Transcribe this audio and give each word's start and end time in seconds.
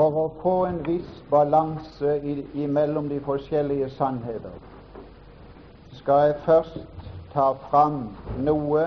for 0.00 0.16
å 0.16 0.28
få 0.40 0.52
en 0.64 0.78
viss 0.86 1.08
balanse 1.28 2.14
mellom 2.72 3.10
de 3.10 3.18
forskjellige 3.20 3.90
sannheter, 3.98 4.54
skal 5.98 6.22
jeg 6.30 6.38
først 6.46 7.10
ta 7.34 7.50
fram 7.66 7.98
noe 8.46 8.86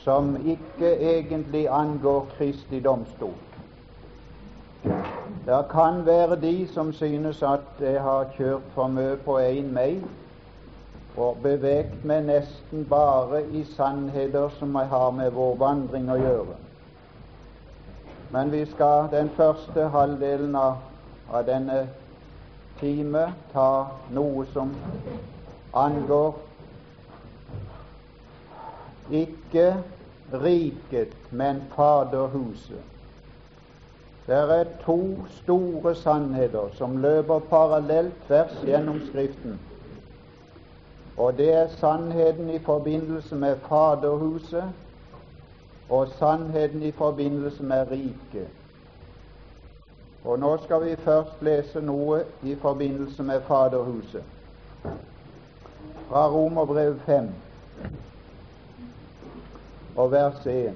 som 0.00 0.34
ikke 0.42 0.90
egentlig 1.12 1.68
angår 1.70 2.26
Kristi 2.34 2.82
domstol. 2.82 3.38
Det 5.46 5.62
kan 5.70 6.02
være 6.06 6.40
de 6.42 6.54
som 6.74 6.90
synes 6.92 7.46
at 7.46 7.78
jeg 7.78 8.02
har 8.02 8.26
kjørt 8.34 8.66
for 8.74 8.90
mye 8.90 9.14
på 9.22 9.38
én 9.38 9.70
vei 9.78 10.00
og 11.14 11.38
beveget 11.46 12.02
meg 12.02 12.26
nesten 12.26 12.88
bare 12.90 13.44
i 13.54 13.62
sannheter 13.78 14.50
som 14.58 14.74
jeg 14.82 14.90
har 14.90 15.12
med 15.14 15.30
vår 15.38 15.60
vandring 15.62 16.10
å 16.10 16.18
gjøre. 16.18 16.65
Men 18.30 18.52
vi 18.52 18.66
skal 18.66 19.08
den 19.10 19.30
første 19.36 19.88
halvdelen 19.88 20.54
av, 20.54 20.76
av 21.30 21.44
denne 21.46 21.88
time 22.80 23.28
ta 23.52 23.68
noe 24.12 24.46
som 24.52 24.74
angår 25.76 26.34
ikke 29.10 29.76
riket, 30.32 31.14
men 31.30 31.62
Faderhuset. 31.76 32.82
Det 34.26 34.34
er 34.34 34.64
to 34.82 34.98
store 35.30 35.94
sannheter 35.94 36.72
som 36.74 36.96
løper 36.98 37.38
parallelt 37.38 38.14
tvers 38.26 38.56
gjennom 38.66 38.98
Skriften. 39.06 39.60
Og 41.16 41.36
det 41.38 41.52
er 41.54 41.68
sannheten 41.78 42.50
i 42.50 42.58
forbindelse 42.58 43.38
med 43.38 43.62
Faderhuset 43.68 44.64
og 45.88 46.08
sannheten 46.18 46.82
i 46.82 46.90
forbindelse 46.90 47.62
med 47.62 47.90
riket. 47.90 48.48
Og 50.24 50.38
nå 50.38 50.56
skal 50.64 50.84
vi 50.84 50.96
først 50.96 51.42
lese 51.42 51.80
noe 51.80 52.24
i 52.42 52.54
forbindelse 52.54 53.22
med 53.22 53.40
Faderhuset. 53.46 54.22
Fra 56.08 56.28
Romerbrev 56.30 56.98
5 57.06 57.28
og 59.96 60.10
vers 60.12 60.46
1. 60.46 60.74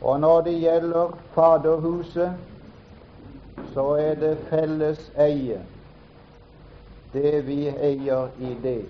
Og 0.00 0.20
når 0.20 0.40
det 0.40 0.60
gjelder 0.60 1.18
Faderhuset, 1.34 2.36
så 3.76 3.90
er 4.00 4.14
det 4.14 4.38
felles 4.48 5.00
eie, 5.20 5.58
det 7.12 7.42
vi 7.44 7.66
eier 7.68 8.30
i 8.40 8.54
det. 8.62 8.86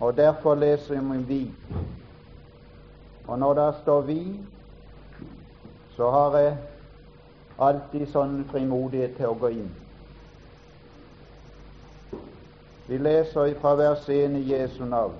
Og 0.00 0.16
derfor 0.16 0.54
leser 0.54 1.20
vi 1.28 1.50
Og 3.26 3.38
når 3.38 3.54
det 3.54 3.74
står 3.82 4.00
'vi', 4.00 4.40
så 5.96 6.10
har 6.10 6.38
jeg 6.38 6.56
alltid 7.58 8.06
sånn 8.06 8.44
frimodighet 8.50 9.16
til 9.16 9.26
å 9.26 9.34
gå 9.34 9.48
inn. 9.48 9.70
Vi 12.88 12.98
leser 12.98 13.54
fra 13.60 13.74
vers 13.74 14.08
1 14.08 14.36
i 14.36 14.52
Jesu 14.52 14.84
navn. 14.84 15.14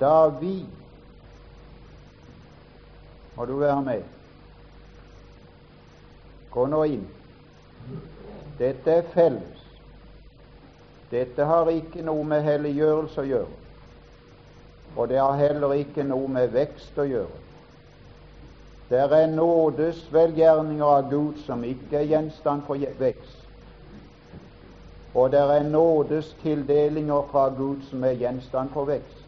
Da 0.00 0.28
vi 0.28 0.66
Må 3.36 3.44
du 3.44 3.56
være 3.56 3.82
med? 3.82 4.19
Gå 6.50 6.66
nå 6.66 6.84
inn. 6.84 7.06
Dette 8.58 8.90
er 8.90 9.02
felles. 9.14 9.60
Dette 11.10 11.44
har 11.44 11.68
ikke 11.72 12.02
noe 12.06 12.24
med 12.26 12.42
helliggjørelse 12.46 13.22
å 13.22 13.26
gjøre, 13.26 13.60
og 14.96 15.08
det 15.10 15.18
har 15.18 15.38
heller 15.40 15.74
ikke 15.74 16.04
noe 16.06 16.28
med 16.30 16.52
vekst 16.54 16.98
å 16.98 17.06
gjøre. 17.08 17.40
Det 18.90 18.98
er 18.98 19.26
nådes 19.30 20.12
velgjerninger 20.12 20.84
av 20.86 21.10
Gud 21.10 21.38
som 21.46 21.64
ikke 21.64 21.98
er 21.98 22.08
gjenstand 22.10 22.62
for 22.66 22.78
vekst. 22.98 23.36
Og 25.14 25.30
det 25.30 25.40
er 25.40 25.66
nådes 25.66 26.34
tildelinger 26.42 27.26
fra 27.30 27.48
Gud 27.54 27.82
som 27.90 28.04
er 28.04 28.18
gjenstand 28.18 28.70
for 28.74 28.90
vekst. 28.90 29.26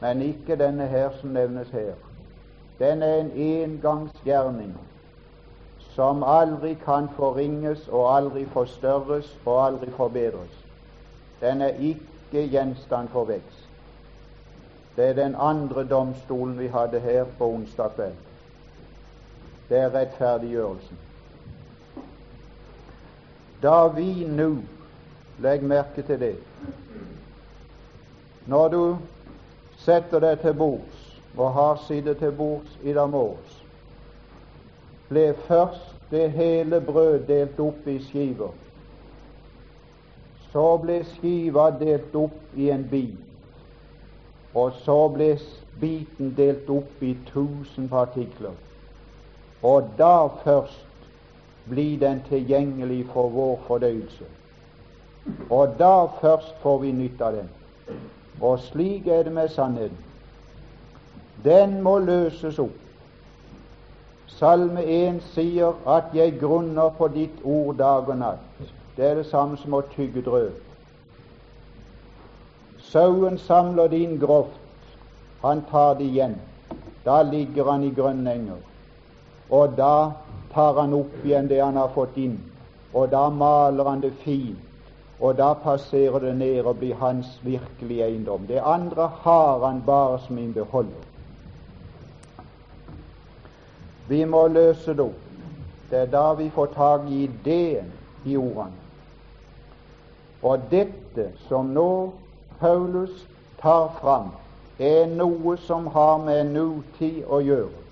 Men 0.00 0.22
ikke 0.22 0.58
denne 0.58 0.86
her 0.86 1.10
som 1.20 1.34
nevnes 1.34 1.70
her. 1.74 1.94
Den 2.78 3.02
er 3.02 3.20
en 3.20 3.32
engangsgjerning 3.34 4.74
som 5.98 6.22
aldri 6.22 6.76
kan 6.84 7.08
forringes 7.16 7.88
og 7.88 8.04
aldri 8.16 8.44
forstørres 8.46 9.32
og 9.44 9.56
aldri 9.66 9.90
forbedres. 9.90 10.60
Den 11.40 11.62
er 11.62 11.74
ikke 11.82 12.44
gjenstand 12.52 13.08
for 13.08 13.24
vekst. 13.26 13.64
Det 14.96 15.08
er 15.08 15.16
den 15.18 15.34
andre 15.34 15.84
domstolen 15.88 16.54
vi 16.58 16.66
hadde 16.66 17.00
her 17.00 17.24
på 17.38 17.50
onsdag 17.50 17.90
kveld. 17.96 18.14
Det 19.68 19.78
er 19.78 19.94
rettferdiggjørelsen. 19.94 20.98
Da 23.62 23.86
vi 23.98 24.26
nå 24.26 24.52
Legg 25.38 25.62
merke 25.62 26.02
til 26.02 26.20
det. 26.20 26.36
Når 28.46 28.68
du 28.68 28.96
setter 29.78 30.22
deg 30.22 30.40
til 30.42 30.54
bords, 30.54 31.04
og 31.36 31.52
har 31.52 31.78
sittet 31.86 32.18
til 32.18 32.32
bords 32.32 32.78
i 32.82 32.92
dag 32.92 33.10
morges, 33.10 33.57
ble 35.08 35.34
først 35.46 35.94
det 36.10 36.30
hele 36.32 36.80
brød 36.80 37.26
delt 37.28 37.60
opp 37.60 37.86
i 37.88 37.98
skiver. 38.08 38.52
Så 40.52 40.66
ble 40.82 41.02
skiva 41.04 41.70
delt 41.80 42.14
opp 42.16 42.56
i 42.56 42.70
en 42.72 42.84
bit 42.90 43.28
og 44.54 44.72
så 44.84 44.96
ble 45.12 45.36
biten 45.80 46.32
delt 46.36 46.70
opp 46.72 47.02
i 47.04 47.14
tusen 47.28 47.88
partikler. 47.88 48.56
Og 49.62 49.90
da 49.98 50.28
først 50.44 51.06
blir 51.68 51.98
den 52.00 52.22
tilgjengelig 52.28 53.04
for 53.12 53.28
vår 53.28 53.60
fordøyelse. 53.66 54.24
Og 55.50 55.74
da 55.78 56.06
først 56.20 56.54
får 56.62 56.78
vi 56.78 56.92
nytte 56.92 57.24
av 57.24 57.36
den. 57.36 57.48
Og 58.40 58.58
slik 58.58 59.06
er 59.06 59.22
det 59.22 59.32
med 59.32 59.48
sannheten. 59.48 60.04
Den 61.44 61.82
må 61.82 61.98
løses 61.98 62.58
opp. 62.58 62.87
Salme 64.28 64.82
1 64.84 65.22
sier 65.34 65.72
at 65.86 66.04
'jeg 66.14 66.38
grunner 66.40 66.88
på 66.98 67.08
ditt 67.08 67.40
ord 67.44 67.76
dag 67.76 68.08
og 68.08 68.16
natt'. 68.16 68.72
Det 68.96 69.04
er 69.04 69.14
det 69.14 69.26
samme 69.26 69.56
som 69.56 69.74
å 69.74 69.80
tygge 69.80 70.22
drøv. 70.22 70.50
Sauen 72.78 73.38
samler 73.38 73.88
din 73.88 74.18
groft, 74.18 74.60
han 75.42 75.62
tar 75.70 75.94
det 75.94 76.04
igjen. 76.04 76.36
Da 77.04 77.22
ligger 77.22 77.70
han 77.70 77.84
i 77.84 77.90
grønnenger. 77.90 78.56
Og 79.50 79.76
da 79.76 80.10
tar 80.54 80.80
han 80.80 80.94
opp 80.94 81.24
igjen 81.24 81.48
det 81.48 81.60
han 81.64 81.76
har 81.76 81.88
fått 81.94 82.16
inn, 82.16 82.38
og 82.94 83.10
da 83.10 83.28
maler 83.30 83.84
han 83.84 84.00
det 84.00 84.12
fint. 84.24 84.58
Og 85.20 85.36
da 85.36 85.54
passerer 85.54 86.20
det 86.20 86.36
ned 86.38 86.64
og 86.64 86.76
blir 86.78 86.94
hans 86.94 87.40
virkelige 87.42 88.04
eiendom. 88.04 88.46
Det 88.46 88.60
andre 88.62 89.10
har 89.22 89.66
han 89.66 89.82
bare 89.86 90.18
som 90.26 90.38
en 90.38 90.52
beholder. 90.52 91.07
Vi 94.08 94.24
må 94.24 94.46
løse 94.48 94.94
det 94.94 95.04
opp. 95.04 95.24
Det 95.90 95.98
er 95.98 96.10
da 96.12 96.32
vi 96.36 96.50
får 96.50 96.66
tak 96.74 97.08
i 97.08 97.22
ideen 97.24 97.92
i 98.24 98.36
ordene. 98.36 98.86
Og 100.42 100.68
dette 100.70 101.30
som 101.48 101.72
nå 101.74 102.12
Paulus 102.60 103.26
tar 103.60 103.88
fram, 104.00 104.30
er 104.78 105.06
noe 105.10 105.56
som 105.66 105.86
har 105.86 106.18
med 106.22 106.52
nutid 106.54 107.24
å 107.26 107.40
gjøre. 107.42 107.84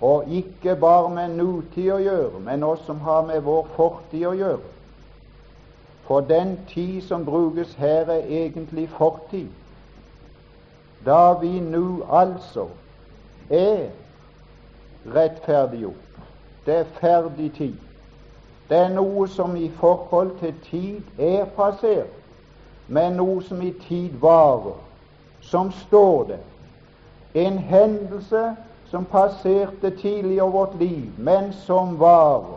Og 0.00 0.30
ikke 0.30 0.76
bare 0.80 1.10
med 1.10 1.36
nutid 1.36 1.90
å 1.92 2.00
gjøre, 2.00 2.40
men 2.40 2.64
også 2.64 2.92
som 2.92 3.00
har 3.04 3.26
med 3.28 3.42
vår 3.44 3.66
fortid 3.76 4.26
å 4.30 4.34
gjøre. 4.38 4.74
For 6.08 6.24
den 6.24 6.56
tid 6.70 7.02
som 7.04 7.24
brukes 7.24 7.74
her, 7.74 8.08
er 8.08 8.28
egentlig 8.44 8.88
fortid. 8.88 9.48
Da 11.04 11.34
vi 11.40 11.60
nå 11.60 12.04
altså 12.08 12.68
er 13.50 13.90
rettferdiggjort. 15.14 16.22
Det 16.66 16.76
er 16.76 16.84
ferdig 17.00 17.52
tid. 17.56 17.76
Det 18.68 18.76
er 18.76 18.88
noe 18.92 19.28
som 19.28 19.56
i 19.56 19.70
forhold 19.80 20.38
til 20.40 20.54
tid 20.70 21.00
er 21.18 21.44
passert 21.56 22.18
men 22.88 23.18
noe 23.20 23.42
som 23.44 23.60
i 23.62 23.72
tid 23.84 24.16
varer, 24.20 24.76
som 25.44 25.72
står 25.84 26.24
det. 26.32 26.38
En 27.36 27.58
hendelse 27.58 28.44
som 28.88 29.04
passerte 29.04 29.90
tidlig 29.90 30.42
over 30.42 30.52
vårt 30.52 30.78
liv, 30.80 31.10
men 31.18 31.52
som 31.52 31.98
varer, 32.00 32.56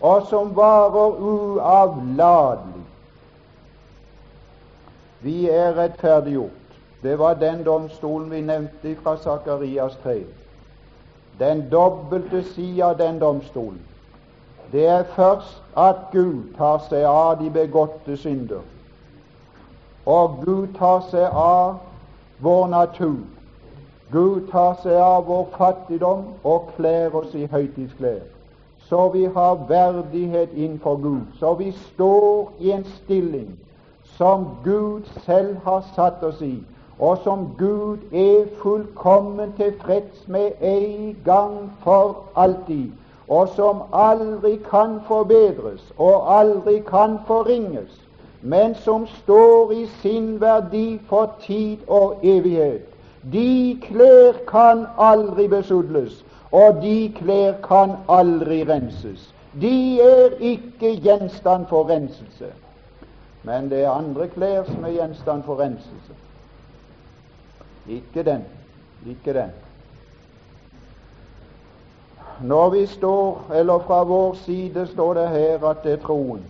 og 0.00 0.26
som 0.26 0.50
varer 0.56 1.14
uavlatelig. 1.22 2.82
Vi 5.22 5.48
er 5.50 5.78
rettferdiggjort. 5.78 6.58
Det 7.02 7.18
var 7.18 7.34
den 7.38 7.62
domstolen 7.64 8.30
vi 8.30 8.40
nevnte 8.40 8.96
fra 9.02 9.16
Sakarias 9.16 9.94
3. 10.02 10.22
Den 11.38 11.70
dobbelte 11.70 12.42
sida 12.42 12.86
av 12.90 12.98
den 12.98 13.18
domstolen. 13.18 13.80
det 14.72 14.86
er 14.86 15.02
først 15.02 15.62
at 15.76 15.96
Gud 16.12 16.54
tar 16.56 16.78
seg 16.88 17.04
av 17.04 17.38
de 17.40 17.50
begåtte 17.50 18.16
synder. 18.16 18.62
Og 20.06 20.38
Gud 20.44 20.68
tar 20.78 21.02
seg 21.10 21.28
av 21.28 21.74
vår 22.40 22.66
natur. 22.66 23.20
Gud 24.12 24.48
tar 24.50 24.74
seg 24.82 24.96
av 24.96 25.26
vår 25.28 25.46
fattigdom 25.56 26.24
og 26.44 26.72
kler 26.76 27.14
oss 27.16 27.34
i 27.34 27.46
høytidsklær, 27.46 28.24
så 28.88 29.08
vi 29.08 29.24
har 29.24 29.62
verdighet 29.68 30.52
innenfor 30.52 30.96
Gud, 31.00 31.26
så 31.38 31.54
vi 31.54 31.70
står 31.72 32.50
i 32.60 32.72
en 32.72 32.84
stilling 32.84 33.54
som 34.18 34.46
Gud 34.64 35.08
selv 35.24 35.56
har 35.64 35.84
satt 35.94 36.24
oss 36.24 36.42
i, 36.42 36.58
og 37.02 37.18
som 37.24 37.48
Gud 37.58 37.98
er 38.12 38.44
fullkommen 38.62 39.52
tilfreds 39.56 40.28
med 40.28 40.50
en 40.60 41.16
gang 41.24 41.72
for 41.82 42.24
alltid, 42.36 42.92
og 43.28 43.48
som 43.56 43.82
aldri 43.92 44.52
kan 44.70 45.00
forbedres 45.08 45.82
og 45.98 46.38
aldri 46.38 46.78
kan 46.86 47.18
forringes, 47.26 47.98
men 48.42 48.74
som 48.74 49.06
står 49.06 49.72
i 49.72 49.86
sin 50.02 50.40
verdi 50.40 51.00
for 51.08 51.34
tid 51.42 51.76
og 51.88 52.22
evighet. 52.22 52.86
De 53.32 53.78
klær 53.82 54.38
kan 54.48 54.86
aldri 54.98 55.48
besudles, 55.48 56.24
og 56.52 56.82
de 56.82 57.12
klær 57.18 57.52
kan 57.66 57.98
aldri 58.08 58.62
renses. 58.68 59.34
De 59.60 60.00
er 60.00 60.38
ikke 60.40 60.96
gjenstand 61.02 61.66
for 61.66 61.88
renselse. 61.90 62.54
Men 63.42 63.70
det 63.70 63.84
er 63.84 63.90
andre 63.90 64.28
klær 64.28 64.64
som 64.64 64.84
er 64.84 65.00
gjenstand 65.00 65.42
for 65.42 65.58
renselse. 65.58 66.14
Ikke 67.88 68.22
den. 68.22 68.44
Ikke 69.06 69.34
den. 69.34 69.50
Når 72.42 72.70
vi 72.70 72.86
står, 72.86 73.50
eller 73.54 73.78
fra 73.78 74.02
vår 74.04 74.34
side 74.34 74.86
står 74.86 75.14
det 75.14 75.28
her 75.28 75.64
at 75.64 75.84
det 75.84 75.92
er 75.92 75.96
troen, 75.96 76.44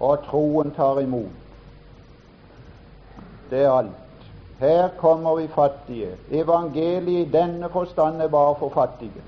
og 0.00 0.18
troen 0.24 0.70
tar 0.70 0.98
imot. 1.00 1.30
Det 3.50 3.62
er 3.62 3.70
alt. 3.70 4.26
Her 4.58 4.88
kommer 4.98 5.36
vi 5.36 5.48
fattige. 5.48 6.08
Evangeliet 6.30 7.26
i 7.26 7.30
denne 7.32 7.68
forstand 7.68 8.22
er 8.22 8.28
bare 8.28 8.54
for 8.58 8.68
fattige. 8.68 9.22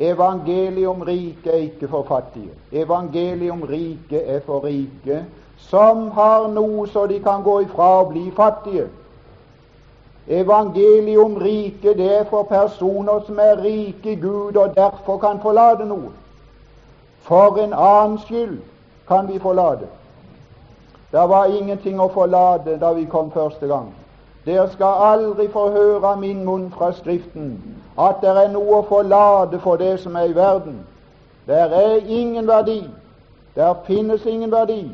Evangeliet 0.00 0.88
om 0.88 1.02
riket 1.02 1.54
er 1.54 1.58
ikke 1.58 1.88
for 1.88 2.02
fattige. 2.02 2.50
Evangeliet 2.72 3.50
om 3.52 3.62
riket 3.62 4.30
er 4.34 4.40
for 4.46 4.64
rike 4.64 5.24
som 5.56 6.10
har 6.10 6.48
noe 6.48 6.86
så 6.90 7.06
de 7.06 7.20
kan 7.22 7.42
gå 7.42 7.60
ifra 7.60 7.88
og 8.00 8.08
bli 8.08 8.30
fattige. 8.36 8.88
Evangeliet 10.28 11.18
om 11.18 11.36
riket 11.36 11.96
det 11.98 12.18
er 12.18 12.24
for 12.24 12.42
personer 12.42 13.20
som 13.26 13.38
er 13.38 13.62
rike 13.62 14.12
i 14.12 14.20
Gud 14.20 14.56
og 14.56 14.76
derfor 14.76 15.18
kan 15.18 15.40
forlate 15.42 15.84
noe. 15.84 16.12
For 17.26 17.58
en 17.58 17.72
annen 17.72 18.18
skyld 18.18 18.58
kan 19.08 19.28
vi 19.28 19.38
forlate. 19.38 19.88
Det 21.12 21.28
var 21.28 21.50
ingenting 21.50 22.00
å 22.00 22.08
forlate 22.08 22.78
da 22.80 22.92
vi 22.92 23.04
kom 23.04 23.30
første 23.30 23.66
gang. 23.66 23.90
Dere 24.46 24.70
skal 24.70 25.04
aldri 25.12 25.48
få 25.48 25.68
høre 25.70 26.06
av 26.06 26.18
min 26.18 26.44
munn 26.44 26.70
fra 26.70 26.92
Skriften 26.92 27.52
at 27.98 28.22
det 28.22 28.30
er 28.30 28.48
noe 28.50 28.80
å 28.80 28.86
forlate 28.88 29.60
for 29.62 29.76
det 29.76 30.00
som 30.00 30.16
er 30.16 30.30
i 30.30 30.34
verden. 30.34 30.80
Der 31.46 31.70
er 31.70 32.00
ingen 32.06 32.46
verdi. 32.46 32.82
Der 33.54 33.74
finnes 33.86 34.26
ingen 34.26 34.50
verdi. 34.50 34.90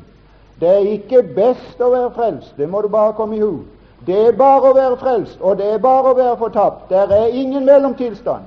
Det 0.60 0.68
er 0.68 0.92
ikke 0.92 1.22
best 1.22 1.80
å 1.80 1.92
være 1.92 2.10
frelst, 2.16 2.56
det 2.56 2.66
må 2.68 2.80
du 2.82 2.88
bare 2.88 3.12
komme 3.14 3.36
i 3.36 3.40
hu. 3.40 3.60
Det 4.06 4.18
er 4.28 4.32
bare 4.32 4.70
å 4.70 4.74
være 4.76 4.96
frelst, 4.96 5.40
og 5.40 5.58
det 5.58 5.72
er 5.72 5.78
bare 5.82 6.12
å 6.12 6.16
være 6.16 6.36
fortapt. 6.38 6.90
Der 6.90 7.10
er 7.12 7.26
ingen 7.26 7.64
mellomtilstand. 7.66 8.44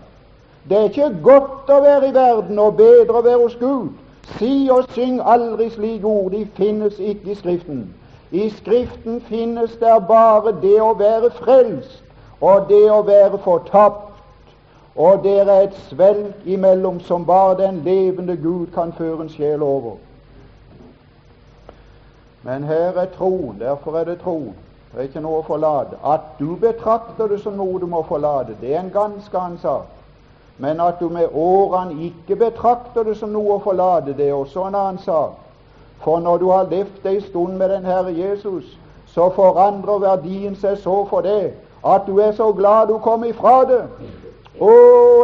Det 0.70 0.78
er 0.78 0.84
ikke 0.90 1.10
godt 1.24 1.70
å 1.70 1.82
være 1.82 2.10
i 2.10 2.14
verden 2.14 2.60
og 2.60 2.78
bedre 2.78 3.18
å 3.20 3.26
være 3.26 3.42
hos 3.42 3.58
Gud. 3.60 3.90
Si 4.38 4.70
og 4.72 4.88
syng 4.96 5.20
aldri 5.26 5.70
slike 5.70 6.08
ord, 6.08 6.32
de 6.32 6.46
finnes 6.56 7.00
ikke 7.00 7.32
i 7.32 7.36
Skriften. 7.36 7.82
I 8.32 8.50
Skriften 8.50 9.22
finnes 9.28 9.74
det 9.82 9.98
bare 10.08 10.54
det 10.62 10.78
å 10.82 10.94
være 10.96 11.32
frelst 11.42 12.04
og 12.40 12.70
det 12.70 12.86
å 12.92 13.02
være 13.04 13.42
fortapt. 13.44 14.08
Og 14.96 15.24
det 15.24 15.38
er 15.40 15.52
et 15.52 15.76
svelg 15.90 16.46
imellom 16.46 17.00
som 17.08 17.26
bare 17.26 17.58
den 17.64 17.82
levende 17.84 18.36
Gud 18.36 18.72
kan 18.76 18.92
føre 18.94 19.26
en 19.26 19.30
sjel 19.30 19.64
over. 19.64 19.96
Men 22.44 22.64
her 22.64 22.98
er 22.98 23.08
troen, 23.16 23.60
derfor 23.60 23.98
er 24.00 24.06
det 24.10 24.20
troen. 24.20 24.56
Det 24.92 25.00
er 25.00 25.08
ikke 25.08 25.24
noe 25.24 25.40
å 25.40 25.48
forlate. 25.48 25.98
At 26.04 26.36
du 26.40 26.56
betrakter 26.60 27.28
det 27.32 27.40
som 27.44 27.56
noe 27.56 27.80
du 27.80 27.88
må 27.88 28.04
forlate, 28.04 28.58
det 28.62 28.74
er 28.76 28.82
en 28.82 28.92
ganske 28.92 29.38
annen 29.38 29.60
sak. 29.62 29.88
Men 30.58 30.82
at 30.84 31.00
du 31.00 31.08
med 31.10 31.32
årene 31.34 32.12
ikke 32.12 32.36
betrakter 32.36 33.08
det 33.08 33.16
som 33.18 33.32
noe 33.32 33.56
å 33.56 33.64
forlate, 33.64 34.14
det 34.18 34.28
er 34.28 34.36
også 34.36 34.68
en 34.68 34.76
annen 34.76 35.00
sak. 35.02 35.40
For 36.04 36.20
når 36.20 36.38
du 36.38 36.50
har 36.52 36.70
levd 36.70 37.06
ei 37.08 37.22
stund 37.22 37.58
med 37.58 37.70
den 37.70 37.86
Herre 37.86 38.12
Jesus, 38.12 38.78
så 39.08 39.30
forandrer 39.36 40.04
verdien 40.04 40.56
seg 40.56 40.78
så 40.84 41.04
for 41.10 41.24
det 41.26 41.54
at 41.86 42.06
du 42.08 42.20
er 42.20 42.32
så 42.32 42.52
glad 42.54 42.88
du 42.88 42.98
kom 42.98 43.24
ifra 43.26 43.64
det. 43.66 43.82
Å, 44.62 44.74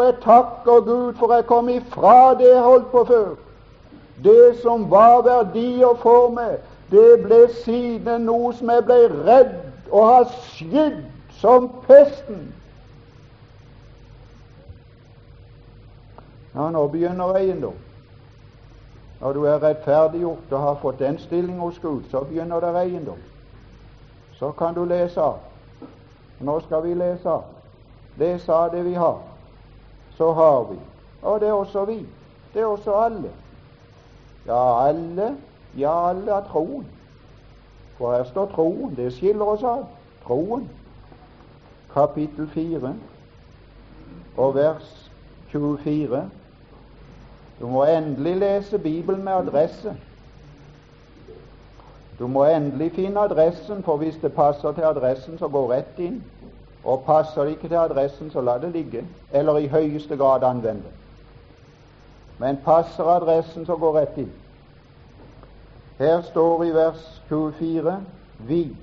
jeg 0.06 0.16
takker 0.24 0.81
Gud 0.86 1.19
for 1.19 1.34
jeg 1.36 1.46
kom 1.46 1.69
ifra 1.69 2.34
det 2.40 2.50
jeg 2.50 2.64
holdt 2.64 2.90
på 2.92 3.04
før. 3.06 3.28
Det 4.24 4.58
som 4.64 4.88
var 4.90 5.22
verdier 5.22 5.94
for 6.02 6.31
meg, 6.34 6.58
det 6.92 7.24
ble 7.24 7.42
siden 7.63 8.28
noe 8.28 8.54
som 8.56 8.69
jeg 8.72 8.86
ble 8.88 9.00
redd 9.28 9.56
og 9.92 10.06
har 10.07 10.30
skydd 10.54 11.01
som 11.39 11.68
pesten. 11.88 12.48
Ja, 16.56 16.69
nå 16.72 16.88
begynner 16.88 17.36
eiendom. 17.38 17.75
Når 19.19 19.34
du 19.34 19.44
er 19.50 19.60
rettferdiggjort 19.62 20.51
og 20.51 20.62
har 20.62 20.80
fått 20.81 21.00
den 21.00 21.19
stilling 21.19 21.60
hos 21.60 21.80
Gud, 21.81 22.04
så 22.12 22.24
begynner 22.25 22.62
det 22.63 22.74
eiendom. 22.81 23.19
Så 24.40 24.51
kan 24.51 24.74
du 24.74 24.86
lese. 24.86 25.31
Nå 26.40 26.60
skal 26.66 26.83
vi 26.83 26.94
lese. 26.94 27.40
Lese 28.18 28.54
av 28.54 28.72
det 28.72 28.86
vi 28.86 28.94
har. 28.94 29.19
Så 30.18 30.31
har 30.33 30.63
vi. 30.72 30.78
Og 31.22 31.40
det 31.42 31.50
er 31.50 31.54
også 31.54 31.86
vi. 31.86 32.00
Det 32.54 32.62
er 32.62 32.66
også 32.66 32.94
alle. 32.94 33.31
Ja, 34.48 34.88
alle 34.88 35.36
ja, 35.78 36.10
alle 36.10 36.31
har 36.31 36.48
troen. 36.52 36.86
For 37.98 38.16
her 38.16 38.24
står 38.24 38.46
troen. 38.46 38.96
Det 38.96 39.14
skiller 39.14 39.45
oss 39.45 39.64
av. 39.64 39.88
Troen. 40.26 40.69
Kapittel 41.94 42.50
4 42.54 42.94
og 44.38 44.56
vers 44.56 45.09
24. 45.52 46.30
Du 47.59 47.68
må 47.68 47.83
endelig 47.83 48.36
lese 48.38 48.78
Bibelen 48.78 49.24
med 49.24 49.33
adresse. 49.33 49.95
Du 52.19 52.28
må 52.28 52.45
endelig 52.45 52.92
finne 52.92 53.19
adressen, 53.19 53.83
for 53.83 53.97
hvis 53.97 54.16
det 54.21 54.33
passer 54.33 54.71
til 54.71 54.83
adressen, 54.83 55.38
så 55.38 55.47
gå 55.47 55.71
rett 55.71 56.00
inn. 56.00 56.24
Og 56.83 57.04
passer 57.06 57.44
det 57.44 57.57
ikke 57.57 57.68
til 57.68 57.76
adressen, 57.76 58.31
så 58.31 58.42
la 58.42 58.57
det 58.57 58.71
ligge, 58.71 59.06
eller 59.31 59.57
i 59.57 59.68
høyeste 59.68 60.18
grad 60.18 60.44
anvende. 60.44 60.94
Men 62.38 62.57
passer 62.66 63.04
adressen, 63.04 63.66
så 63.66 63.76
gå 63.76 63.92
rett 63.97 64.18
inn. 64.18 64.31
Her 65.97 66.21
står 66.21 66.63
i 66.63 66.69
vers 66.69 67.21
24 67.30 68.04
vi 68.47 68.77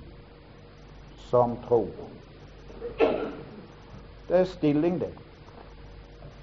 som 1.31 1.57
tror. 1.69 1.87
Det 4.29 4.41
er 4.41 4.45
stilling, 4.45 5.01
det. 5.01 5.09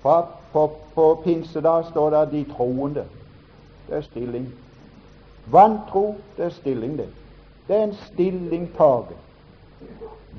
På, 0.01 0.25
på, 0.53 0.71
på 0.95 1.21
pinsedag 1.23 1.85
står 1.85 2.09
det 2.09 2.31
'de 2.31 2.45
troende'. 2.53 3.07
Det 3.87 3.97
er 3.97 4.01
stilling. 4.01 4.53
Vantro, 5.45 6.15
det 6.37 6.45
er 6.45 6.49
stilling, 6.49 6.97
det. 6.97 7.09
Det 7.67 7.75
er 7.75 7.83
en 7.83 7.95
stillingtagen. 7.95 9.17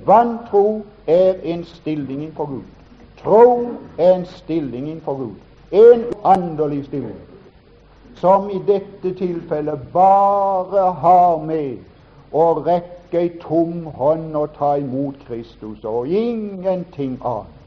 Vantro 0.06 0.82
er 1.06 1.34
en 1.42 1.64
stilling 1.64 2.22
innenfor 2.22 2.46
Gud. 2.46 2.62
Tro 3.18 3.70
er 3.98 4.14
en 4.14 4.26
stilling 4.26 4.88
innenfor 4.88 5.16
Gud. 5.16 5.34
En 5.72 6.04
åndelig 6.24 6.84
stilling 6.84 7.31
som 8.16 8.50
i 8.50 8.58
dette 8.66 9.14
tilfellet 9.14 9.78
bare 9.92 10.92
har 10.92 11.36
med 11.38 11.78
å 12.32 12.44
rekke 12.64 13.18
ei 13.18 13.28
tom 13.40 13.86
hånd 13.86 14.36
og 14.36 14.54
ta 14.56 14.74
imot 14.80 15.18
Kristus, 15.26 15.84
og 15.84 16.08
ingenting 16.08 17.18
annet. 17.24 17.58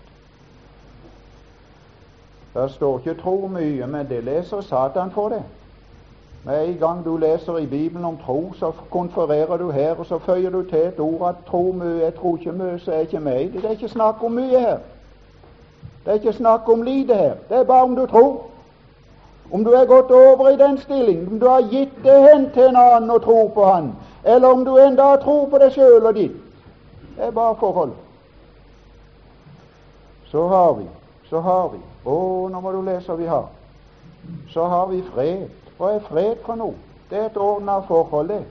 Det 2.55 2.71
står 2.71 2.99
ikke 2.99 3.21
'tro' 3.21 3.47
mye, 3.47 3.87
men 3.87 4.09
det 4.09 4.23
leser 4.23 4.61
Satan 4.61 5.11
for 5.11 5.29
det. 5.29 5.43
Med 6.45 6.67
en 6.67 6.77
gang 6.77 7.05
du 7.05 7.17
leser 7.17 7.57
i 7.57 7.65
Bibelen 7.65 8.05
om 8.05 8.17
tro, 8.17 8.53
så 8.53 8.71
konfererer 8.89 9.57
du 9.57 9.71
her, 9.71 9.95
og 9.95 10.05
så 10.05 10.17
føyer 10.17 10.49
du 10.49 10.63
til 10.63 10.79
et 10.79 10.99
ord 10.99 11.29
at 11.29 11.35
'tro 11.45 11.71
mye', 11.71 12.01
'jeg 12.01 12.15
tror 12.15 12.37
ikke 12.37 12.51
mye', 12.51 12.79
så 12.79 12.91
er 12.91 12.99
ikke 12.99 13.19
meg. 13.19 13.53
Det 13.53 13.65
er 13.65 13.69
ikke 13.69 13.89
snakk 13.89 14.23
om 14.23 14.31
mye 14.31 14.59
her. 14.59 14.77
Det 16.05 16.11
er 16.11 16.13
ikke 16.13 16.33
snakk 16.33 16.69
om 16.69 16.81
lite 16.81 17.15
her. 17.15 17.33
Det 17.49 17.57
er 17.57 17.63
bare 17.63 17.83
om 17.83 17.95
du 17.95 18.05
tror. 18.05 18.41
Om 19.51 19.63
du 19.63 19.71
er 19.71 19.85
gått 19.85 20.11
over 20.11 20.49
i 20.49 20.57
den 20.57 20.77
stilling, 20.77 21.27
om 21.31 21.39
du 21.39 21.47
har 21.47 21.61
gitt 21.71 22.03
det 22.03 22.15
hen 22.21 22.49
til 22.53 22.63
en 22.63 22.75
annen 22.75 23.09
og 23.09 23.21
tror 23.23 23.49
på 23.53 23.65
han, 23.65 23.91
eller 24.23 24.47
om 24.47 24.65
du 24.65 24.77
enda 24.77 25.15
tror 25.21 25.45
på 25.49 25.59
deg 25.61 25.73
sjøl 25.73 26.05
og 26.05 26.15
ditt. 26.15 26.39
Det 27.15 27.27
er 27.27 27.31
bare 27.31 27.55
forhold. 27.55 27.93
Så 30.31 30.47
har 30.47 30.73
vi, 30.73 30.87
så 31.29 31.39
har 31.39 31.69
vi 31.69 31.79
Å, 32.05 32.15
nå 32.51 32.59
må 32.61 32.71
du 32.71 32.81
lese 32.85 33.15
vi 33.17 33.25
har. 33.25 33.47
så 34.53 34.65
har 34.65 34.87
vi 34.87 35.01
fred. 35.13 35.49
Hva 35.77 35.95
er 35.95 36.03
fred 36.09 36.35
for 36.45 36.55
noe? 36.55 36.73
Det 37.09 37.17
er 37.17 37.25
et 37.25 37.37
ordna 37.37 37.79
forhold, 37.79 38.29
det. 38.29 38.43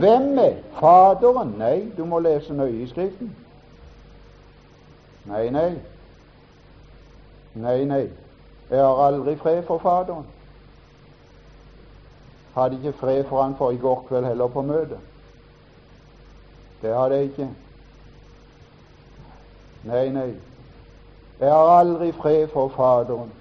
Hvem 0.00 0.38
er 0.38 0.54
Faderen? 0.80 1.54
Nei, 1.58 1.90
du 1.96 2.04
må 2.04 2.18
lese 2.18 2.52
nøye 2.52 2.82
i 2.82 2.88
Skriften. 2.88 3.30
Nei, 5.24 5.50
nei. 5.50 5.70
Nei, 7.54 7.84
nei. 7.84 8.08
Jeg 8.70 8.84
har 8.84 9.06
aldri 9.06 9.36
fred 9.36 9.62
for 9.62 9.78
Faderen. 9.78 10.26
Hadde 12.54 12.76
ikke 12.76 12.92
fred 12.92 13.24
for 13.24 13.42
han 13.42 13.54
for 13.58 13.70
i 13.70 13.76
går 13.76 14.04
kveld 14.08 14.24
heller 14.24 14.46
på 14.46 14.62
møtet. 14.62 14.98
Det 16.82 16.94
hadde 16.94 17.14
jeg 17.14 17.24
ikke. 17.24 17.48
Nei, 19.84 20.08
nei. 20.08 20.30
Jeg 21.40 21.52
har 21.52 21.78
aldri 21.80 22.12
fred 22.12 22.48
for 22.48 22.68
Faderen. 22.68 23.32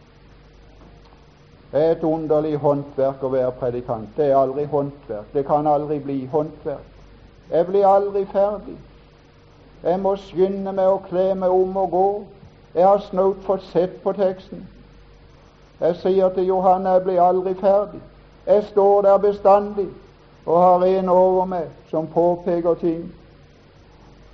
Det 1.72 1.86
er 1.86 1.92
et 1.92 2.04
underlig 2.04 2.56
håndverk 2.58 3.24
å 3.24 3.30
være 3.30 3.52
predikant. 3.60 4.10
Det 4.18 4.32
er 4.32 4.38
aldri 4.38 4.66
håndverk. 4.66 5.34
Det 5.34 5.46
kan 5.46 5.68
aldri 5.68 6.00
bli 6.00 6.24
håndverk. 6.32 6.88
Jeg 7.52 7.66
blir 7.66 7.86
aldri 7.88 8.26
ferdig. 8.26 8.78
Jeg 9.84 10.00
må 10.00 10.16
skynde 10.18 10.74
meg 10.74 10.90
å 10.90 11.02
kle 11.06 11.36
meg 11.38 11.54
om 11.54 11.78
og 11.78 11.92
gå. 11.94 12.08
Jeg 12.74 12.88
har 12.88 13.06
snaut 13.06 13.46
fått 13.46 13.70
sett 13.70 14.02
på 14.04 14.14
teksten. 14.18 14.66
Jeg 15.80 15.96
sier 15.96 16.30
til 16.30 16.46
Johanne 16.46 16.90
jeg 16.90 17.04
blir 17.04 17.22
aldri 17.22 17.54
ferdig. 17.54 18.02
Jeg 18.48 18.64
står 18.64 19.02
der 19.02 19.18
bestandig 19.18 19.88
og 20.46 20.62
har 20.62 20.84
en 20.84 21.10
over 21.10 21.46
meg 21.46 21.68
som 21.90 22.08
påpeker 22.08 22.74
ting. 22.74 23.12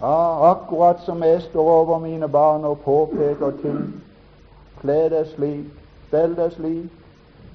Ja, 0.01 0.51
akkurat 0.51 1.01
som 1.05 1.23
jeg 1.23 1.41
står 1.41 1.71
over 1.71 1.99
mine 1.99 2.27
barn 2.27 2.65
og 2.65 2.79
påpeker 2.79 3.51
ting. 3.61 4.03
Kle 4.81 5.09
deg 5.09 5.27
slik, 5.35 5.67
stell 6.07 6.35
deg 6.35 6.53
slik. 6.55 7.01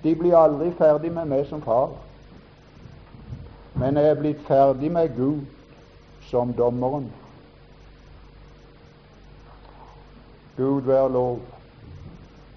De 0.02 0.14
blir 0.16 0.36
aldri 0.36 0.70
ferdig 0.78 1.12
med 1.12 1.28
meg 1.28 1.46
som 1.48 1.62
far. 1.62 1.90
Men 3.74 3.96
jeg 3.96 4.10
er 4.10 4.20
blitt 4.20 4.40
ferdig 4.48 4.92
med 4.92 5.16
Gud 5.16 5.44
som 6.30 6.52
dommeren. 6.52 7.10
Gud 10.56 10.80
være 10.80 11.12
lov. 11.12 11.38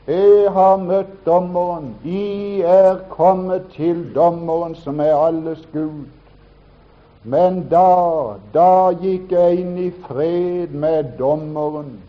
Jeg 0.07 0.51
har 0.51 0.77
møtt 0.83 1.25
dommeren. 1.25 1.93
I 2.03 2.61
er 2.67 2.97
kommet 3.09 3.69
til 3.71 4.01
dommeren 4.15 4.75
som 4.75 4.99
er 4.99 5.15
alles 5.15 5.61
Gud. 5.73 6.09
Men 7.23 7.61
da, 7.71 8.35
da 8.53 8.91
gikk 8.99 9.31
jeg 9.31 9.61
inn 9.61 9.77
i 9.79 9.91
fred 10.03 10.75
med 10.75 11.13
dommeren. 11.19 12.01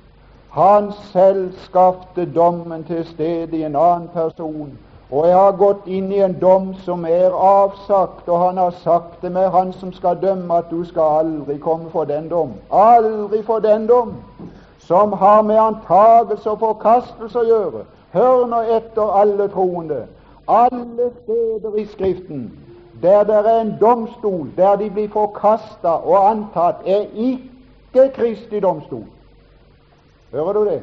Han 0.56 0.90
selv 1.12 1.52
skapte 1.68 2.26
dommen 2.34 2.82
til 2.84 3.04
stede 3.12 3.60
i 3.60 3.62
en 3.62 3.78
annen 3.78 4.10
person. 4.10 4.74
Og 5.10 5.28
jeg 5.28 5.38
har 5.38 5.54
gått 5.62 5.86
inn 5.86 6.10
i 6.10 6.18
en 6.26 6.34
dom 6.40 6.72
som 6.82 7.06
er 7.06 7.30
avsagt, 7.30 8.26
og 8.26 8.42
han 8.42 8.58
har 8.58 8.74
sagt 8.82 9.22
det 9.22 9.30
med 9.30 9.52
han 9.54 9.70
som 9.78 9.94
skal 9.94 10.18
dømme, 10.18 10.50
at 10.58 10.66
du 10.70 10.82
skal 10.84 11.22
aldri 11.22 11.60
komme 11.62 11.90
for 11.94 12.10
den 12.10 12.26
dom. 12.28 12.58
Aldri 12.74 13.44
for 13.46 13.62
den 13.62 13.86
dom 13.86 14.16
som 14.86 15.12
har 15.12 15.42
med 15.42 15.58
antagelse 15.58 16.50
og 16.50 16.58
forkastelse 16.58 17.38
å 17.40 17.48
gjøre. 17.48 17.84
Hør 18.12 18.44
nå 18.46 18.60
etter, 18.76 19.14
alle 19.20 19.48
troende. 19.48 20.04
Alle 20.48 21.10
steder 21.22 21.80
i 21.80 21.86
Skriften 21.92 22.50
der 23.02 23.24
det 23.24 23.34
er 23.34 23.60
en 23.60 23.74
domstol, 23.80 24.48
der 24.56 24.76
de 24.76 24.90
blir 24.90 25.08
forkasta 25.08 25.88
og 25.88 26.30
antatt, 26.30 26.74
er 26.86 27.06
ikke 27.14 28.10
Kristi 28.14 28.60
domstol. 28.60 29.04
Hører 30.32 30.52
du 30.52 30.64
det? 30.64 30.80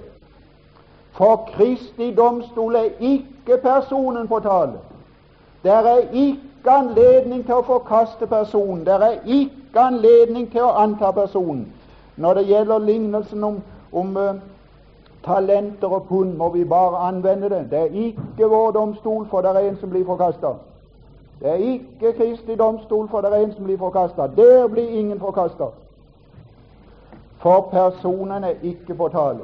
For 1.12 1.50
Kristi 1.56 2.16
domstol 2.16 2.76
er 2.76 2.90
ikke 3.00 3.58
personen 3.58 4.28
på 4.28 4.40
tale. 4.40 4.80
Der 5.64 5.78
er 5.78 5.98
ikke 6.14 6.72
anledning 6.72 7.46
til 7.46 7.54
å 7.54 7.66
forkaste 7.66 8.28
personen. 8.28 8.86
Der 8.86 9.00
er 9.00 9.18
ikke 9.26 9.80
anledning 9.80 10.52
til 10.52 10.62
å 10.62 10.76
anta 10.84 11.12
personen. 11.12 11.68
Når 12.16 12.34
det 12.34 12.48
gjelder 12.48 12.80
lignelsen 12.80 13.44
om 13.44 13.62
om 13.94 14.18
uh, 14.18 14.36
talenter 15.26 15.88
og 15.88 16.04
pund, 16.04 16.34
må 16.34 16.50
vi 16.50 16.64
bare 16.66 16.98
anvende 17.08 17.50
det. 17.50 17.68
Det 17.72 17.80
er 17.80 17.86
ikke 17.94 18.50
vår 18.50 18.72
domstol, 18.72 19.28
for 19.28 19.42
det 19.42 19.50
er 19.50 19.70
en 19.70 19.78
som 19.78 19.90
blir 19.90 20.06
forkasta. 20.06 20.48
Det 21.42 21.50
er 21.50 21.54
ikke 21.56 22.14
Kristi 22.18 22.56
domstol, 22.56 23.10
for 23.10 23.22
det 23.22 23.34
er 23.34 23.46
en 23.46 23.54
som 23.54 23.64
blir 23.64 23.78
forkasta. 23.78 24.28
Der 24.36 24.68
blir 24.68 24.90
ingen 24.90 25.20
forkasta. 25.20 25.66
For 27.38 27.62
personen 27.72 28.44
er 28.44 28.54
ikke 28.64 28.94
på 28.94 29.08
tale. 29.08 29.40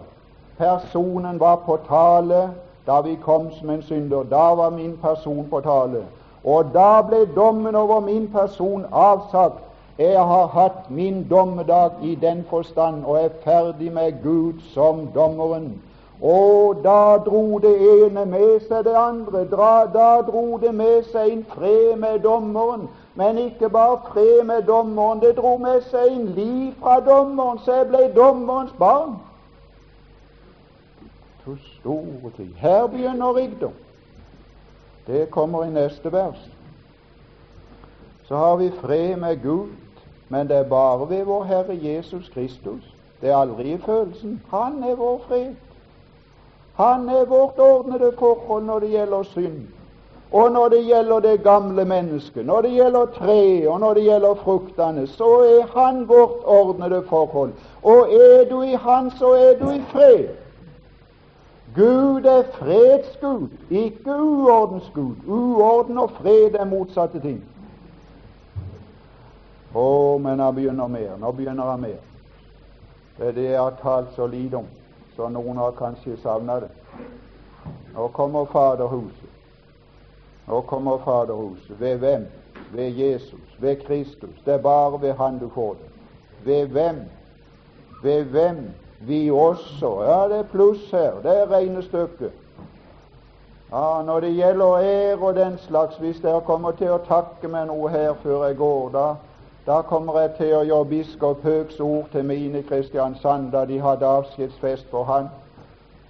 Personen 0.58 1.40
var 1.40 1.56
på 1.56 1.80
tale 1.88 2.50
da 2.88 3.02
vi 3.02 3.16
kom 3.16 3.52
som 3.52 3.70
en 3.70 3.82
synder. 3.82 4.24
Da 4.24 4.54
var 4.56 4.70
min 4.70 4.98
person 5.02 5.48
på 5.50 5.60
tale. 5.60 6.06
Og 6.44 6.66
da 6.74 7.02
ble 7.02 7.26
dommen 7.36 7.76
over 7.76 8.00
min 8.00 8.28
person 8.28 8.86
avsagt 8.92 9.67
jeg 9.98 10.26
har 10.26 10.48
hatt 10.48 10.90
min 10.90 11.28
dommedag 11.30 11.92
i 12.02 12.16
den 12.16 12.46
forstand 12.50 13.06
og 13.06 13.24
er 13.24 13.30
ferdig 13.44 13.92
med 13.92 14.24
Gud 14.24 14.54
som 14.74 15.08
dommeren. 15.16 15.82
Og 16.22 16.76
da 16.84 17.18
dro 17.26 17.58
det 17.58 17.74
ene 17.78 18.26
med 18.26 18.60
seg 18.68 18.86
det 18.86 18.94
andre. 18.98 19.46
Da, 19.50 20.22
dro 20.26 20.58
det 20.62 20.74
med 20.76 21.06
seg 21.12 21.32
en 21.32 21.46
fred 21.50 21.96
med 21.98 22.20
dommeren. 22.20 22.88
Men 23.16 23.38
ikke 23.38 23.70
bare 23.70 24.00
fred 24.12 24.44
med 24.46 24.62
dommeren, 24.70 25.22
det 25.22 25.36
dro 25.38 25.58
med 25.58 25.82
seg 25.90 26.12
en 26.12 26.26
liv 26.38 26.74
fra 26.82 27.00
dommeren, 27.00 27.60
så 27.66 27.80
jeg 27.80 27.88
ble 27.90 28.04
dommerens 28.16 28.74
barn. 28.78 29.18
To 31.46 31.58
store 31.80 32.32
tid. 32.38 32.54
Her 32.58 32.88
begynner 32.88 33.34
rikdom. 33.34 33.74
Det 35.08 35.30
kommer 35.32 35.66
i 35.66 35.74
neste 35.74 36.12
vers. 36.12 36.50
Så 38.28 38.36
har 38.36 38.56
vi 38.56 38.70
fred 38.82 39.16
med 39.16 39.42
Gud 39.42 39.87
men 40.30 40.48
det 40.48 40.58
er 40.58 40.64
bare 40.64 41.10
ved 41.10 41.24
vår 41.26 41.44
Herre 41.44 41.80
Jesus 41.82 42.30
Kristus. 42.34 42.94
Det 43.22 43.30
er 43.30 43.38
aldri 43.38 43.74
i 43.74 43.78
følelsen. 43.78 44.42
Han 44.50 44.84
er 44.84 44.96
vår 44.96 45.22
fred. 45.28 45.54
Han 46.76 47.10
er 47.10 47.26
vårt 47.26 47.60
ordnede 47.60 48.12
forhold 48.20 48.66
når 48.66 48.80
det 48.80 48.90
gjelder 48.90 49.24
synd, 49.24 49.62
og 50.32 50.52
når 50.52 50.70
det 50.70 50.86
gjelder 50.86 51.20
det 51.20 51.44
gamle 51.44 51.86
mennesket, 51.86 52.46
når 52.46 52.62
det 52.62 52.72
gjelder 52.72 53.06
treet, 53.06 53.68
og 53.68 53.80
når 53.80 53.94
det 53.94 54.04
gjelder 54.04 54.34
fruktene, 54.34 55.08
så 55.08 55.30
er 55.40 55.80
Han 55.80 56.08
vårt 56.08 56.44
ordnede 56.46 57.04
forhold. 57.10 57.54
Og 57.84 58.14
er 58.14 58.50
du 58.50 58.62
i 58.62 58.74
Han, 58.74 59.12
så 59.12 59.32
er 59.34 59.60
du 59.60 59.72
i 59.72 59.82
fred. 59.92 60.28
Gud 61.76 62.26
er 62.26 62.44
fredsgud, 62.54 63.48
ikke 63.70 64.22
uordensgud. 64.22 65.16
Uorden 65.28 65.98
og 65.98 66.12
fred 66.12 66.56
er 66.60 66.66
motsatte 66.66 67.20
ting. 67.20 67.44
Å, 69.74 70.18
men 70.18 70.40
han 70.40 70.56
begynner 70.56 70.88
mer. 70.88 71.18
Nå 71.20 71.32
begynner 71.32 71.64
han 71.64 71.82
mer. 71.82 72.00
Det 73.18 73.28
er 73.28 73.32
det 73.32 73.48
jeg 73.50 73.62
har 73.62 73.78
talt 73.82 74.16
så 74.16 74.28
lite 74.28 74.62
om, 74.62 74.68
så 75.16 75.30
noen 75.34 75.58
har 75.58 75.74
kanskje 75.78 76.18
savna 76.22 76.60
det. 76.62 76.70
Nå 77.96 78.08
kommer 78.14 78.46
Faderhuset. 78.46 79.30
Nå 80.48 80.62
kommer 80.62 80.98
Faderhuset. 80.98 81.80
Ved 81.80 81.98
hvem? 81.98 82.28
Ved 82.72 82.90
Jesus. 82.90 83.58
Ved 83.60 83.82
Kristus. 83.88 84.42
Det 84.46 84.54
er 84.54 84.62
bare 84.62 85.02
ved 85.02 85.14
Han 85.14 85.40
du 85.40 85.50
får 85.50 85.74
det. 85.74 85.90
Ved 86.46 86.68
hvem? 86.68 87.00
Ved 88.04 88.24
hvem? 88.24 88.70
Vi 89.00 89.32
også. 89.32 90.04
Ja, 90.04 90.28
det 90.30 90.38
er 90.38 90.52
pluss 90.52 90.92
her. 90.92 91.12
Det 91.24 91.42
er 91.42 91.52
regnestykket. 91.52 92.32
Ja, 93.72 94.02
Når 94.06 94.20
det 94.20 94.36
gjelder 94.36 94.78
ære 94.78 95.18
og 95.18 95.36
den 95.36 95.58
slags, 95.58 95.98
hvis 95.98 96.20
dere 96.22 96.42
kommer 96.42 96.72
til 96.72 96.92
å 96.92 97.02
takke 97.08 97.48
meg 97.48 97.68
noe 97.68 97.90
her 97.90 98.14
før 98.24 98.46
jeg 98.46 98.58
går, 98.58 98.90
da 98.94 99.08
da 99.68 99.82
kommer 99.82 100.20
jeg 100.22 100.32
til 100.38 100.54
å 100.56 100.64
gjøre 100.64 100.88
biskop 100.88 101.42
Høgs 101.44 101.80
ord 101.84 102.06
til 102.12 102.24
mine 102.26 102.62
Kristiansand 102.64 103.50
da 103.52 103.66
de 103.68 103.82
hadde 103.84 104.08
avskjedsfest 104.08 104.88
for 104.92 105.04
han, 105.04 105.28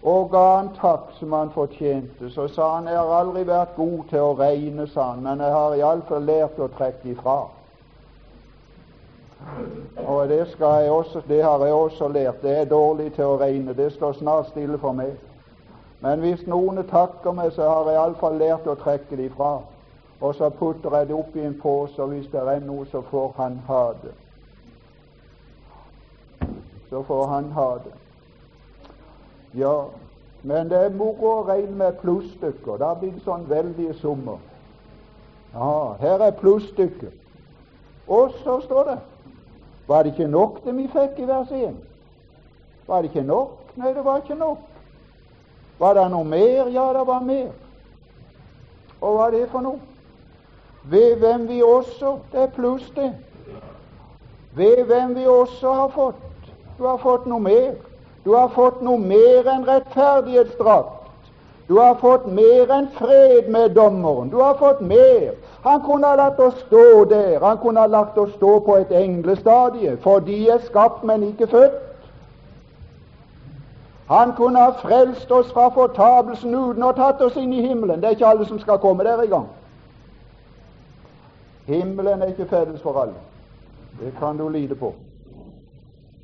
og 0.03 0.29
ga 0.29 0.43
han 0.59 0.67
takk 0.77 1.07
som 1.17 1.33
han 1.33 1.49
fortjente. 1.49 2.29
Så 2.29 2.45
sa 2.53 2.67
han 2.75 2.85
jeg 2.87 2.99
har 2.99 3.13
aldri 3.17 3.41
vært 3.47 3.73
god 3.75 4.03
til 4.11 4.21
å 4.21 4.35
regne, 4.37 4.85
sa 4.87 5.07
han, 5.11 5.23
men 5.25 5.41
jeg 5.41 5.55
har 5.55 5.75
iallfall 5.75 6.27
lært 6.29 6.59
å 6.61 6.67
trekke 6.77 7.09
ifra. 7.15 7.37
Og 10.05 10.29
det, 10.29 10.39
også, 10.89 11.21
det, 11.27 11.41
har 11.43 11.65
jeg 11.65 11.73
også 11.73 12.07
lært. 12.13 12.41
Det 12.41 12.53
er 12.59 12.69
dårlig 12.69 13.13
til 13.15 13.25
å 13.25 13.39
regne. 13.41 13.73
Det 13.73 13.89
står 13.93 14.13
snart 14.19 14.51
stille 14.51 14.77
for 14.77 14.93
meg. 14.93 15.17
Men 16.05 16.21
hvis 16.21 16.45
noen 16.45 16.83
takker 16.85 17.33
meg, 17.33 17.51
så 17.55 17.65
har 17.69 17.89
jeg 17.89 17.97
iallfall 17.97 18.37
lært 18.37 18.69
å 18.69 18.77
trekke 18.77 19.17
det 19.17 19.31
ifra 19.31 19.57
og 20.21 20.35
så 20.35 20.49
putter 20.49 20.97
jeg 20.97 21.07
det 21.07 21.15
oppi 21.15 21.43
en 21.45 21.59
pose, 21.61 22.01
og 22.01 22.07
hvis 22.07 22.27
det 22.31 22.41
er 22.41 22.59
noe, 22.65 22.85
så 22.91 23.01
får 23.01 23.33
han 23.37 23.59
ha 23.67 23.83
det. 24.01 24.13
Så 26.89 27.03
får 27.03 27.25
han 27.27 27.51
ha 27.51 27.69
det. 27.85 27.93
Ja, 29.53 29.83
men 30.43 30.69
det 30.69 30.77
er 30.77 30.95
moro 30.95 31.31
å 31.31 31.45
regne 31.47 31.75
med 31.77 31.99
plusstykker. 32.01 32.77
Da 32.81 32.93
blir 32.97 33.11
det 33.13 33.25
sånn 33.25 33.45
veldige 33.49 33.93
summer. 34.01 34.39
Ja, 35.53 35.97
her 36.01 36.23
er 36.25 36.35
plusstykket. 36.37 37.13
Og 38.07 38.33
så 38.43 38.61
står 38.63 38.83
det 38.87 38.97
Var 39.87 40.03
det 40.03 40.13
ikke 40.13 40.27
nok 40.27 40.63
det 40.65 40.73
vi 40.75 40.87
fikk 40.91 41.19
i 41.19 41.27
vers 41.27 41.51
1? 41.51 41.75
Var 42.87 43.01
det 43.01 43.11
ikke 43.11 43.23
nok? 43.23 43.75
Nei, 43.75 43.93
det 43.93 44.03
var 44.05 44.17
ikke 44.19 44.35
nok. 44.35 44.57
Var 45.79 45.93
det 45.93 46.07
noe 46.11 46.27
mer? 46.27 46.67
Ja, 46.73 46.89
det 46.93 47.05
var 47.07 47.23
mer. 47.23 47.51
Og 49.01 49.15
hva 49.15 49.27
er 49.27 49.37
det 49.37 49.45
for 49.51 49.63
noe? 49.63 49.86
Ved 50.83 51.15
hvem 51.15 51.47
vi 51.49 51.61
også 51.61 52.17
Det 52.31 52.41
er 52.41 52.47
pluss, 52.47 52.91
det. 52.95 53.13
Ved 54.55 54.83
hvem 54.85 55.15
vi 55.15 55.25
også 55.25 55.73
har 55.73 55.87
fått. 55.87 56.15
Du 56.77 56.85
har 56.85 56.97
fått 56.97 57.25
noe 57.25 57.39
mer. 57.39 57.73
Du 58.25 58.33
har 58.35 58.47
fått 58.47 58.81
noe 58.81 58.99
mer 58.99 59.47
enn 59.47 59.67
rettferdighetsdrakt. 59.67 60.97
Du 61.67 61.77
har 61.79 61.95
fått 61.99 62.27
mer 62.31 62.71
enn 62.71 62.87
fred 62.95 63.49
med 63.51 63.75
dommeren. 63.75 64.29
Du 64.29 64.37
har 64.41 64.55
fått 64.59 64.81
mer. 64.81 65.33
Han 65.63 65.81
kunne 65.83 66.07
ha 66.07 66.15
latt 66.15 66.39
oss 66.39 66.59
stå 66.67 67.03
der. 67.09 67.39
Han 67.43 67.57
kunne 67.57 67.79
ha 67.79 67.87
latt 67.87 68.17
oss 68.17 68.33
stå 68.35 68.59
på 68.59 68.77
et 68.77 68.91
englestadie, 68.91 69.97
for 70.03 70.19
de 70.19 70.49
er 70.49 70.63
skapt, 70.65 71.03
men 71.03 71.23
ikke 71.23 71.47
født. 71.47 71.83
Han 74.07 74.31
kunne 74.35 74.59
ha 74.59 74.71
frelst 74.81 75.31
oss 75.31 75.51
fra 75.51 75.67
fortapelsen 75.75 76.55
uten 76.55 76.83
å 76.83 76.93
tatt 76.95 77.21
oss 77.21 77.35
inn 77.35 77.51
i 77.53 77.65
himmelen. 77.65 77.99
Det 77.99 78.07
er 78.07 78.15
ikke 78.15 78.29
alle 78.29 78.45
som 78.47 78.59
skal 78.59 78.79
komme 78.79 79.03
der 79.03 79.23
i 79.25 79.27
gang. 79.27 79.49
Himmelen 81.67 82.21
er 82.21 82.25
ikke 82.25 82.45
felles 82.45 82.81
for 82.81 83.01
alle. 83.01 83.13
Det 83.99 84.13
kan 84.19 84.37
du 84.37 84.49
lide 84.49 84.75
på. 84.75 84.93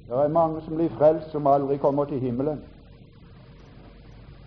Det 0.10 0.16
er 0.16 0.28
mange 0.28 0.62
som 0.62 0.76
blir 0.76 0.90
frelst, 0.98 1.32
som 1.32 1.48
aldri 1.48 1.78
kommer 1.78 2.06
til 2.06 2.20
himmelen. 2.20 2.62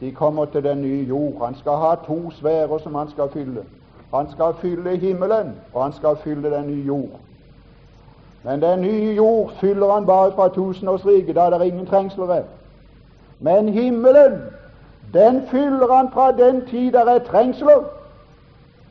De 0.00 0.12
kommer 0.12 0.44
til 0.44 0.64
den 0.64 0.82
nye 0.82 1.04
jord. 1.04 1.44
Han 1.44 1.54
skal 1.54 1.72
ha 1.72 1.94
to 2.06 2.30
sfærer 2.30 2.78
som 2.78 2.94
han 2.94 3.10
skal 3.10 3.28
fylle. 3.32 3.64
Han 4.14 4.30
skal 4.30 4.54
fylle 4.60 4.96
himmelen, 4.96 5.54
og 5.72 5.82
han 5.82 5.92
skal 5.92 6.16
fylle 6.16 6.50
den 6.50 6.66
nye 6.66 6.84
jord. 6.84 7.20
Men 8.44 8.62
den 8.62 8.80
nye 8.80 9.14
jord 9.14 9.50
fyller 9.60 9.92
han 9.92 10.06
bare 10.06 10.32
fra 10.32 10.48
tusenårsriket, 10.48 11.36
da 11.36 11.44
det 11.44 11.54
er 11.54 11.62
ingen 11.62 11.86
trengsler 11.86 12.26
der. 12.26 12.42
Men 13.40 13.68
himmelen, 13.68 14.40
den 15.14 15.42
fyller 15.50 15.94
han 15.94 16.10
fra 16.12 16.32
den 16.32 16.66
tid 16.66 16.92
der 16.92 17.04
er 17.04 17.18
trengsler. 17.18 17.84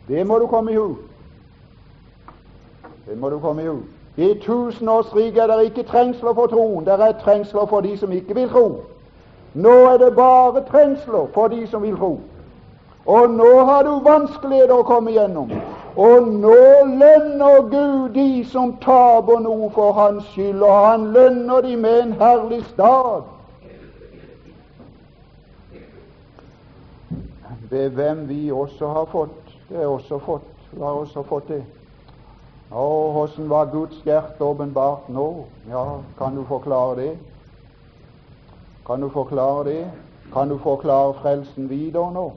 Det 0.08 0.28
må 0.28 0.40
du 0.40 0.48
komme 0.48 0.72
i 0.72 0.76
hu. 0.76 0.96
Det 3.06 3.18
må 3.18 3.30
du 3.30 3.40
komme 3.40 3.64
hu. 3.64 3.78
I 4.18 4.34
tusenårsriket 4.42 5.44
er 5.44 5.48
det 5.48 5.64
ikke 5.64 5.84
trengsler 5.84 6.34
for 6.34 6.48
troen, 6.48 6.86
det 6.86 6.94
er 6.94 7.12
trengsler 7.24 7.66
for 7.66 7.82
de 7.82 7.98
som 7.98 8.12
ikke 8.12 8.36
vil 8.36 8.50
tro. 8.50 8.68
Nå 9.54 9.74
er 9.92 9.98
det 9.98 10.16
bare 10.16 10.64
trengsler 10.72 11.28
for 11.34 11.48
de 11.48 11.68
som 11.68 11.84
vil 11.84 11.98
tro. 11.98 12.20
Og 13.06 13.30
nå 13.30 13.66
har 13.66 13.84
du 13.84 14.00
vanskeligheter 14.04 14.74
å 14.74 14.86
komme 14.88 15.12
igjennom. 15.12 15.52
Og 15.96 16.28
nå 16.28 16.56
lønner 16.90 17.62
Gud 17.70 18.16
de 18.16 18.44
som 18.50 18.74
taper 18.82 19.40
noe 19.40 19.70
for 19.76 19.94
Hans 19.94 20.26
skyld, 20.34 20.64
og 20.64 20.74
Han 20.88 21.12
lønner 21.14 21.62
de 21.62 21.76
med 21.76 22.02
en 22.02 22.18
herlig 22.20 22.64
stad. 22.74 23.30
Ved 27.70 27.90
hvem 27.90 28.28
vi 28.30 28.52
også 28.52 28.88
har 28.88 29.06
fått. 29.12 29.56
Det 29.70 29.82
er 29.82 29.88
også 29.88 30.20
fått. 30.20 30.52
Vi 30.72 30.82
har 30.82 30.92
også 31.06 31.24
fått 31.24 31.48
det. 31.48 31.64
Å, 32.72 32.86
åssen 33.22 33.50
var 33.50 33.66
Guds 33.70 34.00
hjerte 34.06 34.42
åpenbart 34.44 35.10
nå? 35.14 35.46
Ja, 35.70 36.00
kan 36.18 36.36
du 36.36 36.44
forklare 36.50 36.96
det? 36.96 37.12
Kan 38.88 39.02
du 39.02 39.10
forklare 39.10 39.64
det? 39.64 39.84
Kan 40.34 40.50
du 40.50 40.58
forklare 40.58 41.14
frelsen 41.22 41.70
videre 41.70 42.10
nå? 42.14 42.32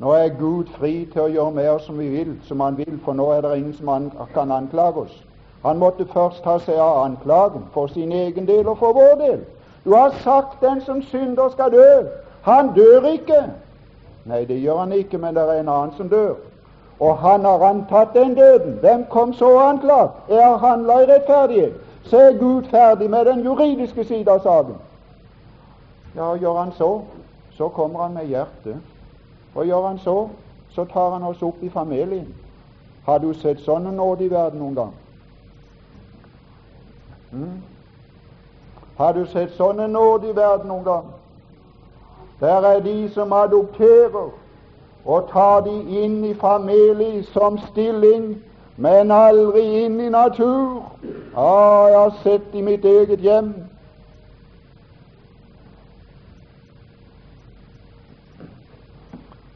Nå 0.00 0.12
er 0.16 0.30
Gud 0.38 0.70
fri 0.78 1.04
til 1.12 1.26
å 1.26 1.32
gjøre 1.34 1.66
oss 1.74 1.88
som 1.90 1.98
vi 1.98 2.08
vil, 2.08 2.36
som 2.46 2.60
Han 2.60 2.78
vil, 2.78 2.98
for 3.04 3.12
nå 3.12 3.26
er 3.34 3.42
det 3.42 3.58
ingen 3.58 3.74
som 3.74 3.88
an 3.88 4.10
kan 4.34 4.50
anklage 4.50 5.02
oss. 5.02 5.16
Han 5.62 5.78
måtte 5.78 6.06
først 6.06 6.42
ta 6.42 6.58
seg 6.58 6.78
av 6.78 7.02
anklagen 7.04 7.66
for 7.74 7.88
sin 7.88 8.12
egen 8.12 8.46
del 8.46 8.68
og 8.68 8.78
for 8.78 8.92
vår 8.96 9.18
del. 9.18 9.42
Du 9.84 9.92
har 9.94 10.14
sagt 10.22 10.62
den 10.62 10.80
som 10.80 11.02
synder 11.02 11.48
skal 11.48 11.72
dø. 11.72 12.06
Han 12.42 12.72
dør 12.74 13.12
ikke. 13.12 13.42
Nei, 14.24 14.44
det 14.44 14.60
gjør 14.62 14.78
han 14.78 14.92
ikke, 14.92 15.18
men 15.18 15.34
det 15.34 15.42
er 15.42 15.60
en 15.60 15.68
annen 15.68 15.92
som 15.96 16.08
dør. 16.08 16.38
Og 17.00 17.18
han 17.18 17.44
har 17.44 17.64
antatt 17.64 18.14
den 18.14 18.34
døden. 18.34 18.72
Hvem 18.80 19.04
kom 19.10 19.32
så 19.32 19.48
og 19.50 19.68
anklagd? 19.68 20.10
Er 20.28 20.56
handla 20.56 21.00
i 21.00 21.06
rettferdighet? 21.06 21.72
Så 22.04 22.18
er 22.18 22.38
Gud 22.38 22.64
ferdig 22.64 23.10
med 23.10 23.24
den 23.24 23.44
juridiske 23.44 24.04
side 24.04 24.30
av 24.30 24.40
saken. 24.40 24.74
Ja, 26.16 26.34
gjør 26.34 26.58
han 26.58 26.72
så, 26.72 27.02
så 27.56 27.68
kommer 27.68 28.02
han 28.02 28.14
med 28.14 28.26
hjertet. 28.26 28.76
Og 29.54 29.66
gjør 29.66 29.86
han 29.86 29.98
så, 29.98 30.28
så 30.70 30.84
tar 30.84 31.10
han 31.10 31.22
oss 31.22 31.42
opp 31.42 31.62
i 31.62 31.68
familien. 31.70 32.34
Har 33.06 33.18
du 33.18 33.32
sett 33.34 33.60
sånne 33.64 33.92
nåde 33.92 34.24
i 34.24 34.30
verden 34.30 34.60
noen 34.60 34.74
gang? 34.74 34.92
Mm? 37.32 37.62
Har 38.98 39.12
du 39.12 39.24
sett 39.26 39.56
sånne 39.56 39.88
nåde 39.88 40.28
i 40.30 40.36
verden 40.36 40.68
noen 40.68 40.84
gang? 40.84 41.08
Der 42.40 42.66
er 42.66 42.80
de 42.80 43.08
som 43.14 43.32
adopterer 43.32 44.30
og 45.04 45.28
tar 45.32 45.60
de 45.60 45.74
inn 46.02 46.24
i 46.24 46.34
familie 46.34 47.24
som 47.32 47.58
stilling, 47.70 48.42
men 48.76 49.10
aldri 49.10 49.84
inn 49.84 50.00
i 50.00 50.08
natur. 50.08 50.82
Ah, 51.36 51.88
jeg 51.88 51.98
har 51.98 52.16
sett 52.22 52.54
i 52.54 52.62
mitt 52.62 52.84
eget 52.84 53.20
hjem 53.20 53.54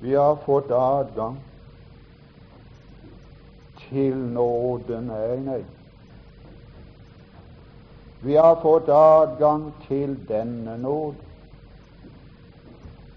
Vi 0.05 0.15
har 0.15 0.37
fått 0.45 0.71
adgang 0.71 1.39
til 3.89 4.17
nåden. 4.17 5.07
Nei, 5.09 5.37
nei. 5.41 5.63
Vi 8.21 8.37
har 8.37 8.59
fått 8.61 8.89
adgang 8.93 9.71
til 9.87 10.13
denne 10.29 10.77
nåd, 10.83 11.15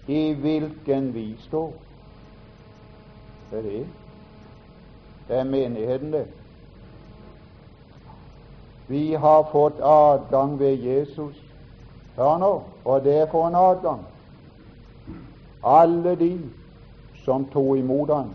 i 0.06 0.32
hvilken 0.32 1.12
vi 1.14 1.26
står. 1.44 1.87
Det 3.50 3.58
er 3.58 3.62
de. 3.62 3.86
Det 5.28 5.36
er 5.36 5.44
menigheten, 5.44 6.12
det. 6.12 6.26
Vi 8.88 9.12
har 9.12 9.48
fått 9.52 9.80
adgang 9.80 10.58
ved 10.58 10.74
Jesus. 10.76 11.42
Hør 12.16 12.38
nå, 12.38 12.62
og 12.84 13.04
det 13.04 13.16
er 13.18 13.26
for 13.30 13.48
en 13.48 13.54
adgang. 13.54 14.00
Alle 15.64 16.16
de 16.16 16.40
som 17.24 17.44
tok 17.52 17.76
imot 17.78 18.10
han. 18.10 18.30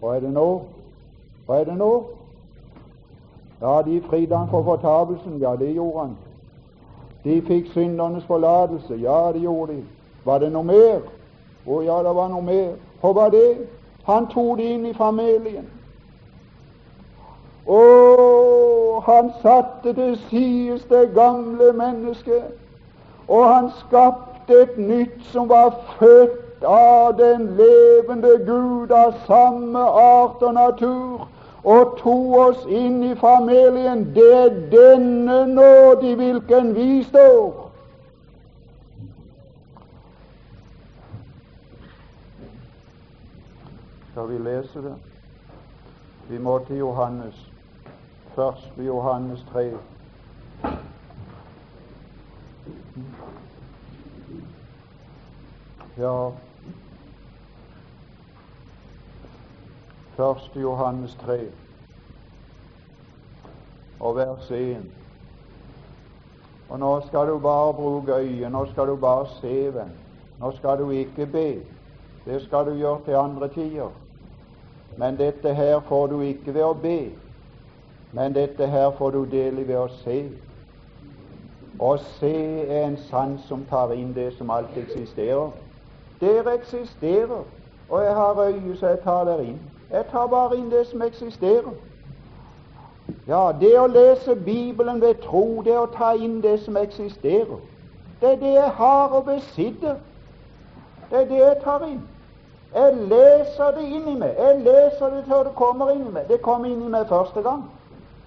Hva 0.00 0.16
er 0.16 0.20
det 0.20 0.32
nå? 0.32 0.62
Hva 1.46 1.60
er 1.60 1.64
det 1.64 1.76
nå? 1.78 1.92
Ja, 3.60 3.82
de 3.82 4.02
fridde 4.10 4.36
han 4.36 4.50
for 4.50 4.62
fortapelsen. 4.62 5.38
Ja, 5.40 5.56
det 5.56 5.72
gjorde 5.74 6.00
han. 6.00 6.16
De 7.24 7.42
fikk 7.42 7.72
syndernes 7.72 8.24
forlatelse. 8.24 8.94
Ja, 8.94 9.32
det 9.32 9.40
gjorde 9.42 9.72
de. 9.72 9.84
Var 10.24 10.38
det 10.38 10.52
noe 10.52 10.64
mer? 10.64 11.00
Å 11.66 11.80
ja, 11.82 11.98
det 12.04 12.14
var 12.14 12.28
noe 12.28 12.44
mer. 12.44 12.76
Hva 13.00 13.12
var 13.16 13.32
det? 13.34 13.48
Han 14.08 14.26
tok 14.32 14.56
det 14.56 14.70
inn 14.72 14.86
i 14.88 14.94
familien. 14.96 15.66
Å, 17.68 17.80
han 19.04 19.28
satte 19.42 19.92
til 19.92 20.14
sides 20.30 20.86
det 20.88 21.10
gamle 21.12 21.74
mennesket, 21.76 22.54
og 23.28 23.44
han 23.44 23.68
skapte 23.82 24.62
et 24.62 24.78
nytt 24.80 25.20
som 25.32 25.50
var 25.52 25.76
født 25.98 26.64
av 26.64 27.18
den 27.20 27.50
levende 27.60 28.38
Gud 28.48 28.96
av 28.96 29.12
samme 29.26 29.84
art 29.84 30.40
og 30.40 30.56
natur, 30.56 31.28
og 31.68 31.96
tok 32.00 32.36
oss 32.46 32.66
inn 32.72 33.02
i 33.04 33.14
familien. 33.20 34.08
Det 34.16 34.32
er 34.40 34.60
denne 34.72 35.42
nåde 35.52 36.14
i 36.14 36.16
hvilken 36.16 36.72
vi 36.74 37.02
står. 37.04 37.67
Skal 44.18 44.28
vi 44.28 44.38
lese 44.38 44.82
det? 44.82 44.94
Vi 46.28 46.38
må 46.38 46.58
til 46.58 46.76
Johannes. 46.76 47.50
Først 48.34 48.72
Johannes 48.78 49.46
3. 49.52 49.72
Ja, 55.98 56.30
1. 60.18 60.62
Johannes 60.62 61.14
3 61.14 61.38
og 64.00 64.16
vers 64.16 64.50
1. 64.50 64.82
Og 66.68 66.78
nå 66.78 67.00
skal 67.06 67.28
du 67.28 67.38
bare 67.38 67.74
bruke 67.74 68.14
øyet, 68.14 68.52
nå 68.52 68.66
skal 68.72 68.86
du 68.86 68.96
bare 68.96 69.26
se 69.40 69.54
venn. 69.78 69.94
Nå 70.40 70.52
skal 70.56 70.78
du 70.78 70.90
ikke 70.90 71.26
be. 71.26 71.48
Det 72.26 72.42
skal 72.42 72.66
du 72.66 72.74
gjøre 72.74 73.00
til 73.04 73.12
andre 73.12 73.48
tider. 73.48 74.07
Men 74.98 75.18
dette 75.18 75.54
her 75.54 75.80
får 75.80 76.06
du 76.06 76.20
ikke 76.20 76.54
ved 76.54 76.64
å 76.64 76.72
be. 76.74 76.98
Men 78.12 78.34
dette 78.34 78.66
her 78.66 78.90
får 78.98 79.10
du 79.10 79.24
del 79.30 79.58
i 79.62 79.66
ved 79.68 79.78
å 79.78 79.88
se. 80.00 80.16
Å 81.78 81.92
se 82.18 82.34
er 82.64 82.86
en 82.88 82.96
sans 83.06 83.44
som 83.46 83.62
tar 83.70 83.94
inn 83.94 84.10
det 84.16 84.32
som 84.34 84.50
alt 84.50 84.74
eksisterer. 84.76 85.52
Dere 86.20 86.56
eksisterer, 86.58 87.44
og 87.88 88.02
jeg 88.02 88.14
har 88.14 88.42
øye 88.42 88.76
så 88.76 88.86
jeg 88.86 89.00
tar 89.04 89.24
dere 89.24 89.44
inn. 89.44 89.60
Jeg 89.90 90.04
tar 90.10 90.26
bare 90.26 90.58
inn 90.58 90.70
det 90.70 90.86
som 90.90 91.02
eksisterer. 91.02 91.78
Ja, 93.28 93.52
det 93.60 93.74
å 93.78 93.86
lese 93.86 94.34
Bibelen 94.34 95.00
ved 95.00 95.22
tro, 95.22 95.62
det 95.62 95.78
å 95.78 95.86
ta 95.94 96.12
inn 96.18 96.40
det 96.42 96.58
som 96.66 96.76
eksisterer. 96.76 97.62
Det 98.20 98.32
er 98.34 98.36
det 98.42 98.54
jeg 98.56 98.70
har 98.82 99.14
og 99.14 99.24
besitter. 99.30 100.00
Det 101.10 101.22
er 101.22 101.28
det 101.28 101.38
jeg 101.38 101.60
tar 101.62 101.86
inn. 101.86 102.02
Jeg 102.74 102.94
leser 102.94 103.70
det 103.76 103.84
inn 103.88 104.08
i 104.08 104.18
meg. 104.18 104.34
Jeg 104.38 104.60
leser 104.60 105.10
det 105.14 105.24
til 105.24 105.44
det 105.44 105.54
kommer 105.56 105.90
inn 105.90 106.06
i 106.06 106.12
meg. 106.12 106.28
Det 106.28 106.42
kom 106.42 106.64
inn 106.64 106.82
i 106.84 106.88
meg 106.92 107.06
første 107.08 107.42
gang. 107.42 107.64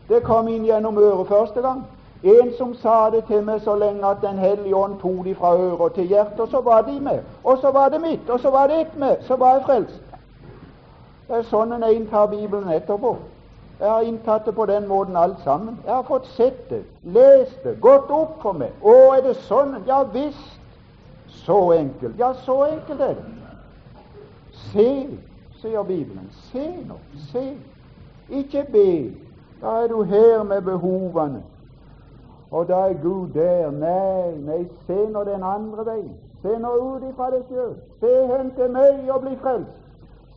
Det 0.10 0.24
kom 0.24 0.48
inn 0.48 0.66
gjennom 0.66 0.98
øret 0.98 1.28
første 1.28 1.62
gang. 1.62 1.84
En 2.24 2.54
som 2.58 2.74
sa 2.76 3.10
det 3.10 3.24
til 3.26 3.44
meg 3.44 3.62
så 3.62 3.76
lenge 3.76 4.06
at 4.06 4.22
Den 4.22 4.38
hellige 4.38 4.76
ånd 4.76 5.00
tok 5.02 5.26
de 5.26 5.36
fra 5.36 5.56
øret 5.58 5.94
til 5.94 6.08
hjertet, 6.08 6.40
og 6.40 6.48
så 6.48 6.62
var 6.62 6.82
de 6.82 7.00
med. 7.00 7.20
Og 7.44 7.58
så 7.62 7.72
var 7.72 7.90
det 7.90 8.02
mitt, 8.02 8.30
og 8.30 8.40
så 8.40 8.50
var 8.50 8.68
det 8.68 8.82
ett 8.82 8.98
med. 8.98 9.18
Så 9.28 9.36
var 9.36 9.54
jeg 9.54 9.64
frelst. 9.66 10.02
Det 11.28 11.38
er 11.38 11.44
sånn 11.50 11.72
en 11.74 11.84
inntar 11.84 12.26
Bibelen 12.28 12.70
etterpå. 12.70 13.16
Jeg 13.80 13.90
har 13.90 14.02
inntatt 14.02 14.46
det 14.46 14.56
på 14.56 14.66
den 14.66 14.88
måten 14.88 15.16
alt 15.18 15.40
sammen. 15.44 15.80
Jeg 15.86 15.94
har 15.94 16.04
fått 16.04 16.28
sett 16.36 16.70
det, 16.70 16.84
lest 17.04 17.64
det, 17.64 17.80
gått 17.82 18.12
opp 18.12 18.42
for 18.42 18.54
meg. 18.54 18.74
Å, 18.84 19.16
er 19.16 19.22
det 19.26 19.38
sånn? 19.48 19.80
Ja 19.88 20.04
visst. 20.04 20.60
Så 21.46 21.72
enkelt. 21.74 22.20
Ja, 22.20 22.34
så 22.46 22.64
enkelt 22.68 23.02
er 23.02 23.16
det. 23.18 23.41
Se, 24.72 25.08
sier 25.62 25.84
Bibelen. 25.84 26.30
Se 26.52 26.66
nå. 26.88 26.98
Se. 27.32 27.58
Ikke 28.30 28.66
be. 28.72 29.12
Da 29.62 29.84
er 29.84 29.88
du 29.88 30.04
her 30.04 30.44
med 30.44 30.62
behovene. 30.62 31.44
Og 32.52 32.68
da 32.68 32.74
er 32.90 32.94
Gud 33.04 33.30
der. 33.34 33.72
Nei, 33.72 34.38
nei, 34.38 34.66
se 34.88 34.98
nå 35.12 35.24
den 35.24 35.44
andre 35.44 35.86
veien. 35.86 36.16
Se 36.42 36.58
nå 36.60 36.72
ut 36.80 37.04
ifra 37.10 37.30
deg 37.32 37.46
sjøl. 37.50 37.76
Se 38.00 38.16
hen 38.32 38.52
til 38.58 38.72
meg 38.74 39.12
og 39.14 39.22
bli 39.22 39.36
frelst. 39.44 39.78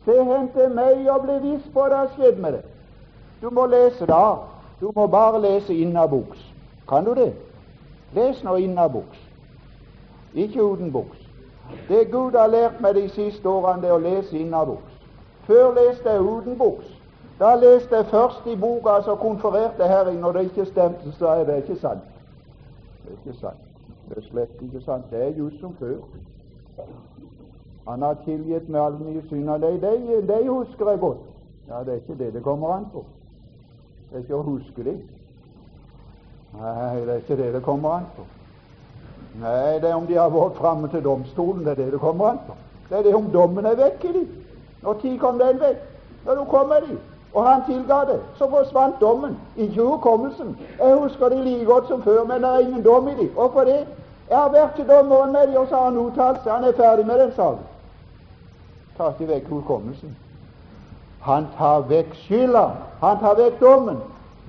Se 0.05 0.23
hen 0.23 0.51
til 0.53 0.69
meg 0.75 1.07
og 1.09 1.23
bli 1.25 1.39
viss 1.49 1.65
på 1.73 1.87
det 1.89 1.97
har 1.97 2.11
skjedd 2.13 2.37
med 2.41 2.59
deg. 2.59 2.67
Du 3.41 3.49
må 3.49 3.65
lese 3.65 4.05
da. 4.05 4.37
Du 4.79 4.91
må 4.95 5.07
bare 5.07 5.41
lese 5.41 5.73
innabuks. 5.73 6.45
Kan 6.87 7.05
du 7.05 7.15
det? 7.15 7.33
Les 8.15 8.43
nå 8.43 8.55
innabuks, 8.55 9.17
ikke 10.33 10.63
utenboks. 10.63 11.24
Det 11.87 12.11
Gud 12.11 12.31
har 12.31 12.47
lært 12.47 12.81
meg 12.81 12.95
de 12.95 13.09
siste 13.09 13.49
årene, 13.49 13.81
det 13.81 13.89
er 13.89 13.95
å 13.95 14.01
lese 14.01 14.37
innaboks. 14.37 14.99
Før 15.45 15.73
leste 15.73 16.09
jeg 16.09 16.21
utenboks. 16.21 16.91
Da 17.39 17.55
leste 17.55 17.95
jeg 17.95 18.05
først 18.05 18.47
i 18.47 18.55
boka, 18.55 19.01
så 19.03 19.15
konfererte 19.15 19.87
her 19.87 20.09
og 20.23 20.33
det 20.33 20.43
ikke 20.49 20.65
stemte, 20.65 21.11
så 21.11 21.27
er 21.27 21.45
det 21.45 21.57
ikke 21.63 21.79
sant. 21.81 22.05
Det 23.03 23.11
er 23.11 23.17
ikke 23.17 23.39
sant. 23.39 23.65
Det 24.09 24.17
er 24.17 24.21
slett 24.29 24.61
ikke 24.61 24.81
sant. 24.81 25.05
Det 25.11 25.23
er 25.23 25.37
just 25.37 25.59
som 25.59 25.75
før. 25.79 25.97
Han 27.87 28.01
har 28.01 28.17
tilgitt 28.25 28.69
meg 28.69 28.81
alle 28.81 28.99
mine 28.99 29.21
synder. 29.29 29.57
De, 29.57 29.73
de, 29.81 30.21
de 30.27 30.49
husker 30.49 30.89
jeg 30.89 30.99
godt. 30.99 31.17
Ja, 31.67 31.79
det 31.79 31.93
er 31.93 32.01
ikke 32.01 32.17
det 32.23 32.33
det 32.33 32.43
kommer 32.43 32.73
an 32.73 32.85
på. 32.93 33.05
Det 34.09 34.17
er 34.17 34.23
ikke 34.25 34.39
å 34.39 34.45
huske 34.45 34.83
det. 34.83 34.95
Nei, 36.55 36.95
det 37.05 37.13
er 37.13 37.21
ikke 37.21 37.37
det 37.37 37.53
det 37.53 37.63
kommer 37.63 37.99
an 37.99 38.09
på. 38.15 38.25
Nei, 39.41 39.79
det 39.79 39.89
er 39.89 39.95
om 39.95 40.05
de 40.07 40.15
har 40.15 40.29
vært 40.31 40.55
framme 40.57 40.87
til 40.87 41.03
domstolen, 41.03 41.65
det 41.65 41.71
er 41.71 41.81
det 41.83 41.91
det 41.93 41.99
kommer 41.99 42.29
an 42.29 42.39
på. 42.47 42.53
Det 42.89 42.97
er 42.97 43.03
det 43.03 43.15
om 43.15 43.27
dommen 43.33 43.65
er 43.65 43.75
vekk 43.75 44.05
i 44.05 44.13
dem. 44.13 44.29
Når 44.83 44.93
tid 45.01 45.19
kom 45.19 45.39
den 45.39 45.59
vekk? 45.59 45.83
Når 46.25 46.35
du 46.35 46.43
kom 46.49 46.67
med 46.67 46.87
dem 46.87 46.99
og 47.35 47.47
han 47.49 47.63
tilga 47.67 47.99
det, 48.07 48.19
så 48.37 48.47
forsvant 48.49 48.95
dommen, 49.01 49.37
ikke 49.57 49.81
hukommelsen. 49.81 50.57
Jeg 50.79 50.95
husker 50.95 51.29
det 51.29 51.37
like 51.43 51.65
godt 51.65 51.87
som 51.87 52.03
før, 52.03 52.23
men 52.23 52.43
det 52.43 52.49
er 52.49 52.59
ingen 52.59 52.83
dom 52.83 53.07
i 53.07 53.15
dem. 53.15 53.27
Hvorfor 53.27 53.59
det? 53.59 53.85
Jeg 54.29 54.37
har 54.37 54.49
vært 54.49 54.75
til 54.75 54.87
dommeren 54.87 55.31
med 55.31 55.47
dem, 55.47 55.55
og 55.55 55.67
så 55.67 55.75
har 55.75 55.83
han 55.83 55.97
uttalt 55.97 56.39
seg. 56.43 56.51
Han 56.53 56.63
er 56.63 56.77
ferdig 56.77 57.05
med 57.05 57.19
den 57.19 57.33
saken. 57.35 57.65
Tar 58.97 59.11
ikke 59.11 59.27
vekk 59.33 59.49
hukommelsen. 59.49 60.15
Han 61.21 61.47
tar 61.57 61.83
vekk 61.89 62.15
skylda. 62.23 62.63
Han 63.03 63.19
tar 63.19 63.35
vekk 63.35 63.59
dommen. 63.59 63.99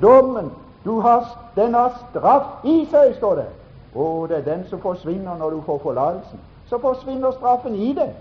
Dommen 0.02 0.52
du 0.84 1.00
har, 1.00 1.26
den 1.56 1.74
har 1.74 1.90
straff 2.10 2.64
i 2.64 2.86
seg, 2.90 3.16
står 3.16 3.34
det. 3.34 3.48
Og 3.96 4.28
det 4.28 4.36
er 4.36 4.56
den 4.56 4.64
som 4.68 4.80
forsvinner 4.80 5.38
når 5.38 5.50
du 5.50 5.60
får 5.60 5.78
forlatelsen. 5.78 6.40
Så 6.68 6.78
forsvinner 6.78 7.30
straffen 7.30 7.74
i 7.74 7.92
deg. 7.94 8.12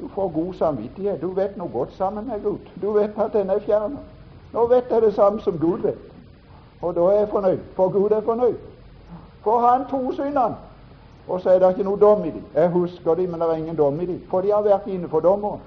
Du 0.00 0.08
får 0.08 0.28
god 0.28 0.54
samvittighet. 0.54 1.22
Du 1.22 1.30
vet 1.30 1.56
noe 1.56 1.70
godt 1.72 1.92
sammen 1.96 2.28
med 2.28 2.42
Gud. 2.42 2.58
Du 2.82 2.92
vet 2.92 3.16
at 3.18 3.32
den 3.32 3.50
er 3.50 3.58
fjernet. 3.58 3.98
Nå 4.52 4.66
vet 4.66 4.90
jeg 4.90 5.02
det 5.02 5.14
samme 5.14 5.40
som 5.40 5.58
Gud 5.58 5.78
vet. 5.78 5.98
Og 6.82 6.94
da 6.94 7.00
er 7.00 7.18
jeg 7.18 7.28
fornøyd, 7.28 7.58
for 7.74 7.88
Gud 7.88 8.10
er 8.10 8.20
fornøyd. 8.20 8.56
For 9.42 9.60
han 9.60 9.86
to 9.90 10.12
syndene. 10.12 10.56
Og 11.28 11.40
så 11.40 11.50
er 11.50 11.58
det 11.58 11.68
ikke 11.70 11.84
noe 11.88 12.00
dom 12.00 12.24
i 12.24 12.30
dem. 12.30 12.44
Jeg 12.54 12.68
husker 12.70 13.14
dem, 13.14 13.30
men 13.30 13.40
det 13.40 13.48
er 13.48 13.54
ingen 13.54 13.76
dom 13.76 14.00
i 14.00 14.06
dem, 14.06 14.20
for 14.30 14.40
de 14.40 14.52
har 14.52 14.62
vært 14.62 14.86
inne 14.86 15.08
for 15.08 15.20
dommeren. 15.20 15.60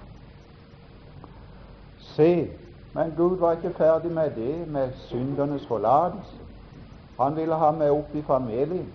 Se, 2.00 2.48
men 2.94 3.14
Gud 3.18 3.38
var 3.38 3.52
ikke 3.52 3.74
ferdig 3.78 4.12
med 4.12 4.32
det, 4.36 4.68
med 4.68 4.90
syndernes 5.10 5.66
forlatelse. 5.68 6.49
Han 7.20 7.36
ville 7.36 7.56
ha 7.56 7.72
meg 7.76 7.92
opp 7.92 8.16
i 8.16 8.22
familien. 8.22 8.88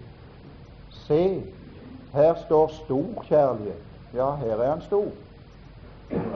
Se, 1.05 1.43
her 2.15 2.35
står 2.47 2.69
stor 2.69 3.25
kjærlighet. 3.29 3.83
Ja, 4.15 4.31
her 4.41 4.57
er 4.57 4.71
han 4.71 4.83
stor. 4.83 5.11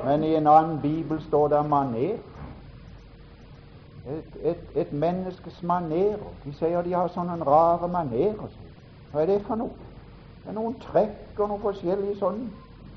Men 0.05 0.25
i 0.25 0.35
en 0.35 0.47
annen 0.47 0.81
bibel 0.83 1.23
står 1.23 1.49
det 1.49 1.65
maner. 1.69 2.19
Et, 4.09 4.37
et, 4.43 4.65
et 4.75 4.93
menneskes 4.93 5.63
manerer. 5.63 6.25
De 6.45 6.53
sier 6.53 6.83
de 6.83 6.95
har 6.97 7.09
sånne 7.13 7.37
rare 7.45 7.89
manerer. 7.89 8.53
Hva 9.13 9.23
er 9.23 9.33
det 9.33 9.43
for 9.47 9.61
noe? 9.61 9.89
Det 10.43 10.53
er 10.53 10.57
noen 10.57 10.77
trekk 10.81 11.41
og 11.41 11.51
noe 11.51 11.63
forskjellig 11.63 12.17
sånn. 12.21 12.47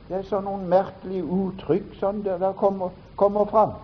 Det 0.10 0.19
er 0.19 0.27
sånn 0.27 0.47
noen 0.47 0.67
merkelige 0.71 1.23
uttrykk 1.23 1.97
sånn 1.99 2.23
der, 2.25 2.39
der 2.39 2.56
kommer, 2.60 2.91
kommer 3.19 3.47
fram. 3.47 3.75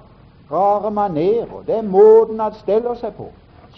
Rare 0.52 0.92
manerer. 0.92 1.62
Det 1.68 1.76
er 1.80 1.88
måten 1.88 2.40
han 2.40 2.56
steller 2.60 2.96
seg 3.00 3.16
på. 3.20 3.28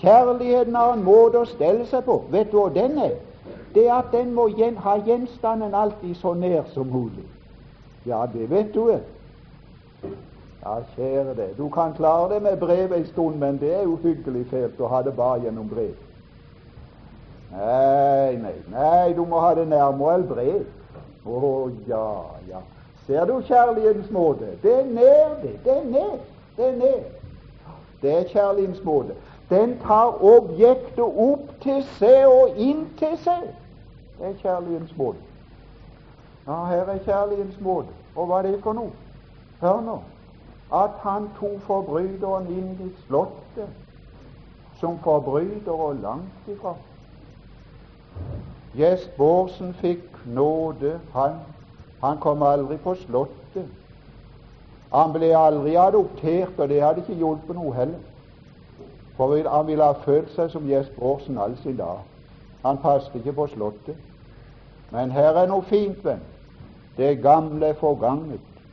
Kjærligheten 0.02 0.76
har 0.76 0.94
en 0.94 1.04
måte 1.04 1.42
å 1.42 1.48
stelle 1.48 1.86
seg 1.90 2.06
på. 2.08 2.22
Vet 2.32 2.52
du 2.52 2.60
hva 2.62 2.70
den 2.74 2.98
er? 3.04 3.18
Det 3.76 3.88
er 3.88 4.00
at 4.00 4.14
den 4.14 4.32
må 4.34 4.48
gjen, 4.56 4.78
ha 4.78 4.96
gjenstanden 5.06 5.76
alltid 5.76 6.16
så 6.18 6.34
nær 6.34 6.64
som 6.74 6.88
mulig. 6.88 7.26
Ja, 8.08 8.24
det 8.34 8.50
vet 8.50 8.74
du. 8.74 8.96
Ja, 10.60 10.80
kjære 10.96 11.36
deg, 11.36 11.52
du 11.58 11.70
kan 11.70 11.94
klare 11.96 12.34
det 12.34 12.42
med 12.44 12.58
brev 12.60 12.94
en 12.94 13.06
stund, 13.06 13.38
men 13.40 13.60
det 13.60 13.74
er 13.76 13.88
uhyggelig 13.88 14.46
fælt 14.50 14.80
å 14.80 14.90
ha 14.92 15.04
det 15.04 15.14
bare 15.16 15.44
gjennom 15.46 15.70
brev. 15.70 15.94
Nei, 17.52 18.36
nei, 18.42 18.56
nei, 18.72 19.14
du 19.18 19.24
må 19.26 19.40
ha 19.42 19.54
det 19.58 19.68
nærmere 19.70 20.20
enn 20.20 20.28
brev. 20.30 20.66
Å 21.26 21.38
oh, 21.38 21.72
ja, 21.88 22.04
ja. 22.50 22.60
Ser 23.08 23.26
du 23.26 23.40
kjærlighetens 23.48 24.12
måte? 24.14 24.52
Det 24.64 24.74
er 24.82 24.92
nær, 24.92 25.40
det. 25.44 25.56
Det 25.64 25.78
er 25.78 25.88
nær. 25.90 26.20
Det 26.58 26.68
er 26.68 26.78
nær. 26.78 27.08
Det 28.02 28.14
er 28.18 28.30
kjærlighetens 28.34 28.84
måte. 28.86 29.18
Den 29.50 29.80
tar 29.82 30.20
objektet 30.24 31.00
opp 31.00 31.50
til 31.64 31.82
seg 31.98 32.28
og 32.28 32.58
inn 32.62 32.86
til 33.00 33.18
seg. 33.24 33.48
Det 34.20 34.28
er 34.28 34.38
kjærlighetens 34.44 34.96
måte. 34.98 35.24
Ja, 36.48 36.64
her 36.70 36.92
er 36.94 37.04
kjærlighetens 37.06 37.60
måte. 37.62 37.94
Og 38.16 38.30
hva 38.30 38.40
er 38.40 38.52
det 38.52 38.62
for 38.64 38.78
noe? 38.78 38.94
Hør 39.62 39.82
nå 39.86 40.00
at 40.70 41.00
han 41.02 41.32
tok 41.40 41.62
forbryteren 41.66 42.46
inn 42.54 42.76
i 42.86 42.90
slottet 43.08 43.72
som 44.80 45.00
forbryter 45.04 45.72
og 45.72 45.96
langt 45.96 46.48
ifra. 46.48 46.76
Gjest 48.78 49.10
Bårdsen 49.18 49.74
fikk 49.74 50.26
nåde, 50.26 51.00
han. 51.14 51.42
Han 52.02 52.18
kom 52.18 52.44
aldri 52.44 52.78
på 52.78 52.94
Slottet. 52.96 53.66
Han 54.94 55.12
ble 55.14 55.34
aldri 55.38 55.76
adoptert, 55.76 56.54
og 56.58 56.70
det 56.70 56.82
hadde 56.82 57.04
ikke 57.04 57.18
hjulpet 57.20 57.58
noe 57.58 57.74
heller. 57.76 58.00
For 59.20 59.50
han 59.50 59.68
ville 59.68 59.84
ha 59.84 59.92
følt 59.92 60.30
seg 60.32 60.48
som 60.52 60.68
Gjest 60.68 60.94
Bårdsen 60.96 61.38
all 61.38 61.58
sin 61.60 61.76
dag. 61.76 62.06
Han 62.64 62.78
passet 62.80 63.16
ikke 63.16 63.34
på 63.36 63.48
Slottet. 63.52 63.98
Men 64.92 65.12
her 65.12 65.36
er 65.36 65.50
noe 65.52 65.66
fint, 65.68 66.00
venn. 66.06 66.22
Det 66.96 67.18
gamle 67.20 67.74
er 67.74 67.76
forganget. 67.82 68.64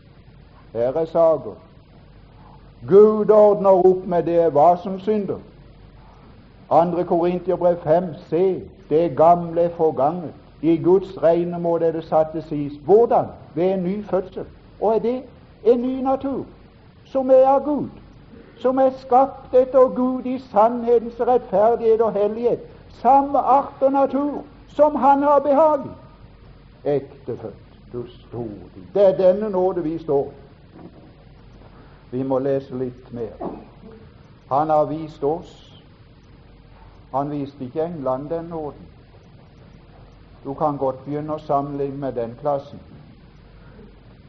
Her 0.72 0.94
er 0.94 1.10
saker. 1.10 1.58
Gud 2.86 3.30
ordner 3.34 3.82
opp 3.90 4.06
med 4.06 4.22
det 4.30 4.46
hva 4.54 4.76
som 4.84 5.00
synder. 5.02 5.42
Andre 6.70 7.04
Korintiabrev 7.04 7.82
5, 7.82 8.14
se, 8.30 8.62
det 8.90 9.16
gamle 9.18 9.66
er 9.66 9.74
forganget. 9.74 10.30
I 10.62 10.76
Guds 10.76 11.22
regne 11.22 11.58
må 11.58 11.78
det 11.78 12.04
satt 12.04 12.30
til 12.38 12.46
sies. 12.46 12.78
Hvordan? 12.84 13.34
Ved 13.54 13.72
en 13.72 13.84
ny 13.84 14.04
fødsel. 14.04 14.46
Og 14.80 14.94
er 14.94 14.98
det 14.98 15.22
en 15.64 15.82
ny 15.82 16.02
natur 16.02 16.44
som 17.04 17.30
er 17.30 17.48
av 17.48 17.64
Gud, 17.64 17.90
som 18.58 18.78
er 18.78 18.90
skapt 18.98 19.54
etter 19.54 19.88
Gud 19.94 20.26
i 20.26 20.38
sannhetens 20.38 21.20
rettferdighet 21.20 22.00
og 22.00 22.12
hellighet, 22.12 22.60
samme 23.02 23.38
art 23.38 23.82
og 23.82 23.92
natur 23.92 24.42
som 24.68 24.94
Han 24.94 25.22
har 25.22 25.38
behag 25.38 25.86
i. 25.86 25.94
Ektefødt, 26.84 27.78
du 27.92 28.06
store 28.06 28.84
Det 28.94 29.06
er 29.06 29.16
denne 29.16 29.50
nåde 29.50 29.82
vi 29.82 29.98
står 29.98 30.32
vi 32.10 32.22
må 32.22 32.38
lese 32.38 32.74
litt 32.78 33.08
mer. 33.12 33.34
Han 34.48 34.70
har 34.70 34.86
vist 34.86 35.24
oss 35.24 35.54
Han 37.12 37.30
viste 37.30 37.64
ikke 37.64 37.84
England 37.84 38.28
den 38.28 38.48
nåden. 38.50 38.86
Du 40.44 40.54
kan 40.54 40.76
godt 40.76 41.04
begynne 41.04 41.36
å 41.36 41.40
sammenligne 41.40 41.96
med 41.96 42.16
den 42.18 42.34
klassen. 42.40 42.80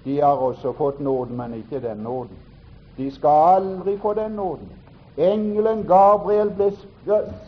De 0.06 0.20
har 0.22 0.40
også 0.40 0.72
fått 0.78 1.02
nåden, 1.04 1.36
men 1.38 1.58
ikke 1.58 1.82
den 1.84 2.06
nåden. 2.06 2.38
De 2.98 3.12
skal 3.12 3.56
aldri 3.56 3.98
få 3.98 4.14
den 4.14 4.32
nåden. 4.32 4.70
Engelen 5.18 5.84
Gabriel 5.88 6.50
ble 6.50 6.72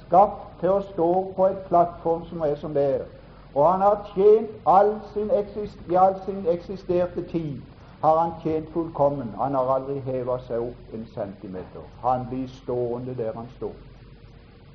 skapt 0.06 0.60
til 0.60 0.70
å 0.70 0.82
stå 0.94 1.10
på 1.36 1.46
et 1.46 1.66
plattform 1.70 2.26
som 2.30 2.42
er 2.42 2.56
som 2.56 2.74
det 2.74 2.84
er. 2.84 3.04
Og 3.56 3.66
han 3.72 3.82
har 3.82 4.06
tjent 4.16 4.50
all 4.66 4.94
sin 5.14 5.30
i 5.90 5.96
all 5.96 6.16
sin 6.26 6.46
eksisterte 6.48 7.24
tid 7.32 7.58
har 8.02 8.20
han 8.20 8.32
tjent 8.44 8.70
fullkommen. 8.74 9.28
Han 9.38 9.56
har 9.56 9.76
aldri 9.76 10.00
heva 10.00 10.40
seg 10.48 10.64
opp 10.64 10.94
en 10.94 11.06
centimeter. 11.14 11.84
Han 12.02 12.26
blir 12.30 12.48
stående 12.48 13.16
der 13.18 13.34
han 13.36 13.48
står. 13.58 13.74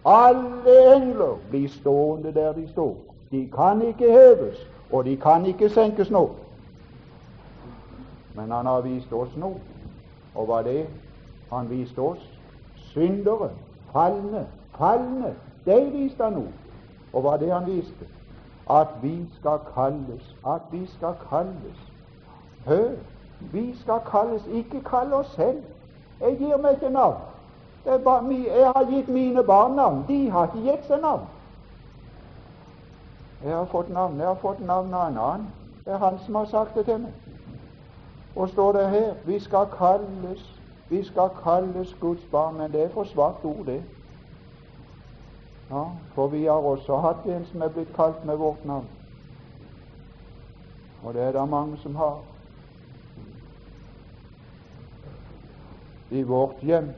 Alle 0.04 0.94
engler 0.94 1.36
blir 1.50 1.68
stående 1.68 2.32
der 2.34 2.52
de 2.52 2.68
står. 2.68 2.94
De 3.30 3.48
kan 3.54 3.82
ikke 3.82 4.10
heves, 4.12 4.58
og 4.92 5.04
de 5.04 5.16
kan 5.16 5.46
ikke 5.46 5.68
senkes 5.68 6.10
nå. 6.10 6.28
Men 8.34 8.50
han 8.50 8.66
har 8.66 8.80
vist 8.80 9.12
oss 9.12 9.36
nå. 9.36 9.54
Og 10.34 10.46
hva 10.46 10.62
det 10.62 10.86
han 11.52 11.70
viste 11.70 11.98
oss? 11.98 12.22
Syndere, 12.76 13.50
falne, 13.92 14.46
falne. 14.78 15.34
De 15.66 15.78
viste 15.92 16.24
han 16.24 16.32
noe. 16.32 16.52
Og 17.12 17.22
hva 17.22 17.36
det 17.38 17.52
han 17.52 17.66
viste? 17.66 18.08
At 18.70 18.88
vi 19.02 19.26
skal 19.38 19.58
kalles, 19.74 20.34
at 20.46 20.62
vi 20.72 20.86
skal 20.96 21.14
kalles. 21.28 21.80
Hør, 22.66 22.96
vi 23.52 23.76
skal 23.80 24.00
kalles, 24.10 24.46
ikke 24.46 24.80
kalle 24.80 25.14
oss 25.14 25.34
selv. 25.34 25.62
Jeg 26.20 26.36
gir 26.38 26.56
meg 26.56 26.72
ikke 26.72 26.90
navn. 26.90 27.20
Jeg 27.84 28.72
har 28.74 28.90
gitt 28.90 29.08
mine 29.08 29.42
barn 29.44 29.76
navn. 29.76 30.04
De 30.08 30.30
har 30.30 30.46
ikke 30.46 30.70
gitt 30.70 30.86
seg 30.86 31.00
navn. 31.00 31.26
Jeg 33.44 33.56
har 33.56 33.64
fått 33.64 33.90
navn. 33.92 34.18
Jeg 34.18 34.26
har 34.26 34.40
fått 34.40 34.60
navn 34.66 34.94
av 34.94 35.08
en 35.08 35.18
annen. 35.18 35.46
Det 35.84 35.92
er 35.92 35.98
han 35.98 36.18
som 36.24 36.34
har 36.34 36.44
sagt 36.44 36.74
det 36.74 36.84
til 36.84 36.98
meg. 36.98 37.12
Og 38.36 38.48
står 38.48 38.72
det 38.72 38.90
her 38.90 39.14
vi 39.24 39.38
skal 39.38 39.66
kalles, 39.78 40.60
vi 40.88 41.04
skal 41.04 41.30
kalles 41.42 41.96
Guds 42.00 42.24
barn. 42.30 42.56
Men 42.56 42.72
det 42.72 42.82
er 42.82 42.88
for 42.88 43.04
svakt 43.04 43.44
ord, 43.44 43.66
det. 43.66 43.82
Ja, 45.70 45.84
For 46.14 46.26
vi 46.26 46.44
har 46.44 46.52
også 46.52 46.96
hatt 46.96 47.26
en 47.26 47.44
som 47.44 47.62
er 47.62 47.68
blitt 47.68 47.94
kalt 47.96 48.24
med 48.24 48.36
vårt 48.36 48.64
navn. 48.64 48.86
Og 51.04 51.14
det 51.14 51.22
er 51.22 51.32
det 51.32 51.48
mange 51.48 51.76
som 51.76 51.96
har. 51.96 52.18
I 56.10 56.22
vårt 56.22 56.62
hjem 56.62 56.90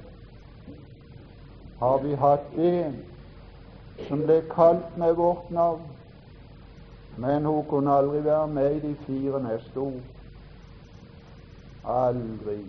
har 1.78 1.98
vi 1.98 2.14
hatt 2.14 2.58
en 2.58 2.98
som 4.08 4.22
ble 4.22 4.42
kalt 4.50 4.98
med 4.98 5.14
vårt 5.14 5.50
navn, 5.50 5.82
men 7.16 7.44
hun 7.44 7.64
kunne 7.68 7.92
aldri 7.92 8.24
være 8.24 8.46
med 8.46 8.76
i 8.76 8.80
de 8.88 8.94
fire 9.06 9.42
neste 9.42 9.76
ord. 9.76 10.15
Aldri. 11.86 12.64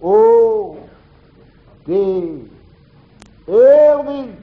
Og 0.00 0.78
det 1.86 2.50
er 3.48 4.02
vi. 4.02 4.34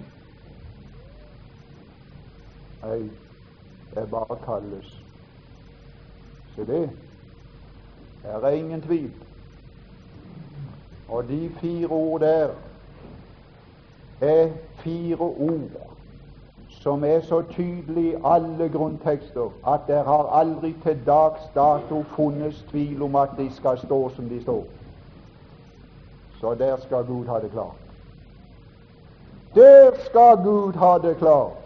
Nei, 2.83 3.09
det 3.95 4.09
bare 4.11 4.37
kalles. 4.45 5.01
Se 6.55 6.65
det. 6.65 6.89
Her 8.23 8.31
er 8.31 8.49
ingen 8.49 8.81
tvil. 8.81 9.11
Og 11.07 11.27
de 11.27 11.51
fire 11.61 11.87
ord 11.87 12.19
der 12.19 12.49
er 14.21 14.51
fire 14.75 15.17
ord 15.17 15.94
som 16.85 17.03
er 17.03 17.21
så 17.21 17.41
tydelig 17.41 18.03
i 18.11 18.15
alle 18.23 18.69
grunntekster 18.69 19.49
at 19.67 19.87
det 19.87 20.03
har 20.05 20.27
aldri 20.39 20.75
til 20.83 20.99
dags 21.05 21.47
dato 21.55 22.03
funnes 22.15 22.59
tvil 22.69 23.01
om 23.01 23.15
at 23.15 23.29
de 23.37 23.47
skal 23.53 23.77
stå 23.77 24.09
som 24.15 24.27
de 24.29 24.41
står. 24.41 24.63
Så 26.39 26.53
der 26.53 26.77
skal 26.77 27.05
Gud 27.05 27.25
ha 27.25 27.39
det 27.39 27.49
klart. 27.51 27.81
Der 29.55 29.91
skal 30.03 30.37
Gud 30.43 30.73
ha 30.73 30.97
det 31.07 31.17
klart 31.17 31.57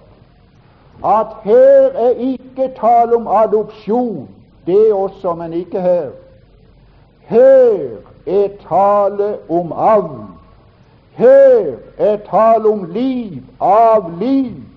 at 1.05 1.27
her 1.43 1.91
er 2.05 2.10
ikke 2.10 2.71
tale 2.79 3.15
om 3.15 3.27
adopsjon, 3.27 4.29
det 4.65 4.93
også, 4.93 5.34
men 5.34 5.53
ikke 5.53 5.82
her. 5.82 6.10
Her 7.19 7.77
er 8.25 8.47
tale 8.69 9.38
om 9.49 9.71
avl. 9.71 10.25
Her 11.12 11.75
er 11.97 12.17
tale 12.17 12.69
om 12.69 12.84
liv 12.91 13.43
av 13.60 14.12
liv. 14.19 14.68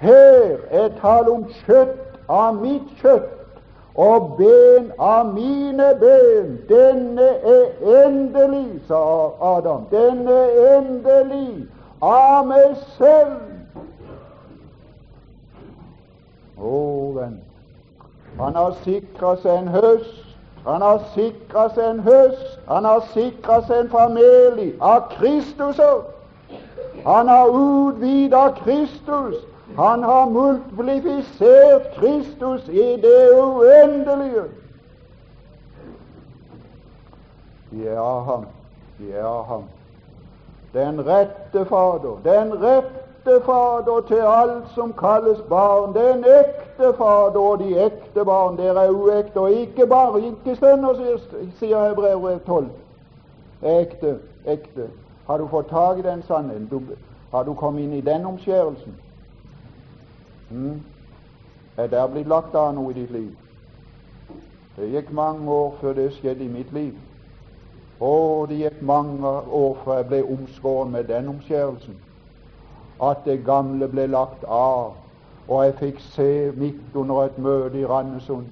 Her 0.00 0.56
er 0.70 0.88
tale 1.00 1.30
om 1.30 1.44
kjøtt 1.66 2.18
av 2.28 2.56
mitt 2.62 2.88
kjøtt 3.02 3.36
og 4.00 4.36
ben 4.38 4.92
av 4.98 5.34
mine 5.34 5.90
ben. 6.00 6.54
Denne 6.68 7.28
er 7.54 7.66
endelig, 8.04 8.80
sa 8.88 9.02
Adam. 9.56 9.84
Denne 9.90 10.38
er 10.46 10.78
endelig 10.78 11.66
av 12.00 12.46
meg 12.48 12.78
selv. 12.96 13.36
Å, 16.60 16.72
venn, 17.16 17.38
han 18.40 18.56
har 18.56 18.74
sikra 18.84 19.36
seg 19.40 19.62
en 19.62 19.72
høst 19.74 20.30
han 20.64 20.82
har 20.82 20.98
sikra 21.14 21.68
seg 21.72 21.86
en 21.88 22.00
høst, 22.04 22.58
han 22.68 22.84
har 22.84 23.04
sikra 23.14 23.62
seg 23.64 23.86
en 23.86 23.92
familie 23.92 24.74
av 24.84 25.06
Kristus. 25.14 25.80
Han 27.06 27.30
har 27.32 27.48
utvida 27.56 28.42
Kristus, 28.58 29.38
han 29.76 30.02
har 30.02 30.26
multiplifisert 30.26 31.94
Kristus 31.96 32.68
i 32.68 32.96
det 33.02 33.30
uendelige. 33.34 34.44
Ja, 37.84 38.20
han. 38.20 38.46
Ja, 39.10 39.42
ham. 39.42 39.62
Den 40.72 41.06
rette 41.06 41.64
Fader, 41.64 42.16
den 42.24 42.62
rette 42.62 43.44
Fader 43.46 44.00
til 44.08 44.22
alt 44.26 44.68
som 44.74 44.92
kalles 44.92 45.38
barn. 45.48 45.94
Den 45.94 46.24
ekte 46.24 46.92
Fader 46.98 47.40
og 47.40 47.58
de 47.58 47.84
ekte 47.86 48.24
barn. 48.24 48.56
Dere 48.56 48.84
er 48.84 48.90
uekte 48.90 49.40
og 49.40 49.50
ikke 49.50 49.86
bare 49.86 50.20
ikke 50.20 50.56
sønner, 50.56 51.18
sier 51.58 51.88
Hebrevet 51.88 52.42
12. 52.46 52.68
Ekte, 53.62 54.18
ekte. 54.46 54.88
Har 55.26 55.38
du 55.38 55.46
fått 55.46 55.68
tak 55.68 55.98
i 55.98 56.02
den 56.02 56.22
sannheten? 56.22 56.88
Har 57.30 57.42
du 57.42 57.54
kommet 57.54 57.82
inn 57.82 57.92
i 57.92 58.00
den 58.00 58.26
omskjærelsen? 58.26 58.94
Hmm? 60.50 60.82
Er 61.76 61.86
der 61.86 62.08
blitt 62.08 62.26
lagt 62.26 62.54
av 62.54 62.74
noe 62.74 62.90
i 62.90 62.98
ditt 63.00 63.10
liv? 63.14 63.30
Det 64.76 64.90
gikk 64.90 65.12
mange 65.12 65.50
år 65.50 65.74
før 65.80 65.94
det 65.94 66.12
skjedde 66.16 66.44
i 66.44 66.52
mitt 66.52 66.72
liv. 66.72 66.94
Og 68.00 68.48
det 68.48 68.62
gikk 68.64 68.82
mange 68.82 69.28
år 69.62 69.76
før 69.84 70.00
jeg 70.00 70.08
ble 70.12 70.22
omskåret 70.36 70.90
med 70.90 71.04
den 71.10 71.28
omskjærelsen 71.28 71.98
at 73.00 73.22
det 73.24 73.44
gamle 73.44 73.88
ble 73.88 74.06
lagt 74.12 74.42
av, 74.44 74.92
og 75.48 75.64
jeg 75.64 75.76
fikk 75.78 76.00
se 76.04 76.32
midt 76.56 76.96
under 76.96 77.22
et 77.24 77.38
møte 77.38 77.78
i 77.80 77.86
Randesund 77.88 78.50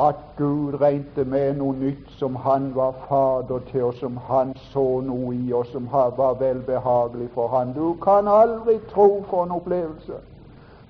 at 0.00 0.16
Gud 0.36 0.76
regnet 0.80 1.28
med 1.28 1.56
noe 1.56 1.76
nytt 1.76 2.08
som 2.18 2.36
Han 2.36 2.74
var 2.74 2.92
Fader 3.08 3.60
til, 3.70 3.84
og 3.84 3.94
som 3.94 4.16
Han 4.28 4.52
så 4.72 5.00
noe 5.00 5.34
i, 5.34 5.52
og 5.52 5.66
som 5.72 5.88
var 5.92 6.34
velbehagelig 6.40 7.28
for 7.34 7.48
Han. 7.48 7.72
Du 7.72 7.94
kan 8.04 8.28
aldri 8.28 8.78
tro 8.92 9.24
for 9.30 9.44
en 9.44 9.56
opplevelse. 9.56 10.20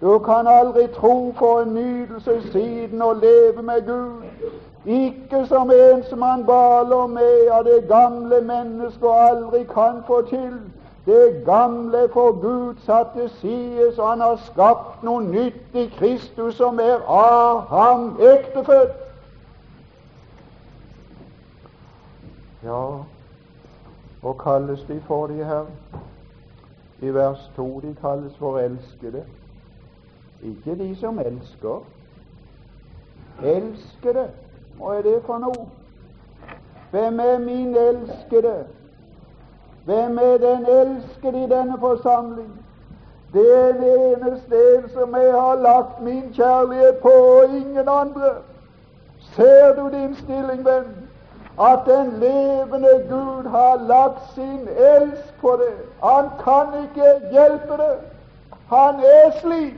Du 0.01 0.19
kan 0.19 0.47
aldri 0.47 0.87
tro 0.87 1.33
for 1.39 1.61
en 1.61 1.75
nydelse 1.75 2.53
siden 2.53 3.03
å 3.03 3.13
leve 3.13 3.63
med 3.63 3.87
Gud. 3.87 4.25
Ikke 4.87 5.47
som 5.47 5.71
en 5.71 6.03
som 6.05 6.23
han 6.23 6.45
baler 6.47 7.07
med 7.07 7.49
av 7.51 7.65
det 7.65 7.89
gamle 7.89 8.41
mennesket 8.41 9.03
og 9.03 9.23
aldri 9.29 9.65
kan 9.65 10.03
få 10.07 10.21
til, 10.29 10.59
det 11.07 11.43
gamle 11.47 12.09
for 12.13 12.33
Gud 12.41 12.75
satt 12.85 13.15
til 13.15 13.31
side, 13.41 13.95
så 13.95 14.07
han 14.07 14.21
har 14.21 14.37
skapt 14.45 15.03
noe 15.07 15.23
nytt 15.23 15.75
i 15.75 15.87
Kristus 15.99 16.57
som 16.59 16.81
er 16.83 17.03
av 17.09 17.61
ham 17.71 18.09
ektefødt. 18.21 18.95
Ja, 22.67 22.83
og 24.23 24.39
kalles 24.43 24.85
de 24.89 25.01
for 25.07 25.27
de 25.27 25.45
her? 25.45 25.67
I 27.03 27.15
vers 27.15 27.51
2 27.57 27.81
de 27.83 27.95
kalles 28.01 28.37
for 28.39 28.59
elskede. 28.59 29.23
Ikke 30.42 30.79
de 30.79 30.96
som 30.96 31.18
elsker. 31.18 31.85
Elskede, 33.44 34.29
hva 34.77 34.96
er 34.96 35.03
det 35.03 35.22
for 35.27 35.38
noe? 35.38 35.66
Hvem 36.90 37.20
er 37.20 37.38
min 37.38 37.77
elskede? 37.77 38.64
Hvem 39.85 40.18
er 40.18 40.37
den 40.38 40.66
elskede 40.66 41.44
i 41.44 41.49
denne 41.49 41.77
forsamling? 41.81 42.53
Det 43.33 43.46
er 43.59 43.72
det 43.72 43.94
eneste 44.12 44.57
en 44.77 44.88
som 44.90 45.14
jeg 45.14 45.33
har 45.33 45.55
lagt 45.55 46.03
min 46.03 46.33
kjærlighet 46.33 46.96
på, 47.03 47.09
og 47.09 47.44
ingen 47.44 47.88
andre. 47.88 48.31
Ser 49.35 49.75
du 49.77 49.90
din 49.96 50.14
stilling, 50.14 50.64
venn, 50.64 51.09
at 51.61 51.79
den 51.87 52.12
levende 52.20 53.07
Gud 53.09 53.49
har 53.51 53.77
lagt 53.77 54.35
sin 54.35 54.68
elsk 54.68 55.40
på 55.40 55.59
det? 55.61 55.75
Han 56.05 56.31
kan 56.44 56.66
ikke 56.83 57.11
hjelpe 57.33 57.72
det. 57.83 57.96
Han 58.68 58.94
er 58.94 59.31
slik. 59.40 59.75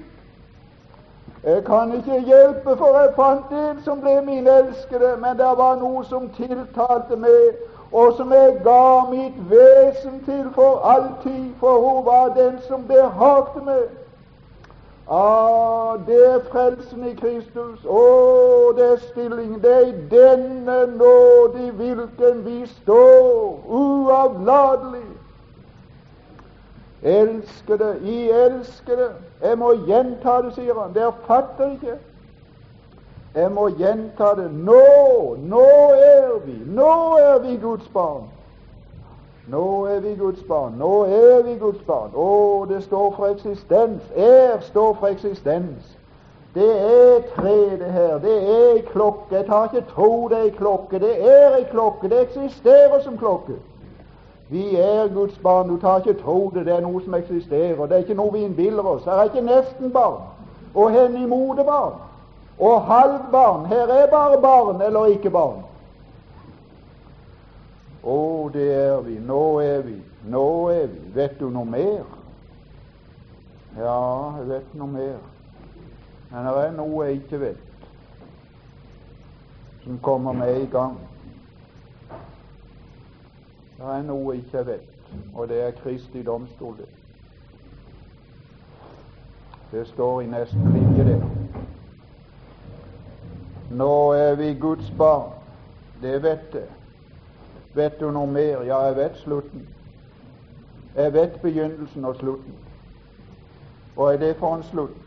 Jeg 1.49 1.65
kan 1.65 1.93
ikke 1.97 2.21
hjelpe, 2.21 2.77
for 2.77 2.99
jeg 2.99 3.13
fant 3.17 3.53
en 3.57 3.79
som 3.85 4.01
ble 4.01 4.19
min 4.25 4.47
elskede, 4.47 5.15
men 5.17 5.39
det 5.39 5.53
var 5.61 5.79
noe 5.81 6.03
som 6.05 6.27
tiltalte 6.37 7.17
meg, 7.17 7.63
og 7.93 8.19
som 8.19 8.33
jeg 8.37 8.59
ga 8.65 9.05
mitt 9.09 9.39
vesen 9.49 10.19
til 10.27 10.51
for 10.55 10.83
alltid, 10.85 11.47
for 11.61 11.81
hun 11.85 12.05
var 12.05 12.35
den 12.37 12.59
som 12.67 12.85
behagte 12.91 13.63
meg. 13.65 13.87
Ah, 15.09 15.97
det 16.07 16.19
er 16.27 16.45
frelsen 16.51 17.07
i 17.09 17.15
Kristus. 17.17 17.81
Å, 17.89 18.03
det 18.77 18.91
er 18.93 19.01
stilling. 19.07 19.55
Det 19.63 19.73
er 19.73 19.87
i 19.87 19.95
denne 20.11 20.77
nåde 20.99 21.65
i 21.65 21.71
hvilken 21.81 22.45
vi 22.45 22.59
står 22.75 23.65
uavlatelig. 23.65 25.07
Elskede, 27.03 27.95
i 28.05 28.21
elskede. 28.29 29.09
Jeg 29.43 29.59
må 29.59 29.73
gjenta 29.87 30.41
det, 30.43 30.55
sier 30.55 30.75
han. 30.81 30.95
Dere 30.95 31.13
fatter 31.27 31.75
ikke. 31.77 31.99
Jeg 33.35 33.53
må 33.53 33.69
gjenta 33.69 34.33
det. 34.39 34.49
Nå, 34.53 35.37
nå 35.39 35.69
er 35.95 36.39
vi, 36.47 36.57
nå 36.67 36.91
er 37.23 37.39
vi 37.45 37.57
Guds 37.63 37.89
barn. 37.95 38.27
Nå 39.49 39.85
er 39.87 40.01
vi 40.01 40.15
Guds 40.15 40.43
barn. 40.49 40.75
Nå 40.79 41.05
er 41.05 41.43
vi 41.43 41.55
Guds 41.59 41.85
barn. 41.87 42.11
Å, 42.15 42.67
det 42.69 42.83
står 42.85 43.15
for 43.17 43.31
eksistens. 43.31 44.11
Er 44.17 44.59
står 44.67 44.99
for 44.99 45.09
eksistens. 45.09 45.95
Det 46.55 46.69
er 46.81 47.23
tre, 47.37 47.57
det 47.79 47.93
her. 47.93 48.19
Det 48.19 48.35
er 48.35 48.75
ei 48.75 48.83
klokke. 48.91 49.37
Jeg 49.37 49.47
tar 49.47 49.71
ikke 49.71 49.87
tro 49.95 50.29
det 50.29 50.39
er 50.39 50.49
ei 50.51 50.55
klokke. 50.59 50.99
Det 50.99 51.15
er 51.31 51.57
ei 51.61 51.65
klokke. 51.71 52.11
Det 52.11 52.21
eksisterer 52.27 53.01
som 53.05 53.19
klokke. 53.19 53.61
Vi 54.49 54.77
er 54.77 55.09
Guds 55.15 55.39
barn. 55.39 55.69
Du 55.69 55.77
tar 55.81 55.99
ikke 55.99 56.21
tro 56.23 56.51
det. 56.55 56.67
Det 56.67 56.75
er 56.75 56.81
noe 56.81 57.03
som 57.05 57.15
eksisterer. 57.15 57.87
Det 57.87 57.97
er 57.97 58.05
ikke 58.07 58.19
noe 58.19 58.33
vi 58.33 58.45
innbiller 58.47 58.87
oss. 58.87 59.05
Her 59.05 59.13
er 59.21 59.31
ikke 59.31 59.45
nesten 59.45 59.93
barn 59.93 60.23
og 60.75 60.91
hen 60.93 61.17
imot 61.17 61.57
barn 61.67 61.97
og 62.59 62.83
halvbarn. 62.83 63.67
Her 63.67 63.87
er 63.87 64.11
bare 64.11 64.41
barn 64.43 64.83
eller 64.83 65.07
ikke 65.15 65.31
barn. 65.31 65.65
Å, 68.05 68.51
det 68.53 68.69
er 68.75 69.01
vi. 69.05 69.19
Nå 69.21 69.43
er 69.61 69.83
vi. 69.83 69.97
Nå 70.31 70.69
er 70.73 70.87
vi. 70.87 71.01
Vet 71.15 71.41
du 71.41 71.51
noe 71.51 71.67
mer? 71.69 72.07
Ja, 73.79 73.99
jeg 74.39 74.49
vet 74.49 74.75
noe 74.75 74.89
mer. 74.91 75.19
Men 76.31 76.47
det 76.47 76.65
er 76.65 76.73
noe 76.77 77.05
jeg 77.07 77.21
ikke 77.23 77.41
vet, 77.41 77.85
som 79.85 80.01
kommer 80.05 80.35
med 80.37 80.61
i 80.61 80.67
gang. 80.73 80.99
Det 83.79 83.87
er 83.87 84.03
noe 84.03 84.35
jeg 84.35 84.45
ikke 84.45 84.67
vet, 84.67 84.95
og 85.35 85.49
det 85.49 85.61
er 85.63 85.77
Kristi 85.83 86.23
domstol. 86.23 86.77
Det, 86.79 86.89
det 89.71 89.87
står 89.87 90.21
i 90.21 90.27
nesten 90.27 90.73
linje 90.75 91.05
det. 91.05 91.19
Nå 93.71 94.13
er 94.13 94.35
vi 94.35 94.55
Guds 94.55 94.91
barn. 94.99 95.31
Det 96.03 96.23
vet 96.23 96.55
jeg. 96.55 96.67
Vet 97.75 98.01
du 98.01 98.11
noe 98.11 98.27
mer? 98.27 98.65
Ja, 98.67 98.81
jeg 98.89 98.97
vet 98.97 99.17
slutten. 99.23 99.69
Jeg 100.97 101.13
vet 101.13 101.41
begynnelsen 101.43 102.05
og 102.05 102.17
slutten. 102.17 102.55
Og 103.97 104.15
er 104.15 104.19
det 104.19 104.37
for 104.37 104.57
en 104.57 104.63
slutt? 104.63 104.99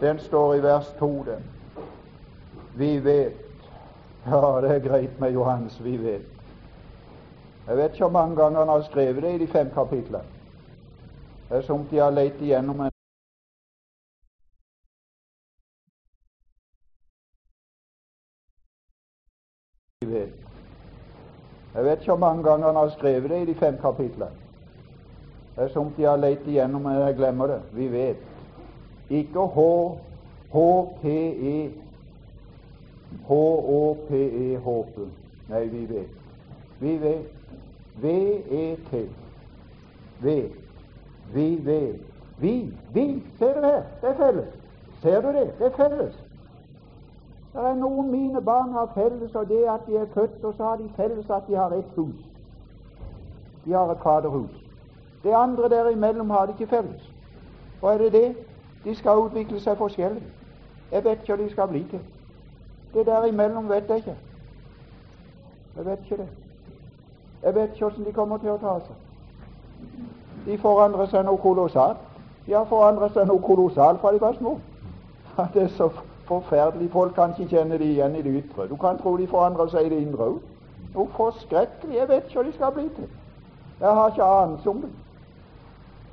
Den 0.00 0.18
står 0.18 0.54
i 0.54 0.62
vers 0.62 0.92
2, 0.98 1.24
den. 1.26 1.44
Vi 2.76 3.04
vet. 3.04 3.40
Ja, 4.26 4.60
det 4.60 4.70
er 4.70 4.88
greit 4.88 5.20
med 5.20 5.32
Johannes, 5.32 5.84
vi 5.84 5.96
vet. 5.96 6.33
Jeg 7.66 7.76
vet 7.76 7.92
ikke 7.92 8.04
hvor 8.04 8.12
mange 8.12 8.36
ganger 8.36 8.58
han 8.58 8.68
har 8.68 8.82
skrevet 8.82 9.22
det 9.22 9.34
i 9.34 9.38
de 9.38 9.46
fem 9.46 9.70
kapitlene. 9.74 10.24
Det 11.48 11.56
er 11.56 11.62
som 11.62 11.84
de 11.90 11.96
har 11.96 12.10
lett 12.10 12.40
igjennom 12.40 12.80
en. 12.80 12.90
Jeg 21.74 21.84
vet 21.84 22.00
ikke 22.00 22.12
hvor 22.12 22.16
mange 22.16 22.42
ganger 22.42 22.66
han 22.66 22.76
har 22.76 22.88
skrevet 22.88 23.30
det 23.30 23.42
i 23.42 23.46
de 23.46 23.54
fem 23.54 23.76
kapitlene. 23.80 24.30
Det 25.56 25.64
er 25.64 25.68
som 25.68 25.92
de 25.96 26.02
har 26.04 26.16
lett 26.16 26.46
igjennom, 26.46 26.82
men 26.82 27.00
jeg 27.00 27.16
glemmer 27.16 27.46
det. 27.46 27.60
Vi 27.72 27.88
vet. 27.92 28.16
Ikke 29.10 29.40
H, 29.40 29.60
H-P-E, 30.52 31.70
H-Å-P-E, 33.28 34.56
håpe. 34.56 35.08
Nei, 35.48 35.64
vi 35.68 35.86
vet. 35.94 36.10
Vi 36.80 36.96
vet. 36.98 37.43
V-E-T. 38.02 39.08
V 40.20 40.52
Vi 41.32 41.66
vet. 41.66 42.00
Vi. 42.38 42.74
Vi. 42.92 43.22
Ser 43.38 43.54
du 43.54 43.60
her? 43.60 43.82
Det 44.00 44.08
er 44.08 44.16
felles. 44.16 44.48
Ser 45.02 45.20
du 45.20 45.28
det? 45.28 45.58
Det 45.58 45.66
er 45.66 45.76
felles. 45.76 46.14
Det 47.52 47.62
er 47.62 47.74
noen 47.74 48.10
mine 48.10 48.40
barn 48.42 48.72
har 48.72 48.90
felles, 48.94 49.34
og 49.34 49.48
det 49.48 49.64
at 49.70 49.86
de 49.86 49.96
er 49.96 50.06
født, 50.14 50.44
og 50.44 50.54
så 50.54 50.64
har 50.64 50.76
de 50.76 50.90
felles 50.96 51.30
at 51.30 51.42
de 51.48 51.54
har 51.54 51.70
et 51.70 51.84
hus. 51.96 52.16
De 53.64 53.72
har 53.72 53.90
et 53.90 53.98
faderhus. 54.02 54.64
Det 55.22 55.32
andre 55.32 55.68
derimellom 55.68 56.30
har 56.30 56.46
de 56.46 56.52
ikke 56.52 56.66
felles. 56.66 57.12
Og 57.82 57.94
er 57.94 57.98
det 57.98 58.12
det? 58.12 58.36
De 58.84 58.94
skal 58.94 59.18
utvikle 59.18 59.60
seg 59.60 59.76
forskjellig. 59.78 60.22
Jeg 60.92 61.04
vet 61.04 61.20
ikke 61.20 61.36
hva 61.36 61.44
de 61.44 61.50
skal 61.50 61.68
bli 61.68 61.84
til. 61.90 62.00
Det 62.94 63.06
derimellom 63.06 63.68
vet 63.68 63.88
jeg 63.88 63.96
ikke. 63.96 64.16
Jeg 65.76 65.86
vet 65.86 65.98
ikke 66.04 66.22
det. 66.22 66.28
Jeg 67.44 67.54
vet 67.54 67.62
ikke 67.62 67.84
hvordan 67.84 68.04
de 68.04 68.12
kommer 68.12 68.38
til 68.38 68.50
å 68.54 68.58
ta 68.62 68.78
seg. 68.86 68.96
De 70.46 70.58
forandrer 70.58 71.06
seg 71.12 71.24
noe 71.24 71.40
kolossalt. 71.40 72.00
De 72.46 72.52
har 72.52 72.64
forandret 72.68 73.12
seg 73.12 73.28
noe 73.28 73.42
kolossalt 73.44 74.00
fra 74.00 74.12
de 74.12 74.20
var 74.20 74.36
små. 74.38 74.58
Det 75.54 75.62
er 75.62 75.68
så 75.76 75.90
forferdelig. 76.28 76.90
Folk 76.92 77.14
kan 77.14 77.34
ikke 77.36 77.56
kjenne 77.56 77.78
de 77.78 77.84
igjen 77.84 78.16
i 78.16 78.22
det 78.22 78.32
ytre. 78.40 78.68
Du 78.68 78.76
kan 78.80 78.98
tro 78.98 79.16
de 79.16 79.26
forandrer 79.28 79.68
seg 79.72 79.86
i 79.86 79.92
det 79.92 80.00
indre 80.06 80.30
òg. 80.32 80.42
Noe 80.94 81.08
forskrekkelig. 81.16 81.96
Jeg 81.96 82.08
vet 82.08 82.28
ikke 82.28 82.40
hva 82.40 82.48
de 82.48 82.56
skal 82.56 82.74
bli 82.76 82.88
til. 82.96 83.08
Jeg 83.80 83.96
har 83.98 84.12
ikke 84.12 84.24
anelse 84.24 84.70
om 84.70 84.82
det. 84.84 84.92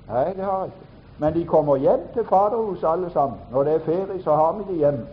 Nei, 0.09 0.25
det 0.35 0.43
har 0.43 0.63
jeg 0.65 0.71
ikke. 0.73 0.87
Men 1.21 1.33
de 1.33 1.45
kommer 1.45 1.75
hjem 1.77 2.07
til 2.13 2.25
Faderhuset 2.25 2.87
alle 2.89 3.09
sammen. 3.13 3.37
Når 3.51 3.63
det 3.63 3.73
er 3.73 3.85
ferie, 3.85 4.23
så 4.23 4.35
har 4.35 4.55
vi 4.57 4.73
de 4.73 4.79
hjem. 4.79 5.03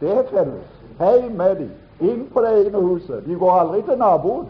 Det 0.00 0.10
er 0.10 0.22
felles. 0.30 0.70
Hei 0.98 1.28
med 1.28 1.56
de. 1.56 1.68
Inn 2.00 2.24
på 2.32 2.40
det 2.40 2.54
egne 2.60 2.80
huset. 2.80 3.26
De 3.26 3.34
går 3.34 3.52
aldri 3.52 3.82
til 3.82 3.98
naboen. 3.98 4.46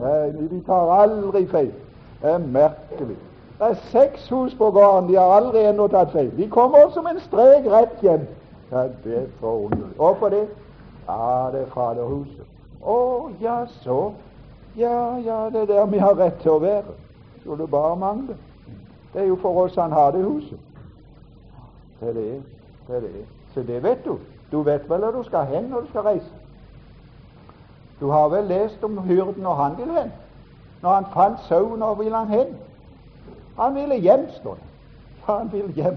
Nei, 0.00 0.48
de 0.48 0.62
tar 0.66 0.92
aldri 1.02 1.46
feil. 1.46 1.72
Det 2.22 2.30
er 2.30 2.38
merkelig. 2.38 3.16
Det 3.58 3.68
er 3.68 3.74
seks 3.92 4.28
hus 4.28 4.54
på 4.54 4.70
gården. 4.70 5.08
De 5.08 5.16
har 5.18 5.34
aldri 5.36 5.64
ennå 5.68 5.88
tatt 5.92 6.12
feil. 6.12 6.30
De 6.36 6.48
kommer 6.48 6.90
som 6.94 7.06
en 7.06 7.20
strek 7.20 7.66
rett 7.68 8.00
hjem. 8.02 8.24
Ja, 8.70 8.86
det 9.04 9.16
er 9.16 9.26
forunderlig. 9.40 9.96
Hvorfor 9.96 10.28
det? 10.28 10.46
Ja, 11.08 11.50
det 11.52 11.60
er 11.60 11.70
Faderhuset. 11.74 12.46
Å, 12.80 12.96
ja, 13.42 13.64
så. 13.84 14.12
Ja, 14.76 15.18
ja, 15.24 15.50
det 15.52 15.62
er 15.62 15.66
der 15.66 15.86
vi 15.90 15.98
har 15.98 16.16
rett 16.16 16.40
til 16.40 16.54
å 16.54 16.60
være. 16.62 16.96
Skulle 17.42 17.66
bare 17.68 17.96
mangle. 17.96 18.36
Det 19.12 19.22
er 19.24 19.26
jo 19.26 19.36
for 19.42 19.64
oss 19.64 19.76
han 19.76 19.92
har 19.92 20.14
det 20.14 20.24
huset. 20.24 20.58
Det 22.00 22.08
er 22.08 22.12
det. 22.12 22.42
Det 22.86 22.96
er 22.96 23.00
det. 23.00 23.24
Så 23.54 23.62
det 23.66 23.82
vet 23.82 24.04
du. 24.04 24.16
Du 24.52 24.62
vet 24.62 24.88
vel 24.90 25.04
hvor 25.04 25.10
du 25.10 25.22
skal 25.26 25.46
hen 25.50 25.68
når 25.70 25.80
du 25.80 25.88
skal 25.90 26.06
reise. 26.06 26.39
Du 28.00 28.10
har 28.10 28.28
vel 28.28 28.44
lest 28.44 28.84
om 28.84 28.98
hyrden 28.98 29.42
når 29.42 29.54
han 29.54 29.72
vil 29.78 29.90
hen. 29.94 30.12
Når 30.82 30.90
han 30.90 31.06
fant 31.14 31.40
sauen, 31.48 31.78
hvor 31.78 31.94
ville 31.94 32.16
han 32.16 32.28
hen? 32.28 32.46
Han 33.58 33.74
ville 33.74 33.94
hjem, 33.94 34.28
står 34.40 34.54
det. 34.54 34.62
Han 35.24 35.52
vil 35.52 35.72
hjem. 35.76 35.96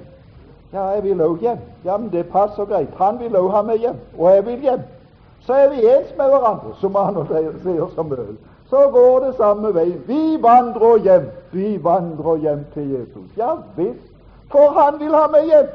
Ja, 0.73 0.87
jeg 0.87 1.03
vil 1.03 1.21
òg 1.21 1.37
hjem. 1.39 1.59
Ja, 1.85 1.97
men 1.97 2.09
det 2.11 2.25
passer 2.27 2.65
greit. 2.65 2.89
Han 2.97 3.19
vil 3.19 3.35
òg 3.37 3.51
ha 3.51 3.61
meg 3.61 3.77
hjem, 3.79 3.99
og 4.17 4.35
jeg 4.35 4.45
vil 4.45 4.65
hjem. 4.67 4.81
Så 5.45 5.53
er 5.53 5.69
vi 5.69 5.85
ens 5.85 6.11
med 6.17 6.25
hverandre, 6.31 6.73
som 6.81 6.95
han 6.95 7.17
og 7.17 7.27
sier 7.63 7.87
som 7.95 8.11
øl. 8.11 8.35
Så 8.69 8.89
går 8.91 9.19
det 9.19 9.35
samme 9.37 9.73
veien. 9.75 10.03
Vi 10.07 10.37
vandrer 10.41 10.97
hjem. 10.97 11.25
Vi 11.51 11.83
vandrer 11.83 12.35
hjem 12.35 12.65
til 12.73 12.91
Jesus. 12.91 13.29
Ja 13.37 13.55
visst, 13.75 14.07
for 14.51 14.71
han 14.79 14.99
vil 14.99 15.15
ha 15.15 15.27
meg 15.31 15.45
hjem. 15.45 15.67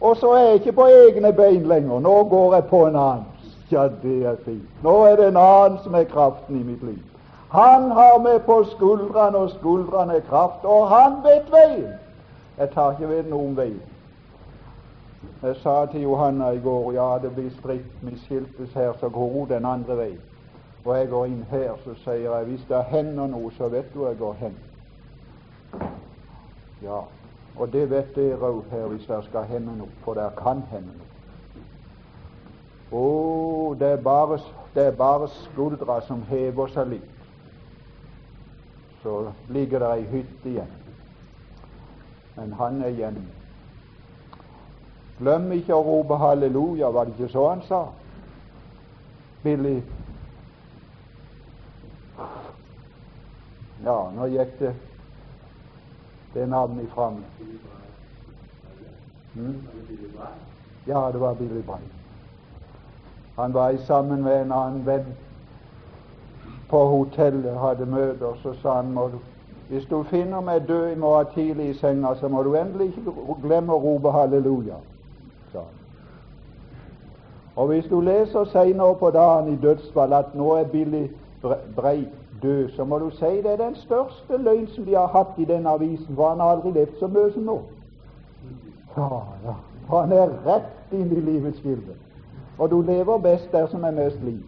Og 0.00 0.16
så 0.16 0.32
er 0.32 0.44
jeg 0.44 0.54
ikke 0.54 0.72
på 0.72 0.86
egne 0.86 1.32
bein 1.32 1.66
lenger. 1.66 2.00
Nå 2.00 2.24
går 2.24 2.54
jeg 2.54 2.64
på 2.64 2.86
en 2.86 2.96
annen. 2.96 3.24
Ja, 3.70 3.88
det 4.02 4.26
er 4.26 4.36
fint. 4.44 4.82
Nå 4.82 5.04
er 5.04 5.16
det 5.16 5.28
en 5.28 5.36
annen 5.36 5.78
som 5.84 5.94
er 5.94 6.04
kraften 6.04 6.60
i 6.60 6.62
mitt 6.62 6.82
liv. 6.82 7.00
Han 7.54 7.90
har 7.90 8.18
meg 8.18 8.42
på 8.42 8.64
skuldrene, 8.64 9.38
og 9.38 9.50
skuldrene 9.50 10.16
er 10.18 10.26
kraft, 10.28 10.64
og 10.64 10.88
han 10.90 11.20
vet 11.22 11.52
veien. 11.52 11.92
Jeg 12.58 12.70
tar 12.70 12.92
ikke 12.92 13.08
ved 13.08 13.30
noen 13.30 13.56
vei. 13.56 13.72
Jeg 15.42 15.56
sa 15.62 15.86
til 15.86 16.02
Johanna 16.02 16.50
i 16.50 16.60
går 16.60 16.92
ja, 16.92 17.08
det 17.22 17.30
blir 17.34 17.50
stritt, 17.58 17.96
vi 18.02 18.18
skiltes 18.18 18.72
her, 18.74 18.92
så 19.00 19.08
går 19.08 19.32
hun 19.32 19.48
den 19.48 19.64
andre 19.64 19.96
veien. 19.96 20.20
Og 20.84 20.98
jeg 20.98 21.08
går 21.08 21.26
inn 21.26 21.46
her, 21.50 21.72
så 21.84 21.94
sier 22.04 22.28
jeg 22.34 22.50
hvis 22.50 22.66
det 22.68 22.84
hender 22.90 23.26
noe, 23.32 23.50
så 23.56 23.68
vet 23.68 23.94
du 23.94 24.04
jeg 24.06 24.18
går 24.18 24.36
hen. 24.42 24.56
Ja, 26.82 27.00
og 27.56 27.72
det 27.72 27.90
vet 27.90 28.14
dere 28.16 28.50
òg 28.50 28.62
her 28.70 28.86
hvis 28.92 29.06
det 29.06 29.24
skal 29.30 29.48
hende 29.48 29.78
noe, 29.78 29.92
for 30.04 30.18
det 30.18 30.28
kan 30.42 30.62
hende 30.70 30.92
noe. 30.92 31.13
Å, 32.94 33.74
det 33.78 33.88
er 33.96 34.02
bare, 34.02 34.38
det 34.74 34.86
er 34.86 34.96
bare 34.98 35.28
skuldra 35.40 35.98
som 36.06 36.22
hever 36.28 36.70
seg 36.74 36.92
litt. 36.92 37.10
Så 39.02 39.16
ligger 39.52 39.82
det 39.82 39.90
ei 39.96 40.04
hytte 40.12 40.52
igjen. 40.52 40.70
Men 42.36 42.54
han 42.60 42.80
er 42.82 42.94
igjen. 42.94 43.18
Glem 45.18 45.50
ikke 45.58 45.74
å 45.74 45.82
rope 45.86 46.18
halleluja, 46.18 46.90
var 46.94 47.06
det 47.06 47.16
ikke 47.16 47.32
så 47.34 47.48
han 47.50 47.62
sa? 47.68 47.84
Billy 49.44 49.76
Ja, 53.84 53.98
nå 54.16 54.26
gikk 54.32 54.54
det 54.62 54.70
det 56.34 56.46
navnet 56.50 56.86
ifra 56.88 57.10
meg. 57.14 57.50
Mm? 59.34 59.60
Ja, 60.86 61.12
det 61.12 61.20
var 61.20 61.34
Billy 61.38 61.62
Brann. 61.62 61.93
Han 63.36 63.54
var 63.54 63.76
sammen 63.86 64.22
med 64.22 64.42
en 64.42 64.52
annen 64.52 64.86
venn 64.86 65.06
på 66.70 66.84
hotellet, 66.86 67.58
hadde 67.58 67.86
møter. 67.86 68.34
Så 68.42 68.54
sa 68.62 68.76
han 68.76 68.92
må 68.92 69.08
du, 69.08 69.18
hvis 69.68 69.86
du 69.90 70.02
finner 70.02 70.40
meg 70.40 70.68
død 70.68 70.92
i 70.92 70.98
morgen 70.98 71.26
tidlig 71.34 71.68
i 71.70 71.78
senga, 71.78 72.14
så 72.14 72.28
må 72.28 72.42
du 72.42 72.54
endelig 72.54 72.92
ikke 72.92 73.14
glemme 73.42 73.72
å 73.74 73.80
rope 73.82 74.10
halleluja. 74.10 74.78
sa 75.52 75.58
han. 75.58 75.80
Og 77.56 77.66
hvis 77.66 77.86
du 77.90 78.00
leser 78.00 78.44
seinere 78.44 78.94
på 78.94 79.10
dagen 79.10 79.52
i 79.52 79.56
dødsfall 79.62 80.12
at 80.12 80.34
nå 80.34 80.54
er 80.54 80.64
Billy 80.64 81.08
Breit 81.76 82.08
død, 82.42 82.70
så 82.76 82.84
må 82.84 82.98
du 82.98 83.10
si 83.10 83.26
det 83.42 83.52
er 83.52 83.56
den 83.56 83.74
største 83.74 84.36
løgn 84.38 84.66
som 84.66 84.84
de 84.84 84.94
har 84.94 85.06
hatt 85.06 85.38
i 85.38 85.44
den 85.44 85.66
avisen, 85.66 86.16
for 86.16 86.28
han 86.28 86.40
har 86.40 86.56
aldri 86.56 86.72
levd 86.72 86.98
så 86.98 87.06
mye 87.06 87.32
som 87.32 87.42
nå. 87.42 87.60
Ja, 88.96 89.22
ja. 89.44 89.54
Han 89.90 90.12
er 90.12 90.32
rett 90.46 90.92
inn 90.92 91.12
i 91.12 91.20
livets 91.20 91.60
bilde. 91.60 91.94
Og 92.58 92.70
du 92.70 92.80
lever 92.80 93.18
best 93.18 93.52
der 93.52 93.66
som 93.66 93.84
er 93.84 93.90
mest 93.90 94.22
liv. 94.22 94.40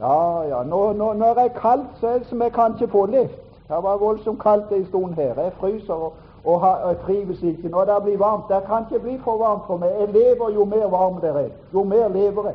Ja, 0.00 0.42
ja. 0.42 0.62
Når, 0.62 0.92
når, 0.92 1.14
når 1.14 1.26
jeg 1.26 1.44
er 1.44 1.60
kaldt, 1.60 1.86
så 2.00 2.08
er 2.08 2.18
det 2.18 2.26
som 2.26 2.42
jeg 2.42 2.52
kan 2.52 2.74
ikke 2.74 2.92
få 2.92 3.06
levd. 3.06 3.30
Det 3.68 3.76
var 3.82 3.96
voldsomt 3.96 4.42
kaldt 4.42 4.72
en 4.72 4.86
stund 4.86 5.14
her. 5.14 5.40
Jeg 5.42 5.52
fryser 5.52 5.92
og, 5.92 6.12
og, 6.44 6.60
og 6.60 6.98
trives 7.06 7.42
ikke. 7.42 7.68
Når 7.68 7.84
det 7.84 8.02
blir 8.02 8.18
varmt 8.18 8.44
Det 8.48 8.62
kan 8.66 8.84
ikke 8.90 9.04
bli 9.04 9.18
for 9.24 9.38
varmt 9.38 9.62
for 9.66 9.76
meg. 9.76 9.88
Jeg 10.00 10.08
lever 10.08 10.50
jo 10.54 10.64
mer 10.64 10.86
varm 10.86 11.20
det 11.20 11.30
er, 11.30 11.48
jo 11.74 11.82
mer 11.82 12.08
lever 12.08 12.44
jeg. 12.44 12.54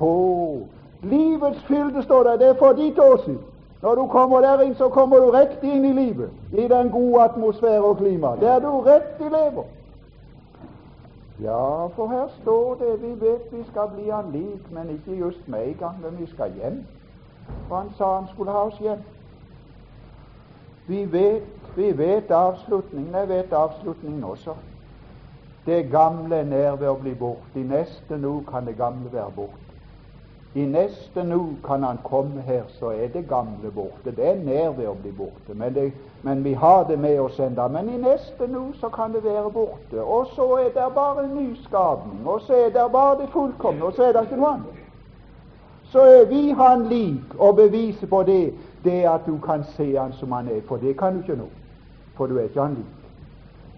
Oh. 0.00 0.58
Livets 1.02 1.64
fylde, 1.64 2.02
står 2.02 2.22
det. 2.22 2.40
Det 2.40 2.48
er 2.48 2.54
for 2.54 2.72
ditt 2.72 2.98
åsyn. 2.98 3.38
Når 3.82 3.94
du 3.94 4.06
kommer 4.06 4.40
der 4.40 4.60
inn, 4.60 4.74
så 4.74 4.88
kommer 4.88 5.16
du 5.16 5.30
rett 5.30 5.62
inn 5.62 5.84
i 5.84 5.92
livet, 5.92 6.30
i 6.52 6.68
den 6.68 6.90
gode 6.90 7.22
atmosfære 7.22 7.82
og 7.82 7.96
klima, 7.96 8.32
der 8.40 8.58
du 8.58 8.80
rett 8.80 9.20
i 9.20 9.28
lever. 9.28 9.64
Ja, 11.42 11.86
for 11.86 12.06
her 12.06 12.28
står 12.42 12.74
det 12.74 13.02
vi 13.02 13.20
vet 13.20 13.52
vi 13.52 13.64
skal 13.70 13.88
bli 13.94 14.08
han 14.10 14.32
lik, 14.32 14.72
men 14.72 14.90
ikke 14.90 15.14
just 15.18 15.48
med 15.48 15.68
en 15.68 15.74
gang, 15.74 16.00
men 16.02 16.18
vi 16.18 16.26
skal 16.26 16.52
hjem. 16.52 16.86
For 17.68 17.76
han 17.76 17.92
sa 17.98 18.14
han 18.14 18.28
skulle 18.32 18.52
ha 18.52 18.58
oss 18.58 18.78
hjem. 18.78 19.04
Vi 20.86 21.12
vet, 21.12 21.42
vi 21.76 21.98
vet 21.98 22.30
avslutningen. 22.30 23.14
Jeg 23.14 23.28
vet 23.28 23.52
avslutningen 23.52 24.24
også. 24.24 24.54
Det 25.66 25.90
gamle 25.90 26.36
er 26.36 26.44
nær 26.44 26.76
ved 26.80 26.88
å 26.88 26.96
bli 26.96 27.14
borte. 27.14 27.60
I 27.60 27.62
neste 27.62 28.16
nå 28.16 28.40
kan 28.48 28.66
det 28.66 28.76
gamle 28.76 29.12
være 29.12 29.32
borte. 29.36 29.67
I 30.54 30.64
neste 30.66 31.24
nu 31.24 31.56
kan 31.64 31.82
han 31.82 31.98
komme 32.04 32.40
her, 32.40 32.62
så 32.68 32.86
er 32.86 33.08
det 33.08 33.28
gamle 33.28 33.70
borte. 33.74 34.16
Det 34.16 34.28
er 34.28 34.38
nær 34.44 34.70
ved 34.70 34.88
å 34.88 34.94
bli 34.96 35.12
borte, 35.12 35.54
men, 35.54 35.74
det, 35.74 35.92
men 36.22 36.40
vi 36.44 36.52
har 36.52 36.84
det 36.88 36.96
med 36.98 37.20
oss 37.20 37.38
enda. 37.40 37.68
Men 37.68 37.88
i 37.88 37.98
neste 38.00 38.48
nu 38.48 38.72
så 38.80 38.88
kan 38.88 39.12
det 39.12 39.24
være 39.24 39.50
borte. 39.50 40.02
Og 40.02 40.26
så 40.32 40.46
er 40.56 40.72
det 40.72 40.88
bare 40.94 41.24
en 41.24 41.36
nyskapning, 41.36 42.24
og 42.26 42.40
så 42.46 42.54
er 42.64 42.72
det 42.72 42.86
bare 42.92 43.18
det 43.20 43.28
fullkomne, 43.32 43.84
og 43.84 43.92
så 43.92 44.08
er 44.08 44.12
det 44.16 44.24
ikke 44.24 44.40
noe 44.40 44.54
annet. 44.54 44.84
Så 45.92 46.00
er 46.00 46.24
vi 46.28 46.50
han 46.56 46.88
lik, 46.88 47.36
og 47.38 47.56
beviset 47.56 48.08
på 48.08 48.22
det, 48.22 48.54
det 48.84 49.02
at 49.08 49.26
du 49.26 49.38
kan 49.44 49.64
se 49.76 49.96
han 49.96 50.12
som 50.12 50.32
han 50.32 50.48
er. 50.48 50.64
For 50.68 50.76
det 50.76 50.96
kan 50.96 51.14
du 51.14 51.20
ikke 51.20 51.36
nå, 51.36 51.48
for 52.16 52.26
du 52.26 52.36
er 52.38 52.48
ikke 52.48 52.60
han 52.60 52.80
lik. 52.80 52.96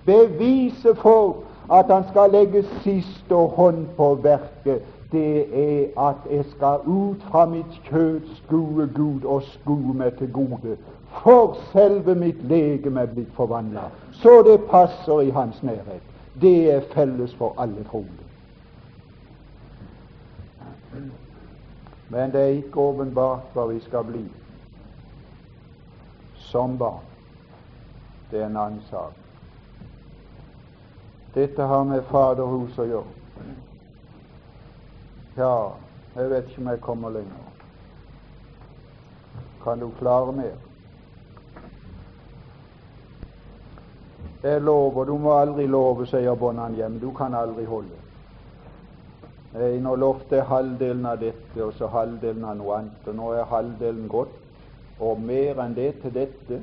Beviset 0.07 0.99
for 0.99 1.43
at 1.73 1.91
han 1.91 2.07
skal 2.11 2.31
legge 2.31 2.65
siste 2.83 3.35
hånd 3.35 3.87
på 3.97 4.15
verket, 4.23 4.83
det 5.13 5.61
er 5.63 6.09
at 6.09 6.17
jeg 6.31 6.45
skal 6.45 6.81
ut 6.87 7.23
fra 7.31 7.47
mitt 7.47 7.81
kjød 7.85 8.21
skue 8.37 8.87
Gud 8.95 9.25
og 9.25 9.43
skue 9.43 9.95
meg 9.95 10.15
til 10.19 10.33
gode. 10.33 10.77
For 11.23 11.57
selve 11.73 12.15
mitt 12.15 12.43
legeme 12.49 13.01
er 13.01 13.07
blitt 13.11 13.33
forvandla, 13.35 13.89
så 14.13 14.43
det 14.47 14.61
passer 14.71 15.21
i 15.21 15.31
Hans 15.31 15.63
nærhet. 15.63 16.03
Det 16.41 16.73
er 16.75 16.81
felles 16.95 17.35
for 17.35 17.55
alle 17.59 17.85
troende. 17.85 18.27
Men 22.09 22.33
det 22.33 22.41
er 22.41 22.47
ikke 22.47 22.81
åpenbart 22.81 23.55
hva 23.55 23.67
vi 23.71 23.81
skal 23.81 24.05
bli 24.05 24.25
som 26.51 26.79
barn. 26.79 27.07
Det 28.31 28.41
er 28.41 28.47
en 28.47 28.57
annen 28.57 28.83
sak. 28.91 29.15
Dette 31.35 31.63
har 31.63 31.85
med 31.85 32.03
Faderhus 32.11 32.79
å 32.79 32.87
gjøre. 32.91 33.19
Ja, 35.41 35.71
jeg 36.17 36.31
vet 36.31 36.49
ikke 36.49 36.61
om 36.61 36.69
jeg 36.69 36.81
kommer 36.81 37.11
lenger. 37.11 37.45
Kan 39.63 39.81
du 39.81 39.91
klare 39.99 40.33
mer? 40.33 40.59
Jeg 44.43 44.61
lover, 44.61 45.05
du 45.05 45.17
må 45.17 45.33
aldri 45.39 45.65
love, 45.67 46.07
sier 46.07 46.37
Bonnan 46.37 46.77
hjem. 46.77 46.99
Du 47.01 47.11
kan 47.17 47.35
aldri 47.35 47.65
holde. 47.65 47.97
Jeg 49.55 49.81
nå 49.81 49.95
lovte 49.97 50.37
jeg 50.37 50.49
halvdelen 50.49 51.09
av 51.09 51.19
dette, 51.25 51.57
og 51.65 51.73
så 51.79 51.89
halvdelen 51.89 52.45
av 52.45 52.61
noe 52.61 52.77
annet. 52.77 53.09
Og 53.09 53.17
nå 53.17 53.33
er 53.33 53.49
halvdelen 53.49 54.07
gått, 54.13 54.37
og 55.01 55.25
mer 55.25 55.65
enn 55.65 55.75
det 55.75 55.91
til 56.05 56.17
dette. 56.21 56.61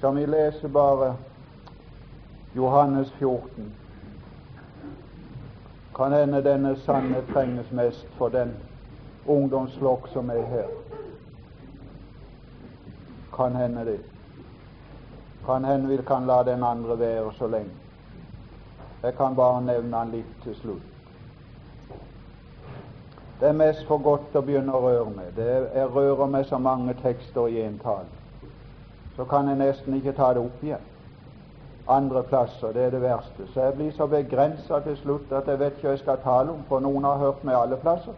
Skal 0.00 0.16
vi 0.16 0.26
lese 0.26 0.68
bare 0.68 1.14
Johannes 2.56 3.12
14? 3.20 3.83
Kan 5.94 6.12
hende 6.12 6.42
denne 6.42 6.76
sanne 6.76 7.22
trenges 7.32 7.70
mest 7.70 8.06
for 8.18 8.28
den 8.28 8.54
ungdomsflokk 9.26 10.08
som 10.08 10.30
er 10.30 10.42
her. 10.42 10.66
Kan 13.36 13.56
hende 13.56 13.84
det. 13.84 14.00
Kan 15.46 15.64
hende 15.64 15.88
vi 15.88 15.96
kan 16.06 16.26
la 16.26 16.42
den 16.42 16.62
andre 16.62 16.98
være 16.98 17.32
så 17.32 17.46
lenge. 17.46 17.70
Jeg 19.02 19.14
kan 19.14 19.36
bare 19.36 19.62
nevne 19.62 19.96
han 19.96 20.10
litt 20.10 20.42
til 20.42 20.54
slutt. 20.54 20.90
Det 23.40 23.48
er 23.48 23.52
mest 23.52 23.86
for 23.86 23.98
godt 23.98 24.34
å 24.34 24.42
begynne 24.42 24.72
å 24.72 24.80
røre 24.80 25.10
med. 25.10 25.32
Det 25.36 25.44
er, 25.44 25.68
jeg 25.74 25.94
rører 25.94 26.26
med 26.26 26.44
så 26.44 26.58
mange 26.58 26.94
tekster 27.02 27.46
i 27.46 27.60
en 27.62 27.78
tale. 27.78 28.50
Så 29.16 29.24
kan 29.24 29.48
jeg 29.48 29.58
nesten 29.58 29.94
ikke 29.94 30.12
ta 30.12 30.32
det 30.34 30.42
opp 30.42 30.62
igjen 30.64 30.93
andre 31.88 32.22
plasser. 32.22 32.72
Det 32.72 32.82
er 32.82 32.90
det 32.90 33.02
verste. 33.02 33.46
Så 33.52 33.60
jeg 33.60 33.74
blir 33.74 33.92
så 33.92 34.06
begrensa 34.06 34.80
til 34.80 34.96
slutt 34.96 35.32
at 35.32 35.48
jeg 35.48 35.58
vet 35.58 35.72
ikke 35.72 35.88
hva 35.88 35.90
jeg 35.90 35.98
skal 35.98 36.22
tale 36.24 36.50
om, 36.52 36.64
for 36.68 36.80
noen 36.80 37.04
har 37.04 37.18
hørt 37.18 37.44
meg 37.44 37.56
alle 37.56 37.76
plasser. 37.76 38.14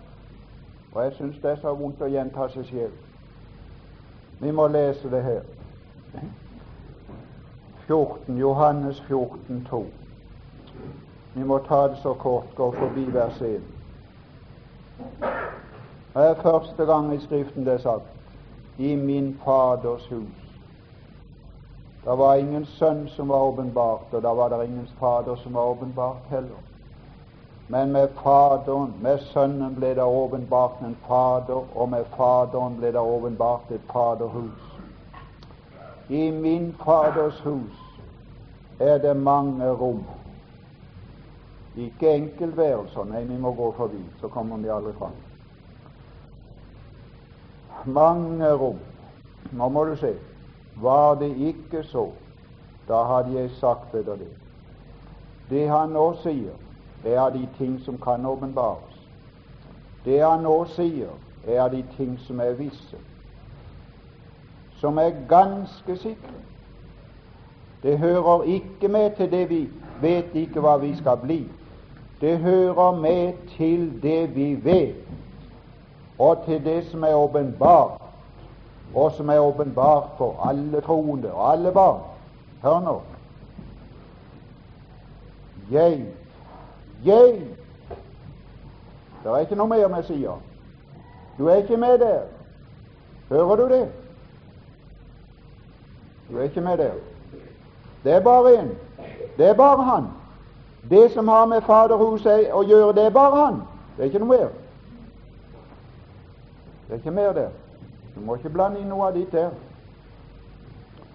Og 0.95 1.05
jeg 1.05 1.13
syns 1.13 1.39
det 1.43 1.51
er 1.51 1.61
så 1.61 1.75
vondt 1.75 2.03
å 2.03 2.11
gjenta 2.11 2.49
seg 2.55 2.67
selv. 2.71 2.93
Vi 4.41 4.51
må 4.51 4.69
lese 4.69 5.11
det 5.11 5.23
her. 5.23 5.43
14, 7.87 8.39
Johannes 8.39 9.01
14, 9.09 9.67
2. 9.71 9.85
Vi 11.35 11.45
må 11.45 11.59
ta 11.59 11.87
det 11.89 11.99
så 12.03 12.15
kort, 12.15 12.55
gå 12.57 12.71
forbi 12.73 13.07
vers 13.13 13.41
1. 13.41 13.61
Det 16.17 16.25
er 16.25 16.43
første 16.43 16.85
gang 16.85 17.15
i 17.15 17.21
Skriften 17.21 17.65
det 17.65 17.75
er 17.75 17.79
sagt 17.79 18.79
i 18.79 18.95
min 18.97 19.41
Faders 19.45 20.07
hus 20.09 20.46
det 22.07 22.15
var 22.17 22.37
ingen 22.37 22.67
sønn 22.67 23.09
som 23.09 23.29
var 23.29 23.43
åpenbart, 23.43 24.13
og 24.15 24.23
da 24.23 24.35
var 24.35 24.49
det 24.49 24.65
ingen 24.65 24.87
fader 25.01 25.37
som 25.37 25.55
var 25.55 25.73
åpenbart 25.73 26.29
heller. 26.31 26.61
Men 27.69 27.93
med 27.93 28.09
Faderen, 28.09 28.93
med 29.03 29.19
Sønnen, 29.19 29.75
ble 29.75 29.89
det 29.95 30.05
åpenbart 30.05 30.83
en 30.87 30.97
Fader, 31.09 31.65
og 31.75 31.89
med 31.89 32.05
Faderen 32.17 32.77
ble 32.79 32.93
det 32.95 33.01
åpenbart 33.01 33.73
et 33.75 33.81
Faderhus. 33.91 34.69
I 36.09 36.31
min 36.31 36.77
Faders 36.85 37.41
hus 37.41 37.83
er 38.79 38.99
det 38.99 39.17
mange 39.17 39.73
rom. 39.73 40.05
Ikke 41.77 42.15
enkeltværelser, 42.15 43.05
nei, 43.05 43.25
vi 43.25 43.39
må 43.39 43.51
gå 43.53 43.73
forbi, 43.77 44.05
så 44.21 44.29
kommer 44.29 44.57
vi 44.57 44.71
aldri 44.71 44.93
fram. 44.99 45.19
Mange 47.85 48.53
rom. 48.55 48.79
Nå 49.51 49.69
må 49.69 49.85
du 49.85 49.97
se. 49.97 50.15
Var 50.77 51.15
det 51.15 51.37
ikke 51.37 51.83
så, 51.83 52.11
da 52.89 53.03
hadde 53.03 53.41
jeg 53.41 53.51
sagt 53.51 53.93
dere 53.93 54.19
det. 54.19 54.33
Det 55.51 55.69
han 55.69 55.95
nå 55.95 56.13
sier, 56.23 56.55
er 57.05 57.21
av 57.21 57.33
de 57.33 57.49
ting 57.59 57.79
som 57.85 57.99
kan 58.03 58.27
åpenbares. 58.27 58.97
Det 60.05 60.21
han 60.23 60.43
nå 60.43 60.65
sier, 60.75 61.15
er 61.47 61.69
de 61.69 61.85
ting 61.97 62.19
som 62.27 62.41
er 62.41 62.59
visse, 62.59 62.99
som 64.81 64.99
er 64.99 65.15
ganske 65.29 65.97
sikre. 65.97 66.41
Det 67.83 67.99
hører 67.99 68.43
ikke 68.43 68.89
med 68.89 69.11
til 69.17 69.31
det 69.31 69.49
vi 69.51 69.69
vet 70.01 70.35
ikke 70.35 70.61
hva 70.61 70.77
vi 70.83 70.97
skal 70.97 71.17
bli. 71.23 71.45
Det 72.21 72.39
hører 72.39 72.97
med 73.01 73.33
til 73.57 74.03
det 74.03 74.35
vi 74.35 74.55
vet, 74.65 75.07
og 76.19 76.45
til 76.45 76.65
det 76.65 76.85
som 76.91 77.05
er 77.05 77.15
åpenbart 77.15 78.06
og 78.95 79.13
som 79.13 79.29
er 79.29 79.39
åpenbart 79.39 80.09
for 80.19 80.49
alle 80.49 80.81
troende 80.81 81.33
og 81.33 81.53
alle 81.53 81.73
barn. 81.73 82.01
Hør 82.63 82.81
nå. 82.81 83.01
Jeg, 85.71 86.07
jeg 87.05 87.41
Det 89.25 89.33
er 89.33 89.39
ikke 89.39 89.59
noe 89.59 89.69
mer 89.69 90.03
sier. 90.07 90.39
Du 91.39 91.47
er 91.47 91.55
ikke 91.55 91.77
med 91.77 91.99
der. 91.99 92.21
Hører 93.29 93.57
du 93.57 93.69
det? 93.69 93.89
Du 96.31 96.39
er 96.39 96.43
ikke 96.43 96.61
med 96.61 96.79
der. 96.79 96.93
Det 98.05 98.13
er 98.13 98.21
bare 98.21 98.55
én. 98.61 98.69
Det 99.37 99.49
er 99.49 99.55
bare 99.55 99.83
han. 99.83 100.07
Det 100.91 101.13
som 101.13 101.29
har 101.29 101.47
med 101.47 101.63
Faderhuset 101.63 102.53
å 102.53 102.63
gjøre, 102.63 102.93
det 102.95 103.07
er 103.07 103.11
bare 103.11 103.45
han. 103.47 103.63
Det 103.97 104.03
er 104.03 104.11
ikke 104.11 104.23
noe 104.23 104.29
mer. 104.29 104.49
Det 106.87 106.95
er 106.95 107.01
ikke 107.03 107.11
mer 107.11 107.33
der. 107.33 107.51
Du 108.17 108.21
må 108.25 108.35
ikke 108.35 108.51
blande 108.51 108.81
inn 108.81 108.89
noe 108.89 109.11
av 109.11 109.15
ditt 109.15 109.33
der. 109.33 109.51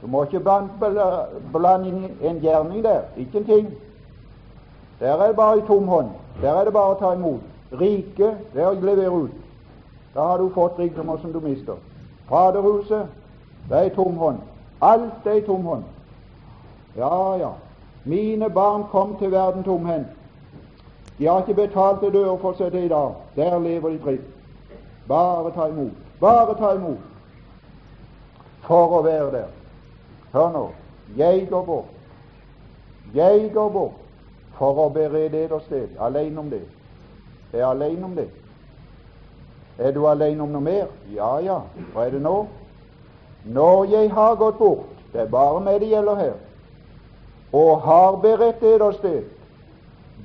Du 0.02 0.08
må 0.08 0.24
ikke 0.24 0.42
blande 0.42 1.90
inn 1.90 2.04
en 2.22 2.42
gjerning 2.42 2.84
der. 2.86 3.08
Ikke 3.18 3.42
en 3.42 3.46
ting. 3.46 3.72
Der 5.00 5.16
er 5.16 5.28
det 5.28 5.36
bare 5.36 5.58
i 5.58 5.66
tom 5.68 5.88
hånd. 5.88 6.12
Der 6.42 6.54
er 6.54 6.66
det 6.66 6.74
bare 6.74 6.94
å 6.94 7.00
ta 7.00 7.14
imot. 7.18 7.42
Rike, 7.74 8.36
det 8.54 8.62
er 8.62 8.70
å 8.70 8.78
levere 8.78 9.24
ut. 9.26 9.42
Da 10.14 10.28
har 10.28 10.38
du 10.38 10.50
fått 10.54 10.80
rikdommer 10.80 11.18
som 11.18 11.34
du 11.34 11.40
mister. 11.40 11.82
Faderhuset, 12.30 13.10
det 13.70 13.78
er 13.78 13.90
i 13.90 13.96
tom 13.96 14.18
hånd. 14.18 14.38
Alt 14.82 15.26
er 15.26 15.40
i 15.40 15.46
tom 15.46 15.66
hånd. 15.66 15.84
Ja, 16.98 17.36
ja. 17.40 17.52
Mine 18.06 18.50
barn 18.50 18.84
kom 18.92 19.18
til 19.18 19.32
verden 19.32 19.64
tomhendt. 19.64 20.08
De 21.18 21.28
har 21.28 21.42
ikke 21.42 21.54
betalt 21.54 22.04
en 22.04 22.14
dør 22.14 22.38
for 22.42 22.58
seg 22.58 22.72
til 22.72 22.86
i 22.86 22.94
dag. 22.94 23.18
Der 23.36 23.60
lever 23.60 23.90
de 23.90 24.00
fritt. 24.00 24.32
Bare 25.08 25.52
ta 25.56 25.68
imot. 25.70 26.11
Bare 26.22 26.56
ta 26.56 26.76
imot. 26.76 27.00
For 28.68 29.00
å 29.00 29.02
være 29.04 29.32
der. 29.34 29.50
Hør 30.34 30.52
nå. 30.54 30.66
Jeg 31.18 31.48
går 31.50 31.66
bort. 31.66 31.90
Jeg 33.14 33.50
går 33.54 33.72
bort 33.74 33.98
for 34.60 34.86
å 34.86 34.92
berede 34.94 35.44
eder 35.44 35.60
sted. 35.66 35.98
Alene 36.00 36.40
om 36.40 36.52
det. 36.54 36.62
Er 37.54 37.66
alene 37.66 38.06
om 38.06 38.16
det? 38.16 38.30
Er 39.82 39.92
du 39.92 40.06
alene 40.08 40.44
om 40.44 40.52
noe 40.54 40.62
mer? 40.62 40.88
Ja, 41.16 41.40
ja. 41.44 41.62
Hva 41.94 42.06
er 42.06 42.16
det 42.16 42.22
nå? 42.22 42.46
Når 43.44 43.86
jeg 43.90 44.12
har 44.14 44.36
gått 44.36 44.60
bort, 44.60 44.90
det 45.14 45.22
er 45.26 45.32
bare 45.32 45.62
meg 45.66 45.80
det 45.82 45.90
gjelder 45.90 46.16
her, 46.16 46.36
og 47.52 47.82
har 47.82 48.20
beredt 48.22 48.62
eder 48.64 48.94
sted, 49.00 49.24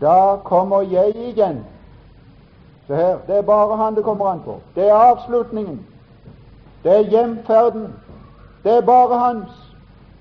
da 0.01 0.37
kommer 0.45 0.85
jeg 0.85 1.17
igjen. 1.31 1.63
Se 2.87 2.95
her, 2.95 3.19
det 3.27 3.37
er 3.37 3.43
bare 3.43 3.77
han 3.77 3.95
det 3.95 4.05
kommer 4.05 4.27
an 4.27 4.41
på. 4.45 4.61
Det 4.75 4.89
er 4.89 4.95
avslutningen. 4.95 5.87
Det 6.85 6.93
er 6.93 7.01
hjemferden. 7.01 7.95
Det 8.65 8.73
er 8.73 8.81
bare 8.81 9.19
hans. 9.19 9.51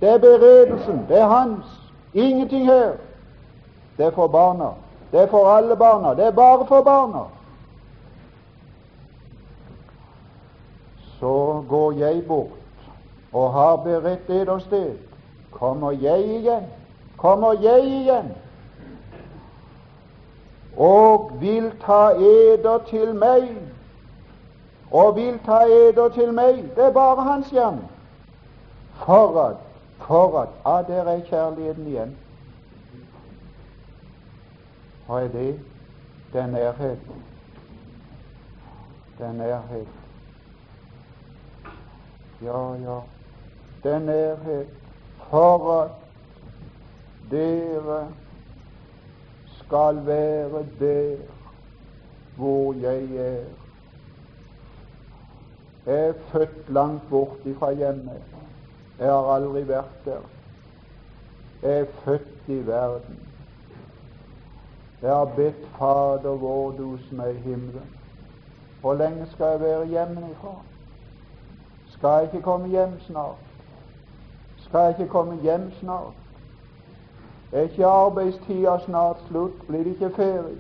Det 0.02 0.10
er 0.10 0.18
beredelsen. 0.18 1.06
Det 1.08 1.20
er 1.20 1.28
hans. 1.28 1.66
Ingenting 2.14 2.66
her. 2.66 2.92
Det 3.98 4.06
er 4.06 4.12
for 4.12 4.28
barna. 4.28 4.70
Det 5.12 5.22
er 5.22 5.28
for 5.28 5.50
alle 5.50 5.76
barna. 5.76 6.10
Det 6.10 6.26
er 6.26 6.32
bare 6.32 6.66
for 6.68 6.82
barna. 6.82 7.20
Så 11.20 11.64
går 11.70 11.92
jeg 11.92 12.28
bort 12.28 12.50
og 13.34 13.54
har 13.54 13.76
beredt 13.76 14.30
eder 14.30 14.60
sted. 14.60 14.98
Kommer 15.52 15.92
jeg 15.92 16.26
igjen? 16.26 16.64
Kommer 17.18 17.54
jeg 17.62 17.84
igjen? 17.84 18.32
Og 20.78 21.32
vil 21.40 21.72
ta 21.86 22.10
eder 22.10 22.78
til 22.90 23.16
meg, 23.16 23.50
og 24.92 25.16
vil 25.16 25.40
ta 25.46 25.60
eder 25.64 26.10
til 26.10 26.34
meg. 26.34 26.64
Det 26.76 26.84
er 26.84 26.92
bare 26.92 27.24
hans 27.24 27.50
hjem. 27.50 27.80
For 29.06 29.42
at, 29.42 29.56
for 30.08 30.40
at 30.40 30.50
ah, 30.66 30.88
der 30.88 31.04
er 31.04 31.20
kjærligheten 31.20 31.88
igjen. 31.88 32.16
Hva 35.08 35.20
er 35.22 35.28
det? 35.28 35.60
Det 36.34 36.42
er 36.42 36.48
nærhet. 36.48 37.00
Det 39.18 39.26
er 39.26 39.32
nærhet. 39.32 39.88
Ja, 42.42 42.74
ja. 42.74 43.00
Det 43.84 43.94
er 43.94 44.00
nærhet 44.00 44.68
for 45.30 45.82
at 45.82 45.92
dere 47.32 48.08
skal 49.68 50.06
være 50.06 50.66
der 50.80 51.18
hvor 52.36 52.74
jeg 52.74 53.04
er. 53.04 53.44
Jeg 55.86 56.08
er 56.08 56.14
født 56.32 56.70
langt 56.70 57.10
bort 57.10 57.38
fra 57.60 57.72
hjemmet. 57.72 58.22
Jeg 59.00 59.08
har 59.08 59.34
aldri 59.36 59.68
vært 59.68 60.06
der. 60.06 60.22
Jeg 61.64 61.80
er 61.80 61.86
født 61.86 62.48
i 62.48 62.68
verden. 62.68 63.20
Jeg 65.02 65.16
har 65.16 65.26
bedt 65.36 65.68
Fader 65.78 66.38
vår 66.38 66.72
du 66.72 66.98
som 67.10 67.20
er 67.20 67.28
i 67.28 67.34
himmelen. 67.34 67.90
Hvor 68.82 68.94
lenge 68.94 69.28
skal 69.32 69.46
jeg 69.46 69.60
være 69.60 69.86
hjemmefra? 69.86 70.56
Skal 71.88 72.10
jeg 72.10 72.24
ikke 72.24 72.42
komme 72.42 72.68
hjem 72.68 73.00
snart? 73.00 73.36
Skal 74.58 74.80
jeg 74.80 74.90
ikke 74.90 75.12
komme 75.12 75.42
hjem 75.42 75.72
snart? 75.80 76.25
Er 77.52 77.62
ikke 77.62 77.86
arbeidstida 77.86 78.80
snart 78.86 79.18
slutt? 79.28 79.68
Blir 79.68 79.84
det 79.84 79.86
ikke 79.86 80.10
ferie? 80.16 80.58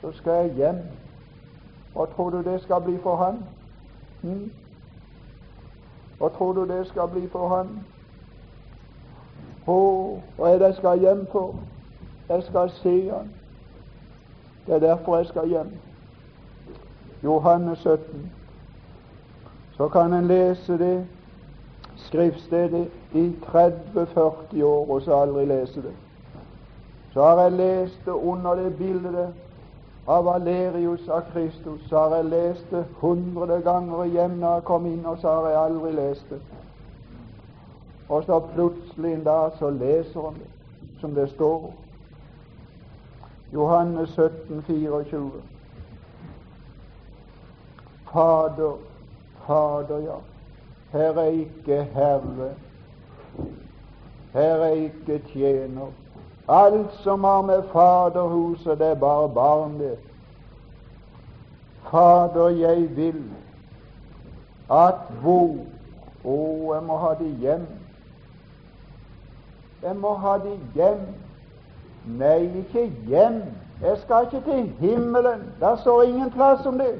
Så 0.00 0.12
skal 0.12 0.32
jeg 0.32 0.54
hjem. 0.54 0.76
Hva 1.94 2.06
tror 2.06 2.30
du 2.30 2.42
det 2.42 2.62
skal 2.62 2.80
bli 2.80 2.98
for 3.02 3.16
han? 3.16 3.38
Hm? 4.22 4.52
Hva 6.18 6.28
tror 6.28 6.52
du 6.52 6.64
det 6.68 6.86
skal 6.86 7.08
bli 7.08 7.28
for 7.28 7.48
han? 7.48 7.70
Å, 9.66 9.76
hva 10.36 10.50
er 10.50 10.58
det 10.58 10.72
jeg 10.72 10.78
skal 10.80 11.00
hjem 11.00 11.26
for? 11.32 11.54
Jeg 12.28 12.42
skal 12.42 12.70
se 12.70 12.94
han. 13.10 13.30
Det 14.66 14.74
er 14.74 14.78
derfor 14.78 15.16
jeg 15.16 15.26
skal 15.26 15.48
hjem. 15.48 15.72
Johannes 17.24 17.78
17. 17.78 18.32
Så 19.76 19.88
kan 19.88 20.12
en 20.12 20.26
lese 20.26 20.78
det 20.78 21.06
skriftstedet 22.14 22.88
i 23.12 23.32
30-40 23.42 24.62
år 24.62 24.90
og 24.90 25.02
så 25.02 25.16
aldri 25.22 25.44
lese 25.44 25.82
det. 25.82 25.92
Så 27.12 27.22
har 27.22 27.40
jeg 27.42 27.52
lest 27.52 28.04
det 28.04 28.12
under 28.12 28.54
det 28.54 28.76
bildet 28.76 29.34
av 30.06 30.24
Valerius 30.24 31.08
av 31.08 31.24
Kristus. 31.32 31.80
Så 31.88 31.98
har 31.98 32.16
jeg 32.16 32.24
lest 32.24 32.70
det 32.70 32.84
hundre 33.00 33.60
ganger 33.62 34.04
hjem 34.04 34.36
når 34.38 34.54
jeg 34.54 34.64
kom 34.64 34.86
inn, 34.86 35.06
og 35.06 35.18
så 35.18 35.32
har 35.32 35.48
jeg 35.48 35.62
aldri 35.62 35.92
lest 35.92 36.30
det. 36.30 36.38
Og 38.08 38.22
så 38.24 38.38
plutselig 38.54 39.14
en 39.14 39.24
dag 39.24 39.56
så 39.58 39.70
leser 39.70 40.20
han 40.20 40.34
det, 40.34 40.50
som 41.00 41.14
det 41.14 41.30
står. 41.30 41.72
Johannes 43.52 44.10
17, 44.10 44.62
24. 44.66 45.30
Fader, 48.12 48.78
Fader, 49.46 49.98
ja. 49.98 50.20
Her 50.94 51.18
er 51.18 51.24
ikke 51.24 51.82
herre, 51.94 52.50
her 54.32 54.54
er 54.54 54.72
ikke 54.72 55.18
tjener. 55.32 55.90
Alt 56.48 56.92
som 57.02 57.24
har 57.24 57.42
med 57.42 57.62
Faderhuset, 57.72 58.78
det 58.78 58.86
er 58.86 58.94
bare 58.94 59.28
barn, 59.28 59.80
det. 59.80 59.98
Fader, 61.90 62.48
jeg 62.48 62.96
vil 62.96 63.24
at 64.70 64.94
hvor 65.20 65.56
Å, 66.24 66.36
jeg 66.74 66.82
må 66.82 66.96
ha 66.96 67.10
de 67.18 67.26
hjem. 67.40 67.64
Jeg 69.82 69.96
må 70.00 70.14
ha 70.16 70.38
de 70.40 70.54
hjem. 70.74 71.02
Nei, 72.16 72.46
ikke 72.62 72.86
hjem. 73.10 73.42
Jeg 73.82 73.98
skal 74.00 74.24
ikke 74.24 74.40
til 74.46 74.70
himmelen. 74.80 75.42
Der 75.60 75.76
står 75.76 76.02
ingen 76.02 76.30
plass 76.32 76.64
om 76.66 76.78
det. 76.80 76.94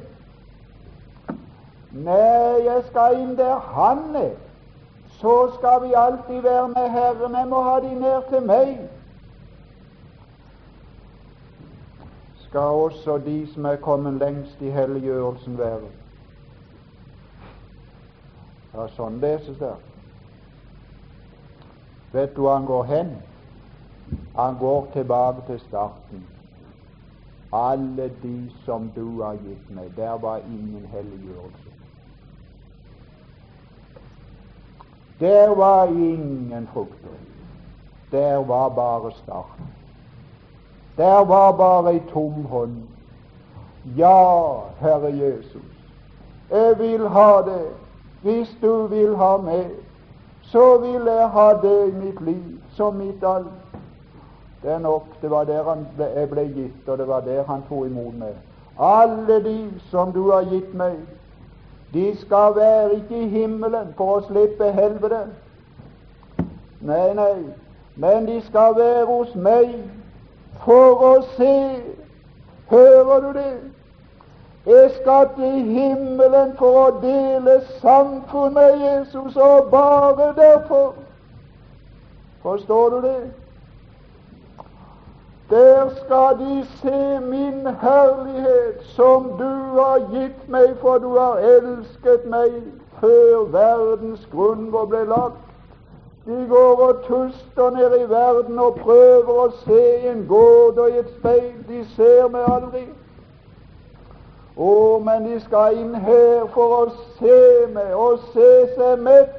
Nei, 1.95 2.65
jeg 2.65 2.83
skal 2.91 3.21
inn 3.21 3.37
der 3.39 3.55
Han 3.55 4.17
er. 4.17 4.35
Så 5.21 5.53
skal 5.59 5.83
vi 5.83 5.93
alltid 5.97 6.41
være 6.43 6.69
med 6.69 6.91
Herren. 6.91 7.35
Jeg 7.35 7.49
må 7.49 7.63
ha 7.63 7.81
de 7.81 7.95
nær 7.95 8.21
til 8.31 8.47
meg. 8.47 8.79
Skal 12.47 12.61
også 12.61 13.19
de 13.19 13.47
som 13.53 13.65
er 13.65 13.77
kommet 13.77 14.15
lengst 14.15 14.61
i 14.61 14.71
helliggjørelsen, 14.71 15.59
være. 15.59 15.91
Ja, 18.75 18.89
sånn 18.97 19.21
leses 19.23 19.59
det. 19.63 19.73
Vet 22.15 22.35
du 22.37 22.49
han 22.49 22.67
går 22.67 22.85
hen? 22.91 23.15
Han 24.35 24.59
går 24.59 24.89
tilbake 24.93 25.47
til 25.47 25.61
starten. 25.69 26.27
Alle 27.55 28.11
de 28.23 28.51
som 28.65 28.91
du 28.97 29.23
har 29.23 29.39
gitt 29.47 29.71
meg, 29.71 29.95
der 29.97 30.19
var 30.19 30.43
ingen 30.47 30.87
helliggjørelse. 30.91 31.74
Der 35.21 35.55
var 35.55 35.87
ingen 35.87 36.69
frukter. 36.73 37.15
Der 38.13 38.37
var 38.37 38.69
bare 38.69 39.13
start. 39.13 39.59
Der 40.97 41.25
var 41.25 41.53
bare 41.53 41.95
ei 41.95 42.03
tom 42.13 42.45
hånd. 42.45 42.83
Ja, 43.97 44.55
Herre 44.81 45.17
Jesus, 45.17 45.63
jeg 46.51 46.79
vil 46.79 47.09
ha 47.09 47.43
det. 47.43 47.67
Hvis 48.23 48.57
du 48.63 48.87
vil 48.87 49.17
ha 49.17 49.37
meg, 49.37 49.67
så 50.43 50.79
vil 50.79 51.03
jeg 51.07 51.29
ha 51.29 51.49
det 51.63 51.89
i 51.89 51.93
mitt 51.93 52.21
liv 52.21 52.61
som 52.77 52.95
mitt 52.95 53.25
alt. 53.25 53.47
Det 54.63 54.73
er 54.73 54.79
nok. 54.79 55.07
Det 55.23 55.31
var 55.31 55.45
der 55.45 55.77
ble, 55.97 56.05
jeg 56.05 56.31
ble 56.31 56.45
gitt, 56.55 56.89
og 56.89 56.99
det 56.99 57.09
var 57.09 57.21
der 57.21 57.45
han 57.45 57.63
tok 57.69 57.87
imot 57.87 58.15
meg. 58.19 58.37
Alle 58.81 59.45
de 59.45 59.71
som 59.91 60.13
du 60.13 60.31
har 60.31 60.47
gitt 60.49 60.75
meg, 60.75 60.97
de 61.95 62.17
skal 62.21 62.55
være 62.57 62.95
ikke 62.95 63.23
i 63.23 63.29
himmelen 63.29 63.95
for 63.97 64.19
å 64.19 64.23
slippe 64.27 64.73
helvete, 64.75 65.25
Nei, 66.85 67.15
nei, 67.15 67.45
men 67.97 68.27
de 68.27 68.43
skal 68.45 68.75
være 68.77 69.05
hos 69.09 69.31
meg 69.35 69.71
for 70.65 71.05
å 71.09 71.13
se. 71.37 71.55
Hører 72.69 73.21
du 73.25 73.31
det? 73.39 73.55
Jeg 74.67 74.91
skal 74.99 75.31
til 75.37 75.63
himmelen 75.77 76.53
for 76.59 76.81
å 76.83 76.91
dele 77.01 77.57
samfunn 77.81 78.53
med 78.57 78.77
Jesus, 78.83 79.37
og 79.37 79.71
bare 79.73 80.29
derfor. 80.37 80.93
Forstår 82.43 82.91
du 82.91 83.01
det? 83.07 83.19
Der 85.51 85.91
skal 86.05 86.39
de 86.39 86.67
se 86.81 87.21
min 87.21 87.67
herlighet, 87.67 88.83
som 88.83 89.23
du 89.39 89.81
har 89.81 89.99
gitt 90.13 90.49
meg, 90.49 90.77
for 90.81 90.99
du 90.99 91.19
har 91.19 91.37
elsket 91.37 92.25
meg 92.25 92.53
før 93.01 93.45
verdens 93.53 94.29
grunn 94.33 94.71
ble 94.73 95.05
lagt. 95.05 95.43
De 96.27 96.47
går 96.49 96.81
og 96.87 97.03
tuster 97.05 97.71
ned 97.71 97.99
i 98.01 98.09
verden 98.09 98.59
og 98.59 98.79
prøver 98.81 99.41
å 99.45 99.51
se 99.67 99.83
en 100.09 100.23
gåte 100.29 100.87
i 100.95 100.99
et 101.03 101.11
speil. 101.19 101.57
De 101.69 101.83
ser 101.97 102.29
meg 102.33 102.47
aldri. 102.49 102.87
Å, 104.57 104.73
men 105.05 105.27
de 105.29 105.41
skal 105.45 105.77
inn 105.77 105.95
her 106.07 106.47
for 106.55 106.79
å 106.79 106.85
se 107.19 107.41
meg 107.75 107.93
og 107.93 108.25
se 108.33 108.51
seg 108.79 109.05
mett. 109.05 109.37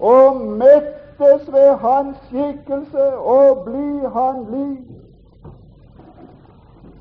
Og 0.00 0.40
mettes 1.18 1.52
ved 1.52 1.76
Hans 1.76 2.16
skikkelse 2.26 3.16
og 3.16 3.64
bli 3.64 4.08
Han 4.14 4.46
lik. 4.50 4.78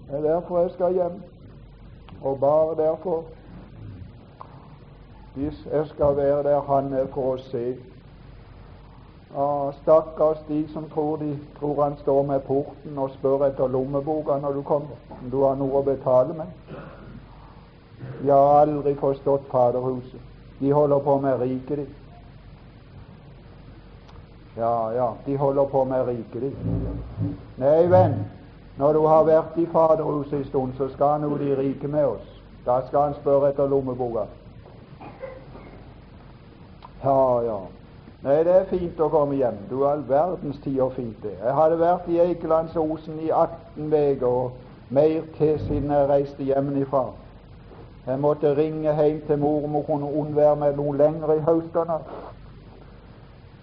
Det 0.09 0.18
er 0.18 0.22
derfor 0.22 0.59
jeg 0.59 0.72
skal 0.72 0.93
hjem. 0.93 1.22
Og 2.24 2.39
bare 2.39 2.76
derfor. 2.76 3.24
Hvis 5.36 5.68
jeg 5.72 5.88
skal 5.88 6.18
være 6.18 6.43
der 6.43 6.61
Han 6.61 6.93
er 6.93 7.05
for 7.13 7.34
å 7.34 7.38
se. 7.38 7.76
Ah, 9.38 9.74
stakkars 9.82 10.38
de 10.47 10.65
som 10.74 10.89
tror 10.89 11.18
de 11.18 11.39
tror 11.59 11.84
han 11.84 11.97
står 11.97 12.24
med 12.24 12.39
porten 12.39 12.97
og 12.97 13.09
spør 13.09 13.43
etter 13.45 13.68
lommeboka 13.68 14.38
når 14.39 14.51
du 14.51 14.61
kommer, 14.61 14.95
om 15.09 15.30
du 15.32 15.41
har 15.43 15.55
noe 15.55 15.82
å 15.82 15.84
betale 15.84 16.34
med. 16.34 16.45
De 18.22 18.32
har 18.32 18.61
aldri 18.61 18.95
forstått 18.95 19.49
Faderhuset. 19.51 20.22
De 20.59 20.72
holder 20.72 20.99
på 20.99 21.20
med 21.20 21.41
riket, 21.41 21.78
de. 21.78 22.07
Ja, 24.58 24.91
ja, 24.91 25.14
de 25.26 25.38
holder 25.38 25.66
på 25.66 25.84
med 25.84 26.08
riket, 26.08 26.41
de. 26.41 26.51
Nei, 27.58 27.86
venn, 27.89 28.16
når 28.78 28.93
du 28.93 29.05
har 29.05 29.24
vært 29.28 29.58
i 29.58 29.66
Faderhuset 29.70 30.34
en 30.39 30.45
stund, 30.45 30.74
så 30.78 30.89
skal 30.93 31.22
nå 31.22 31.38
de 31.38 31.53
rike 31.58 31.88
med 31.88 32.05
oss. 32.05 32.28
Da 32.66 32.80
skal 32.88 33.01
han 33.01 33.18
spørre 33.22 33.49
etter 33.49 33.70
lommeboka. 33.70 34.26
Ja, 37.03 37.41
ja. 37.45 37.60
Nei, 38.24 38.38
det 38.43 38.53
er 38.55 38.66
fint 38.72 38.99
å 38.99 39.12
komme 39.14 39.38
hjem. 39.38 39.60
Du 39.70 39.84
all 39.86 40.01
verdens 40.10 40.58
tid 40.64 40.80
og 40.82 40.95
fint 40.97 41.22
det. 41.22 41.36
Jeg 41.38 41.53
hadde 41.53 41.78
vært 41.80 42.10
i 42.10 42.18
Eikelandsosen 42.24 43.22
i 43.22 43.30
18 43.30 43.93
uker 43.93 44.26
og 44.28 44.51
mer 44.89 45.22
til 45.38 45.60
siden 45.68 45.93
jeg 45.93 46.10
reiste 46.10 46.49
hjemmefra. 46.49 47.05
Jeg 48.08 48.20
måtte 48.24 48.55
ringe 48.58 48.95
hjem 48.95 49.22
til 49.28 49.39
mor 49.39 49.64
om 49.64 49.78
hun 49.78 49.86
kunne 49.86 50.10
unnvære 50.22 50.55
meg 50.55 50.76
noe 50.80 50.97
lenger 50.97 51.36
i 51.36 51.45
høstene. 51.45 51.99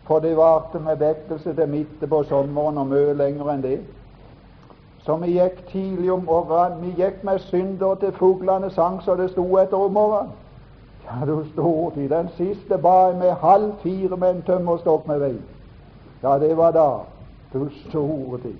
For 0.06 0.20
det 0.20 0.36
varte 0.36 0.78
med 0.78 0.96
vekkelse 0.96 1.54
til 1.54 1.68
midt 1.68 2.08
på 2.08 2.22
sommeren 2.22 2.78
og 2.78 2.86
mye 2.86 3.14
lenger 3.16 3.52
enn 3.54 3.62
det. 3.62 3.78
Så 5.04 5.16
vi 5.20 5.36
gikk 5.38 5.66
tidlig 5.68 6.12
om 6.12 6.24
morgenen. 6.24 6.80
Vi 6.82 7.02
gikk 7.02 7.24
med 7.24 7.38
synder 7.38 7.94
til 8.00 8.12
fuglene 8.12 8.70
sang 8.70 9.02
så 9.02 9.16
det 9.16 9.30
sto 9.30 9.44
etter 9.60 9.76
om 9.76 9.92
morgenen. 9.92 10.32
Ja, 11.04 11.26
du 11.26 11.44
stortid. 11.52 12.08
Den 12.08 12.28
siste 12.36 12.78
ba 12.78 12.94
jeg 13.06 13.18
med 13.18 13.32
halv 13.40 13.72
fire 13.82 14.16
med 14.16 14.30
en 14.30 14.42
tømmerstokk 14.46 15.08
med 15.08 15.18
vei. 15.20 15.34
Ja, 16.22 16.38
det 16.38 16.56
var 16.56 16.70
da. 16.72 16.88
Du 17.52 17.68
store 17.88 18.38
tid. 18.40 18.56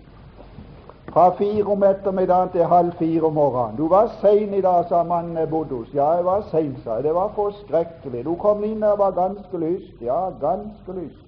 Fra 1.13 1.31
fire 1.39 1.65
om 1.73 1.83
ettermiddagen 1.83 2.49
til 2.53 2.65
halv 2.65 2.93
fire 2.99 3.23
om 3.23 3.33
morgenen. 3.33 3.77
Du 3.77 3.89
var 3.89 4.11
sein 4.21 4.55
i 4.55 4.61
dag, 4.61 4.85
sa 4.89 5.03
mannen 5.03 5.37
jeg 5.37 5.49
bodde 5.51 5.75
hos. 5.75 5.95
Ja, 5.95 6.11
jeg 6.11 6.25
var 6.25 6.45
sein, 6.51 6.77
sa 6.85 6.95
jeg. 6.95 7.05
Det 7.05 7.15
var 7.15 7.33
forskrekkelig. 7.35 8.25
Du 8.25 8.35
kom 8.35 8.65
inn 8.65 8.83
der 8.83 8.97
var 8.97 9.11
ganske 9.11 9.59
lyst. 9.59 10.01
Ja, 10.01 10.29
ganske 10.41 11.01
lyst. 11.01 11.24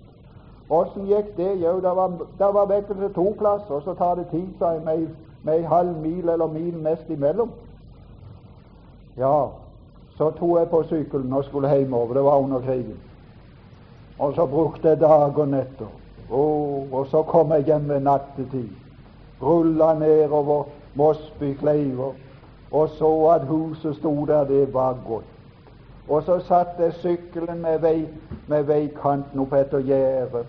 Åssen 0.70 1.06
gikk 1.06 1.36
det? 1.36 1.52
Jo, 1.62 1.76
det 1.80 1.92
var, 1.96 2.08
det 2.38 2.48
var 2.54 2.66
vekkelse 2.66 3.12
to 3.14 3.34
plasser, 3.38 3.80
så 3.84 3.94
tar 3.94 4.14
det 4.14 4.26
tid, 4.30 4.48
sa 4.58 4.72
jeg, 4.74 4.82
med, 4.84 5.06
med 5.42 5.60
ei 5.60 5.62
halv 5.62 5.98
mil 6.02 6.28
eller 6.28 6.46
mil 6.46 6.78
mest 6.82 7.10
imellom. 7.10 7.50
Ja, 9.16 9.46
så 10.16 10.30
tok 10.30 10.58
jeg 10.58 10.70
på 10.70 10.82
sykkelen 10.82 11.32
og 11.32 11.44
skulle 11.44 11.70
hjemover. 11.70 12.14
Det 12.14 12.24
var 12.24 12.38
under 12.38 12.60
krigen. 12.60 12.98
Og 14.18 14.34
så 14.34 14.46
brukte 14.46 14.88
jeg 14.88 15.00
dag 15.00 15.38
og 15.38 15.48
netter. 15.48 15.86
Oh, 16.30 16.92
og 16.92 17.06
så 17.06 17.22
kom 17.22 17.52
jeg 17.52 17.64
hjem 17.64 17.88
ved 17.88 18.00
nattetid 18.00 18.68
rulla 19.42 19.94
nedover 19.94 20.64
Kleiver 21.58 22.12
og 22.70 22.88
så 22.88 23.26
at 23.26 23.46
huset 23.46 23.96
sto 23.96 24.24
der, 24.24 24.44
det 24.44 24.74
var 24.74 24.96
godt. 25.08 25.24
Og 26.09 26.22
så 26.22 26.38
satte 26.40 26.82
jeg 26.82 26.92
sykkelen 26.92 27.62
med, 27.62 27.78
vei, 27.78 28.09
med 28.46 28.62
veikanten 28.64 29.40
opp 29.42 29.52
etter 29.59 29.82
gjerdet, 29.82 30.46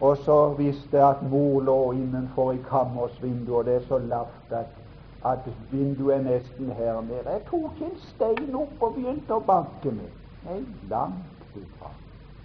og 0.00 0.16
så 0.24 0.36
visste 0.58 0.98
jeg 0.98 1.06
at 1.08 1.22
mor 1.30 1.62
lå 1.64 1.78
innenfor 1.92 2.52
i 2.52 2.60
kammersvinduet, 2.68 3.56
og 3.58 3.64
det 3.64 3.74
er 3.74 3.86
så 3.88 3.98
lavt 3.98 4.52
at, 4.52 4.76
at 5.24 5.48
vinduet 5.70 6.16
er 6.16 6.22
nesten 6.22 6.70
her 6.76 7.00
nede. 7.00 7.24
Jeg 7.24 7.40
tok 7.50 7.80
en 7.82 7.96
stein 8.10 8.54
opp 8.54 8.84
og 8.84 8.94
begynte 8.94 9.34
å 9.34 9.42
banke 9.48 9.90
med. 9.96 10.12
Nei, 10.44 10.60
langt 10.90 11.56
ifra. 11.56 11.90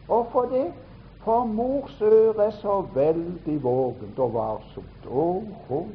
Hvorfor 0.08 0.48
det? 0.52 0.72
For 1.24 1.46
mors 1.46 2.02
øre 2.02 2.46
er 2.46 2.56
så 2.62 2.82
veldig 2.96 3.64
vågent 3.64 4.20
og 4.20 4.34
varsomt. 4.34 5.06
Oh, 5.08 5.44
oh. 5.70 5.86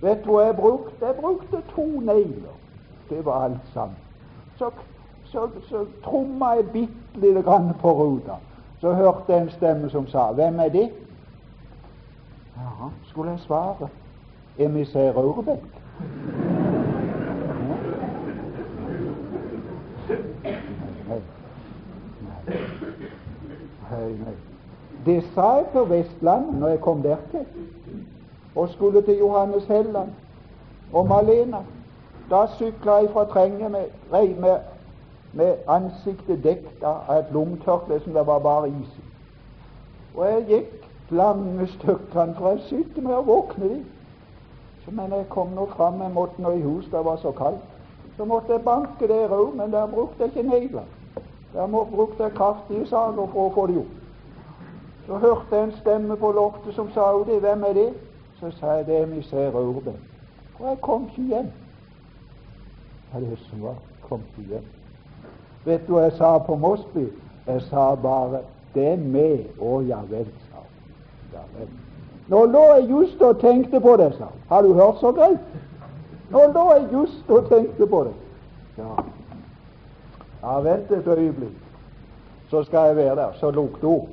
Vet 0.00 0.22
du 0.24 0.30
hva 0.32 0.46
jeg 0.46 0.56
brukte? 0.56 1.06
Jeg 1.06 1.18
brukte 1.18 1.60
to 1.74 1.86
negler. 2.00 2.54
Det 3.10 3.24
var 3.24 3.44
alt 3.48 3.66
sammen. 3.74 3.96
Så, 4.56 4.70
så, 5.32 5.48
så 5.68 5.84
tromma 6.04 6.54
jeg 6.56 6.70
bitte 6.72 7.20
lite 7.20 7.42
grann 7.42 7.72
på 7.80 7.92
ruta. 7.92 8.38
Så 8.80 8.92
hørte 8.94 9.32
jeg 9.32 9.42
en 9.42 9.50
stemme 9.50 9.90
som 9.90 10.06
sa 10.06 10.32
'Hvem 10.32 10.60
er 10.60 10.68
det?' 10.68 10.90
Ja, 12.56 12.88
skulle 13.02 13.30
jeg 13.30 13.40
svare. 13.40 13.88
Emissær 14.58 15.12
Aurebekk. 15.12 15.64
Det 25.06 25.24
sa 25.34 25.52
jeg 25.56 25.66
på 25.72 25.84
Vestlandet 25.84 26.54
når 26.54 26.68
jeg 26.68 26.80
kom 26.80 27.02
dertil, 27.02 27.46
og 28.54 28.68
skulle 28.68 29.02
til 29.02 29.18
Johannes 29.18 29.64
Helland 29.64 30.08
og 30.92 31.06
Malena. 31.06 31.58
Da 32.30 32.46
sykla 32.58 32.92
jeg 32.92 33.10
fra 33.12 33.24
Trenge 33.24 33.68
med, 33.68 33.84
med, 34.10 34.56
med 35.38 35.68
ansiktet 35.70 36.42
dekket 36.42 36.82
av 36.82 37.06
et 37.14 37.30
lommetørkle 37.32 38.00
som 38.02 38.16
det 38.16 38.26
var 38.26 38.42
bare 38.42 38.68
is 38.68 38.96
i. 38.98 39.04
Og 40.16 40.24
jeg 40.26 40.44
gikk 40.48 40.88
lange 41.14 41.66
stykkene, 41.76 42.34
for 42.38 42.50
jeg 42.50 42.64
sitter 42.68 43.04
med 43.06 43.14
å 43.14 43.26
våkne 43.28 43.70
de. 43.70 43.80
Så, 44.84 44.94
men 44.94 45.12
jeg 45.14 45.28
kom 45.30 45.54
nå 45.54 45.68
fram, 45.76 46.00
jeg 46.02 46.14
måtte 46.14 46.42
nå 46.42 46.56
i 46.56 46.64
hus, 46.64 46.88
det 46.90 47.04
var 47.04 47.20
så 47.22 47.32
kaldt. 47.38 47.62
Så 48.16 48.26
måtte 48.26 48.52
jeg 48.52 48.64
banke 48.66 49.06
der 49.08 49.30
òg, 49.30 49.54
men 49.56 49.70
der 49.72 49.86
brukte 49.86 50.26
jeg 50.26 50.34
ikke 50.34 50.48
negler. 50.50 50.88
Der 51.52 51.66
brukte 51.70 52.22
jeg 52.22 52.34
kraftige 52.34 52.86
sager 52.90 53.30
for 53.32 53.46
å 53.46 53.54
få 53.54 53.66
det 53.70 53.78
gjort. 53.78 53.94
Så 55.06 55.20
hørte 55.22 55.56
jeg 55.56 55.68
en 55.68 55.76
stemme 55.78 56.16
på 56.20 56.32
loftet 56.36 56.74
som 56.74 56.90
sa 56.92 57.12
det. 57.28 57.38
Hvem 57.40 57.62
er 57.64 57.78
det? 57.78 57.88
Så 58.40 58.50
sa 58.58 58.80
jeg 58.80 58.86
det 58.86 58.98
er 59.02 59.06
misær 59.06 59.56
Urbe. 59.56 59.94
Og 60.58 60.66
jeg 60.66 60.80
kom 60.82 61.06
ikke 61.08 61.28
hjem. 61.30 61.52
Ja, 63.12 63.20
det 63.20 63.38
som 63.46 63.62
var 63.62 63.78
kom 64.08 64.26
ikke 64.34 64.48
hjem. 64.50 64.66
Vet 65.68 65.84
du 65.86 65.92
hva 65.92 66.06
jeg 66.06 66.16
sa 66.16 66.38
på 66.40 66.56
Mosby? 66.56 67.10
Jeg 67.46 67.62
sa 67.68 67.94
bare 67.94 68.40
det 68.74 68.86
er 68.94 68.96
med. 68.96 69.44
Å 69.60 69.80
ja 69.84 70.00
vel, 70.08 70.28
sa 70.48 70.62
Ja 71.34 71.44
vel. 71.56 71.68
Nå 72.28 72.44
lå 72.52 72.62
jeg 72.76 72.88
just 72.90 73.22
og 73.24 73.40
tenkte 73.40 73.80
på 73.80 73.96
det, 73.96 74.12
sa 74.18 74.28
Har 74.48 74.62
du 74.62 74.74
hørt 74.76 75.00
så 75.00 75.12
greit? 75.12 75.44
Nå 76.30 76.46
lå 76.54 76.64
jeg 76.74 76.88
just 76.92 77.30
og 77.30 77.48
tenkte 77.48 77.86
på 77.86 78.02
det. 78.04 78.14
Ja, 78.78 78.96
ja 80.42 80.58
vent 80.64 80.90
et 80.92 81.06
øyeblikk, 81.06 81.60
så 82.50 82.62
skal 82.64 82.86
jeg 82.86 82.96
være 82.96 83.16
der. 83.16 83.32
Så 83.40 83.50
lukket 83.50 83.82
hun. 83.82 84.08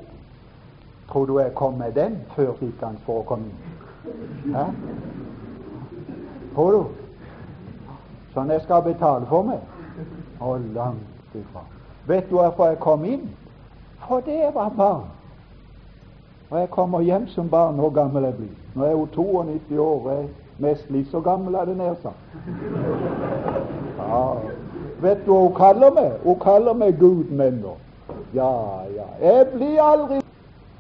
Tror 1.12 1.26
du 1.26 1.40
jeg 1.40 1.54
kom 1.56 1.74
med 1.74 1.92
den 1.96 2.18
før 2.36 2.54
fikk 2.60 2.82
han 2.82 2.98
for 3.06 3.22
å 3.22 3.28
komme 3.30 3.52
inn? 3.52 4.56
Hæ? 4.56 4.64
Tror 6.56 6.72
du? 6.72 6.80
Sånn 8.34 8.50
jeg 8.52 8.64
skal 8.64 8.84
betale 8.88 9.28
for 9.30 9.46
meg? 9.48 9.62
Å, 10.40 10.56
langt 10.76 11.15
ifra. 11.40 11.66
Vet 12.08 12.30
du 12.30 12.36
hvorfor 12.36 12.68
jeg 12.68 12.80
kom 12.80 13.06
inn? 13.06 13.30
Fordi 14.08 14.32
jeg 14.32 14.52
var 14.54 14.72
barn. 14.78 15.04
Og 16.50 16.60
jeg 16.60 16.70
kommer 16.70 17.02
hjem 17.02 17.28
som 17.28 17.50
barn. 17.50 17.76
Hvor 17.76 17.90
gammel 17.90 18.24
jeg 18.24 18.34
blir? 18.34 18.54
Nå 18.76 18.84
er 18.84 18.92
jo 18.92 19.06
92 19.06 19.80
år. 19.80 20.10
Jeg 20.12 20.20
er 20.20 20.28
mest 20.58 20.90
litt 20.90 21.12
så 21.12 21.22
gammel, 21.22 21.56
er 21.56 21.66
jeg 21.68 21.76
nær 21.76 21.96
sagt. 22.02 22.16
Ja. 24.06 24.36
Vet 25.02 25.26
du 25.26 25.32
hva 25.32 25.40
hun 25.40 25.56
kaller 25.56 25.92
meg? 25.96 26.12
Hun 26.24 26.40
kaller 26.40 26.74
meg 26.74 27.00
Gudmenner. 27.00 27.80
Ja, 28.36 28.52
ja. 28.96 29.08
Jeg 29.22 29.48
blir 29.56 29.82
aldri 29.82 30.22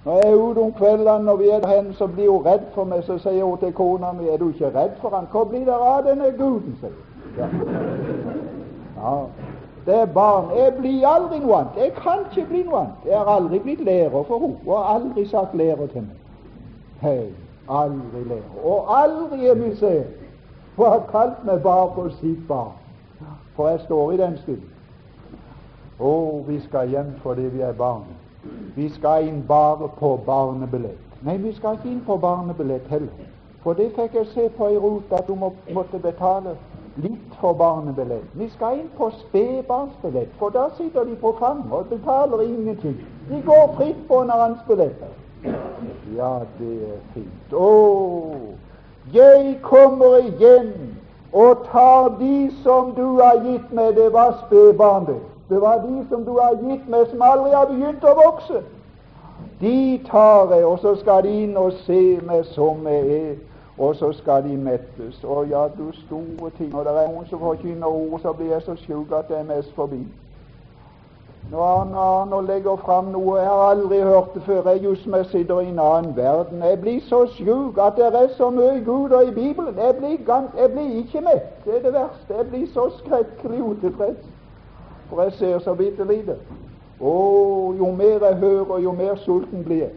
Når 0.05 0.13
jeg 0.13 0.31
er 0.31 0.35
ute 0.35 0.61
om 0.61 0.73
kveldene 0.73 1.31
og 1.31 1.39
vi 1.39 1.49
er 1.49 1.67
hen, 1.67 1.93
så 1.93 2.07
blir 2.07 2.29
hun 2.29 2.45
redd 2.45 2.67
for 2.73 2.85
meg. 2.85 3.03
Så 3.03 3.17
sier 3.17 3.43
hun 3.43 3.57
til 3.57 3.73
kona 3.73 4.11
mi 4.13 4.27
er 4.29 4.37
du 4.37 4.49
ikke 4.49 4.69
redd 4.75 4.99
for 5.01 5.09
han? 5.15 5.25
Hvor 5.31 5.43
blir 5.49 5.65
det 5.65 5.73
av 5.73 6.03
denne 6.05 6.29
guden? 6.37 6.77
sier 6.79 6.91
ja. 7.37 7.47
ja. 9.01 9.15
Det 9.85 9.95
er 9.95 10.05
barn. 10.05 10.57
Jeg 10.57 10.73
blir 10.79 11.07
aldri 11.07 11.39
noe 11.39 11.57
annet. 11.59 11.77
Jeg 11.77 11.91
kan 11.93 12.25
ikke 12.25 12.47
bli 12.49 12.63
noe 12.63 12.79
annet. 12.79 13.05
Jeg 13.05 13.17
har 13.17 13.31
aldri 13.35 13.59
blitt 13.59 13.83
lærer 13.85 14.23
for 14.23 14.39
henne. 14.39 14.57
og 14.65 14.93
aldri 14.95 15.25
sagt 15.27 15.55
lærer 15.55 15.87
til 15.87 16.01
meg. 16.01 16.17
Hei, 17.01 17.25
aldri 17.69 18.23
lærer. 18.27 18.63
Og 18.63 19.01
aldri, 19.01 19.45
jeg 19.45 19.59
vil 19.59 19.77
se, 19.77 20.03
hun 20.75 20.85
har 20.85 21.03
kalt 21.11 21.45
meg 21.45 21.61
bare 21.61 21.91
for 21.95 22.09
sitt 22.19 22.47
barn. 22.47 22.73
For 23.55 23.69
jeg 23.69 23.79
står 23.79 24.11
i 24.11 24.17
den 24.17 24.37
stund. 24.37 24.61
Å, 25.99 26.43
vi 26.47 26.59
skal 26.59 26.89
hjem 26.89 27.13
fordi 27.23 27.41
vi 27.41 27.61
er 27.61 27.73
barn. 27.73 28.03
Vi 28.75 28.89
skal 28.89 29.27
inn 29.27 29.43
bare 29.47 29.87
på 29.99 30.17
barnebillett. 30.25 31.21
Nei, 31.21 31.37
vi 31.37 31.53
skal 31.53 31.77
ikke 31.77 31.89
inn 31.89 32.01
på 32.05 32.17
barnebillett 32.17 32.87
heller. 32.89 33.29
For 33.63 33.73
det 33.73 33.93
fikk 33.95 34.13
jeg 34.13 34.27
se 34.33 34.49
på 34.57 34.67
ei 34.67 34.77
rot 34.77 35.13
at 35.15 35.29
må, 35.29 35.53
måtte 35.73 35.99
betale 35.99 36.57
litt 36.95 37.35
for 37.41 37.53
barnebillett. 37.53 38.27
Vi 38.33 38.49
skal 38.49 38.79
inn 38.79 38.89
på 38.97 39.09
spedbarnsbillett, 39.19 40.31
for 40.39 40.49
der 40.49 40.69
sitter 40.77 41.03
de 41.03 41.15
på 41.15 41.35
fanget 41.39 41.71
og 41.71 41.85
betaler 41.91 42.41
ingenting. 42.41 42.97
De 43.29 43.41
går 43.45 43.73
fritt 43.77 44.07
på 44.07 44.21
en 44.21 44.31
annensbillett. 44.31 45.03
Ja, 46.15 46.39
det 46.59 46.75
er 46.89 47.01
fint. 47.13 47.53
Å, 47.53 47.71
jeg 49.13 49.57
kommer 49.61 50.17
igjen 50.23 50.71
og 51.35 51.65
tar 51.71 52.15
de 52.19 52.51
som 52.63 52.93
du 52.95 53.19
har 53.19 53.41
gitt 53.43 53.73
meg. 53.73 53.95
Det 53.95 54.13
var 54.13 54.39
spedbarn, 54.45 55.05
det. 55.05 55.19
Det 55.49 55.61
var 55.61 55.83
de 55.83 56.05
som 56.09 56.23
du 56.25 56.31
har 56.39 56.55
gitt 56.63 56.87
meg, 56.89 57.05
som 57.11 57.21
aldri 57.21 57.51
har 57.53 57.67
begynt 57.69 58.03
å 58.07 58.15
vokse. 58.17 58.63
De 59.59 59.99
tar 60.07 60.53
jeg, 60.53 60.65
og 60.65 60.79
så 60.79 60.95
skal 60.95 61.23
de 61.23 61.35
inn 61.43 61.57
og 61.57 61.75
se 61.85 62.01
meg 62.25 62.47
som 62.55 62.87
jeg 62.87 63.19
er, 63.19 63.35
og 63.77 63.95
så 63.95 64.11
skal 64.11 64.43
de 64.43 64.57
mettes. 64.57 65.23
Og 65.23 65.47
ja, 65.47 65.67
du 65.77 65.91
store 65.91 66.51
ting. 66.57 66.75
Og 66.75 66.85
det 66.85 66.91
er 66.91 67.09
noen 67.11 67.25
som 67.27 67.39
forkynner 67.39 67.87
ord, 67.87 68.19
så 68.19 68.33
blir 68.33 68.53
jeg 68.53 68.61
så 68.61 68.75
sjuk 68.75 69.11
at 69.11 69.27
det 69.27 69.39
er 69.39 69.49
mest 69.49 69.73
forbi. 69.75 70.03
Når 71.51 71.65
han, 71.77 71.91
han 72.33 72.45
legger 72.45 72.75
fram 72.75 73.11
noe 73.13 73.35
Jeg 73.37 73.45
har 73.45 73.67
aldri 73.71 73.99
hørt 74.01 74.33
det 74.33 74.43
før. 74.43 74.69
Jeg 74.69 74.83
just 74.83 75.07
meg 75.07 75.25
sitter 75.25 75.59
i 75.59 75.69
en 75.69 75.79
annen 75.79 76.15
verden. 76.15 76.63
Jeg 76.63 76.79
blir 76.81 77.01
så 77.09 77.25
sjuk 77.37 77.77
at 77.77 77.99
det 77.99 78.07
er 78.21 78.31
så 78.37 78.49
mye 78.49 78.81
guder 78.85 79.21
i 79.21 79.31
Bibelen. 79.31 79.77
Jeg 79.77 79.95
blir, 79.95 80.17
gant, 80.25 80.57
jeg 80.57 80.71
blir 80.71 80.97
ikke 81.03 81.21
mett. 81.21 81.51
Det 81.65 81.77
er 81.77 81.83
det 81.83 81.93
verste. 81.93 82.37
Jeg 82.37 82.47
blir 82.49 82.65
så 82.73 82.89
skrekkelig 83.03 83.61
utilfreds 83.63 84.25
for 85.09 85.23
jeg 85.23 85.33
ser 85.33 85.59
så 85.59 85.73
bitte 85.73 86.07
lite. 86.07 86.35
Og 86.99 87.75
jo 87.77 87.91
mer 87.91 88.25
jeg 88.27 88.35
hører, 88.35 88.79
jo 88.79 88.91
mer 88.91 89.15
sulten 89.15 89.63
blir 89.63 89.77
jeg. 89.77 89.91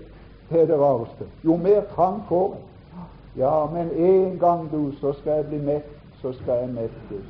Det 0.50 0.60
er 0.60 0.66
det 0.66 0.78
rareste. 0.80 1.24
Jo 1.44 1.56
mer 1.56 1.80
trang 1.94 2.22
får 2.28 2.54
jeg. 2.54 2.67
Ja, 3.38 3.66
men 3.72 3.90
en 3.90 4.38
gang, 4.38 4.70
du, 4.72 4.92
så 5.00 5.12
skal 5.12 5.32
jeg 5.32 5.46
bli 5.46 5.58
mett, 5.58 5.90
så 6.22 6.32
skal 6.32 6.54
jeg 6.54 6.68
mettes. 6.68 7.28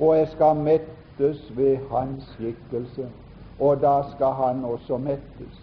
Og 0.00 0.16
jeg 0.16 0.28
skal 0.28 0.56
mettes 0.56 1.56
ved 1.56 1.78
Hans 1.90 2.24
skikkelse, 2.34 3.08
og 3.58 3.80
da 3.80 4.02
skal 4.14 4.26
Han 4.26 4.64
også 4.64 4.98
mettes. 4.98 5.58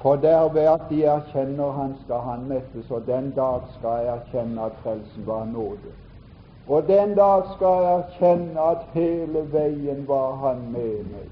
For 0.00 0.16
derved 0.16 0.66
at 0.66 0.82
de 0.90 1.04
erkjenner 1.04 1.70
Han, 1.72 1.94
skal 2.04 2.16
Han 2.16 2.48
mettes, 2.48 2.90
og 2.90 3.06
den 3.06 3.30
dag 3.30 3.60
skal 3.78 4.04
jeg 4.04 4.16
erkjenne 4.16 4.62
at 4.62 4.72
frelsen 4.82 5.26
var 5.26 5.44
nåde. 5.44 5.94
Og 6.68 6.88
den 6.88 7.14
dag 7.14 7.42
skal 7.56 7.82
jeg 7.84 7.94
erkjenne 7.94 8.60
at 8.60 8.78
hele 8.92 9.52
veien 9.52 10.08
var 10.08 10.32
han 10.34 10.72
med 10.72 11.04
meg. 11.12 11.28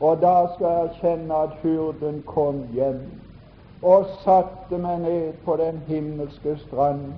Og 0.00 0.18
da 0.22 0.46
skal 0.54 0.66
jeg 0.66 0.88
erkjenne 0.88 1.34
at 1.34 1.54
hurden 1.62 2.22
kom 2.26 2.64
hjem 2.72 3.04
og 3.84 4.06
satte 4.24 4.78
meg 4.80 5.00
ned 5.00 5.32
på 5.44 5.56
den 5.60 5.82
himmelske 5.86 6.56
strand. 6.66 7.12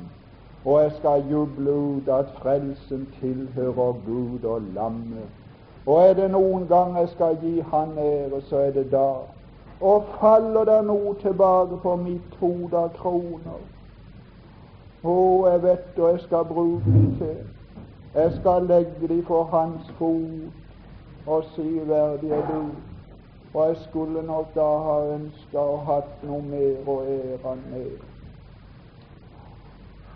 Og 0.64 0.82
jeg 0.82 0.92
skal 0.98 1.24
juble 1.30 1.72
ut 1.72 2.08
at 2.08 2.32
frelsen 2.38 3.06
tilhører 3.20 3.92
Gud 4.06 4.44
og 4.44 4.62
lammet. 4.74 5.28
Og 5.86 6.02
er 6.02 6.14
det 6.14 6.30
noen 6.30 6.66
gang 6.66 6.98
jeg 6.98 7.08
skal 7.08 7.38
gi 7.42 7.60
Han 7.70 7.98
ære, 7.98 8.40
så 8.48 8.56
er 8.56 8.70
det 8.70 8.90
da. 8.92 9.12
Og 9.80 10.04
faller 10.20 10.64
det 10.64 10.84
noe 10.84 11.14
tilbake 11.22 11.78
på 11.82 11.96
mitt 11.96 12.34
hode 12.40 12.76
av 12.76 12.90
kroner, 12.96 13.60
å, 15.04 15.46
jeg 15.46 15.62
vet 15.62 15.98
hva 15.98 16.08
jeg 16.14 16.22
skal 16.24 16.44
bruke 16.48 16.90
dem 16.90 17.12
til. 17.20 17.36
Jeg 18.14 18.32
skal 18.40 18.66
legge 18.66 19.08
dem 19.08 19.22
for 19.28 19.44
hans 19.52 19.90
fot 19.98 21.26
og 21.26 21.44
si 21.54 21.68
verdige 21.86 22.34
er 22.34 22.46
du. 22.50 22.95
Og 23.56 23.68
jeg 23.68 23.76
skulle 23.76 24.22
nok 24.22 24.54
da 24.54 24.64
ha 24.84 24.96
ønska 25.14 25.62
å 25.64 25.76
hatt 25.86 26.24
noe 26.28 26.42
mer 26.44 26.90
å 26.92 26.96
ære 27.08 27.54
med. 27.70 28.02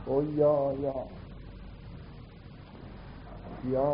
Å 0.04 0.18
ja, 0.36 0.52
ja. 0.82 1.06
Ja, 3.72 3.88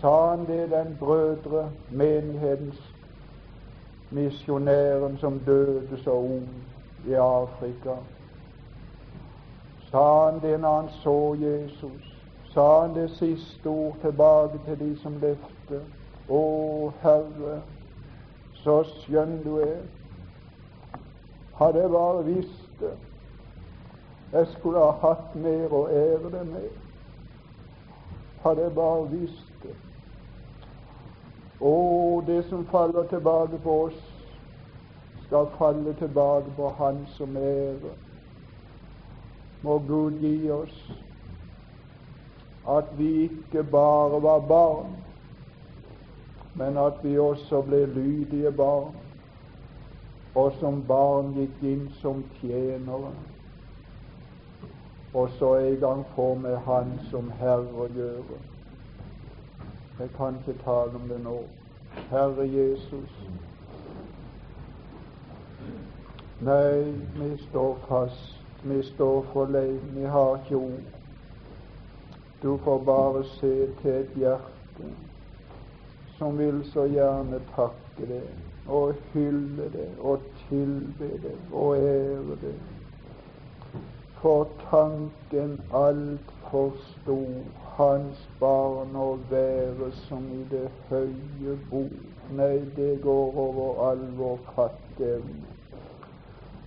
sa 0.00 0.12
han 0.28 0.44
det, 0.46 0.70
den 0.70 0.92
brødre, 1.00 1.70
menighetens 1.88 2.84
misjonæren 4.10 5.16
som 5.18 5.40
døde 5.46 6.04
så 6.04 6.20
ung 6.20 6.48
i 7.08 7.14
Afrika? 7.14 7.96
Sa 9.90 10.06
han 10.24 10.40
det 10.44 10.58
når 10.60 10.80
han 10.80 10.88
så 11.00 11.18
Jesus? 11.40 12.16
Sa 12.52 12.80
han 12.80 12.94
det 12.94 13.10
siste 13.10 13.68
ord 13.68 14.00
tilbake 14.04 14.60
til 14.66 14.80
de 14.80 14.96
som 15.00 15.20
levde? 15.20 15.86
Å 16.28 16.42
Herre, 17.00 17.62
så 18.62 18.82
skjønn 19.02 19.40
du 19.44 19.56
er. 19.62 19.80
Hadde 21.58 21.82
jeg 21.82 21.90
bare 21.90 22.24
visst 22.24 22.80
det, 22.80 22.94
jeg 24.32 24.46
skulle 24.54 24.80
ha 24.80 24.92
hatt 25.02 25.34
mer 25.36 25.72
å 25.76 25.82
ære 25.92 26.30
deg 26.32 26.46
med. 26.48 26.70
Hadde 28.42 28.64
jeg 28.64 28.74
bare 28.74 29.10
visst 29.10 29.50
det. 29.62 29.74
Å, 31.60 31.74
det 32.26 32.40
som 32.48 32.64
faller 32.72 33.04
tilbake 33.10 33.60
på 33.62 33.76
oss, 33.84 34.00
skal 35.26 35.52
falle 35.58 35.92
tilbake 36.00 36.50
på 36.56 36.72
Han 36.78 37.04
som 37.18 37.36
ære. 37.36 37.92
Må 39.62 39.78
Gud 39.86 40.18
gi 40.24 40.50
oss 40.50 40.80
at 42.72 42.90
vi 42.98 43.12
ikke 43.28 43.62
bare 43.62 44.22
var 44.22 44.42
barn, 44.48 44.96
men 46.54 46.76
at 46.76 47.00
vi 47.02 47.18
også 47.18 47.62
ble 47.62 47.86
lydige 47.86 48.52
barn, 48.52 48.96
og 50.34 50.52
som 50.60 50.82
barn 50.88 51.32
gikk 51.36 51.62
inn 51.62 51.86
som 52.00 52.24
tjenere, 52.40 53.12
og 55.14 55.30
så 55.38 55.54
en 55.60 55.80
gang 55.80 56.04
får 56.14 56.34
med 56.34 56.56
Han 56.66 56.92
som 57.10 57.32
Herre 57.40 57.84
å 57.84 57.88
gjøre. 57.96 58.38
Jeg 59.98 60.12
kan 60.16 60.38
ikke 60.40 60.58
tale 60.64 60.96
om 60.96 61.08
det 61.08 61.20
nå. 61.24 61.42
Herre 62.10 62.46
Jesus. 62.48 63.18
Nei, 66.40 66.94
vi 67.18 67.34
står 67.48 67.76
fast 67.88 68.42
vi 68.64 68.82
står 68.82 69.24
for 69.32 69.46
lei, 69.46 69.78
vi 69.94 70.04
har 70.06 70.36
ikke 70.36 70.56
ord. 70.56 70.82
Du 72.42 72.58
får 72.64 72.78
bare 72.78 73.24
se 73.24 73.54
til 73.82 73.90
et 73.90 74.12
hjerte 74.16 74.90
som 76.22 76.38
vil 76.38 76.60
så 76.72 76.84
gjerne 76.86 77.40
takke 77.56 78.06
det 78.06 78.22
og 78.66 78.94
hylle 79.12 79.64
det 79.72 79.88
og 80.00 80.20
tilbe 80.48 81.08
det 81.22 81.32
og 81.52 81.76
ære 81.76 82.36
det. 82.42 82.52
For 84.20 84.46
tanken 84.70 85.56
altfor 85.74 86.70
stor, 86.84 87.40
hans 87.74 88.20
barn 88.40 88.94
å 88.94 89.08
være 89.30 89.90
som 90.04 90.28
i 90.30 90.44
det 90.52 90.68
høye 90.92 91.56
bo. 91.72 91.82
Nei, 92.38 92.60
det 92.76 93.00
går 93.02 93.42
over 93.46 93.82
all 93.88 94.06
vår 94.20 94.38
fatteevne. 94.54 95.58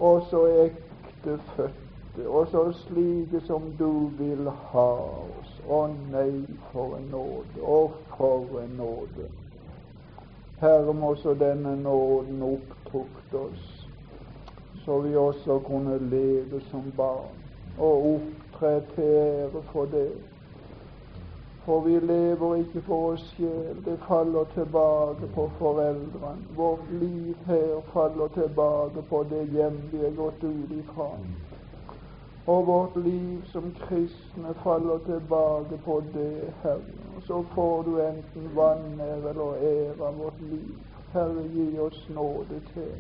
Og 0.04 0.28
så 0.34 0.44
ekte 0.66 1.40
født 1.56 1.86
og 2.28 2.48
så 2.52 2.66
slike 2.84 3.40
som 3.48 3.72
du 3.80 4.08
vil 4.20 4.52
ha 4.74 4.92
oss. 5.40 5.56
Å 5.68 5.86
nei, 6.12 6.44
for 6.74 7.00
en 7.00 7.10
nåde, 7.12 7.64
og 7.64 7.98
for 8.18 8.60
en 8.62 8.78
nåde. 8.84 9.32
Herre, 10.60 10.94
må 10.94 11.16
så 11.16 11.34
denne 11.34 11.76
nåden 11.84 12.42
opptukte 12.42 13.38
oss, 13.38 13.90
så 14.86 15.00
vi 15.00 15.16
også 15.16 15.60
kunne 15.68 15.98
leve 16.10 16.62
som 16.70 16.92
barn 16.98 17.36
og 17.78 18.06
opptre 18.14 18.80
til 18.96 19.04
ære 19.04 19.64
for 19.72 19.86
det. 19.92 20.12
For 21.66 21.82
vi 21.82 22.00
lever 22.00 22.56
ikke 22.56 22.82
for 22.86 23.12
oss 23.12 23.24
sjel, 23.36 23.76
det 23.86 23.98
faller 24.08 24.46
tilbake 24.54 25.28
på 25.36 25.50
foreldrene. 25.58 26.46
Vårt 26.56 26.92
liv 26.92 27.36
her 27.48 27.82
faller 27.94 28.28
tilbake 28.28 29.02
på 29.10 29.24
det 29.30 29.48
hjem 29.52 29.80
vi 29.92 30.06
er 30.06 30.14
gått 30.16 30.44
ut 30.44 30.72
ifra 30.72 31.10
og 32.48 32.68
vårt 32.68 32.98
liv 33.06 33.46
som 33.46 33.72
kristne 33.80 34.54
faller 34.64 34.98
tilbake 35.06 35.78
på 35.86 36.04
det, 36.14 36.54
Herre. 36.64 36.82
Så 37.28 37.44
får 37.56 37.84
du 37.84 38.02
enten 38.02 38.50
vanære 38.56 39.30
eller 39.30 39.56
ære 39.56 40.08
av 40.08 40.18
vårt 40.18 40.42
liv. 40.42 40.78
Herre, 41.14 41.44
gi 41.54 41.80
oss 41.80 42.10
nåde 42.10 42.62
til 42.74 42.94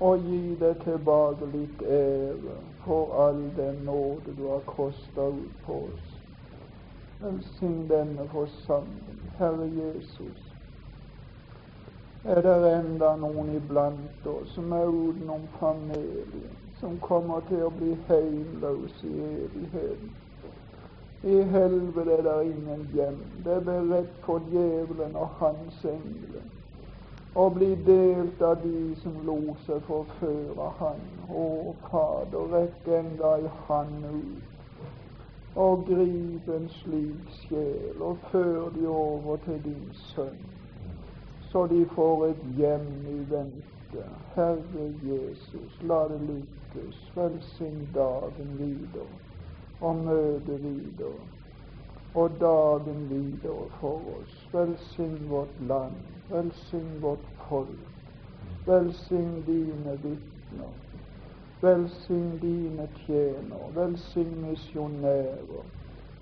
og 0.00 0.18
gi 0.28 0.56
deg 0.60 0.82
tilbake 0.84 1.46
litt 1.54 1.82
ære 1.82 2.56
for 2.84 3.14
all 3.26 3.38
den 3.56 3.78
nåde 3.84 4.34
du 4.36 4.42
har 4.50 4.60
kosta 4.68 5.28
ut 5.32 5.62
på 5.64 5.78
oss. 5.86 6.10
Velsign 7.20 7.86
denne 7.88 8.28
forsamling, 8.28 9.22
Herre 9.38 9.70
Jesus. 9.72 10.42
Er 12.24 12.42
det 12.42 12.74
enda 12.74 13.14
noen 13.16 13.54
iblant 13.56 14.26
oss 14.28 14.52
som 14.54 14.72
er 14.72 14.84
utenom 14.90 15.48
familien, 15.60 16.65
som 16.80 16.98
kommer 17.00 17.40
til 17.48 17.64
å 17.66 17.70
bli 17.78 17.94
heimløse 18.08 19.08
i 19.08 19.24
evigheten? 19.46 20.12
I 21.26 21.40
helvete 21.52 22.18
er 22.18 22.22
det 22.22 22.36
ingen 22.50 22.84
hjem. 22.94 23.22
Det 23.44 23.56
er 23.56 23.64
beredt 23.66 24.20
for 24.26 24.44
djevelen 24.52 25.16
og 25.16 25.40
hans 25.40 25.84
engler 25.84 26.44
og 27.36 27.54
bli 27.54 27.74
delt 27.84 28.40
av 28.42 28.62
de 28.62 28.94
som 29.02 29.16
lot 29.28 29.58
seg 29.66 29.82
forføre 29.84 30.68
Han. 30.78 31.02
Å, 31.28 31.74
Fader, 31.90 32.46
rekk 32.54 32.88
enda 32.88 33.34
ei 33.36 33.50
hand 33.66 34.06
ut 34.08 34.56
og 35.56 35.86
grip 35.88 36.48
en 36.52 36.66
slik 36.68 37.30
sjel 37.42 38.02
og 38.04 38.24
før 38.30 38.68
de 38.74 38.84
over 38.92 39.38
til 39.46 39.60
din 39.64 39.86
sønn, 40.12 40.42
så 41.48 41.64
de 41.66 41.80
får 41.94 42.26
et 42.26 42.42
hjem 42.58 42.90
i 43.08 43.16
vente. 43.30 44.04
Herre 44.34 44.90
Jesus, 45.00 45.78
la 45.88 46.02
det 46.12 46.20
lykkes. 46.76 47.12
Velsign 47.14 47.88
dagen 47.94 48.58
videre 48.58 49.06
og 49.80 49.96
møtet 49.96 50.62
videre 50.62 51.12
og 52.14 52.30
dagen 52.40 53.10
videre 53.10 53.68
for 53.80 54.00
oss. 54.20 54.48
Velsign 54.52 55.18
vårt 55.28 55.60
land, 55.68 55.94
velsign 56.30 57.02
vårt 57.02 57.26
folk, 57.48 57.68
velsign 58.66 59.42
dine 59.46 59.98
vitner, 60.02 60.72
velsign 61.62 62.38
dine 62.42 62.88
tjenere, 63.06 63.68
velsign 63.74 64.32
misjonærer, 64.40 65.66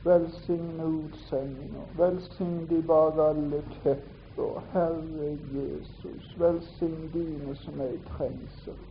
velsign 0.05 0.81
utsendinger, 0.81 1.87
velsign 1.99 2.67
de 2.71 2.83
bak 2.83 3.19
alle 3.19 3.63
tepper, 3.83 4.59
Herre 4.73 5.31
Jesus, 5.55 6.35
velsign 6.39 7.09
dine 7.13 7.57
som 7.57 7.81
er 7.81 7.95
i 7.95 8.03
trengsel. 8.17 8.83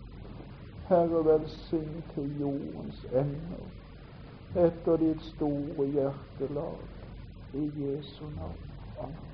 Herre, 0.87 1.25
velsign 1.25 2.03
til 2.13 2.39
jordens 2.39 3.05
ender 3.11 3.69
etter 4.55 4.97
ditt 5.01 5.21
store 5.33 5.87
hjertelag. 5.87 6.89
I 7.53 7.69
Jesu 7.83 8.25
navn. 8.29 8.59
Amen. 8.97 9.32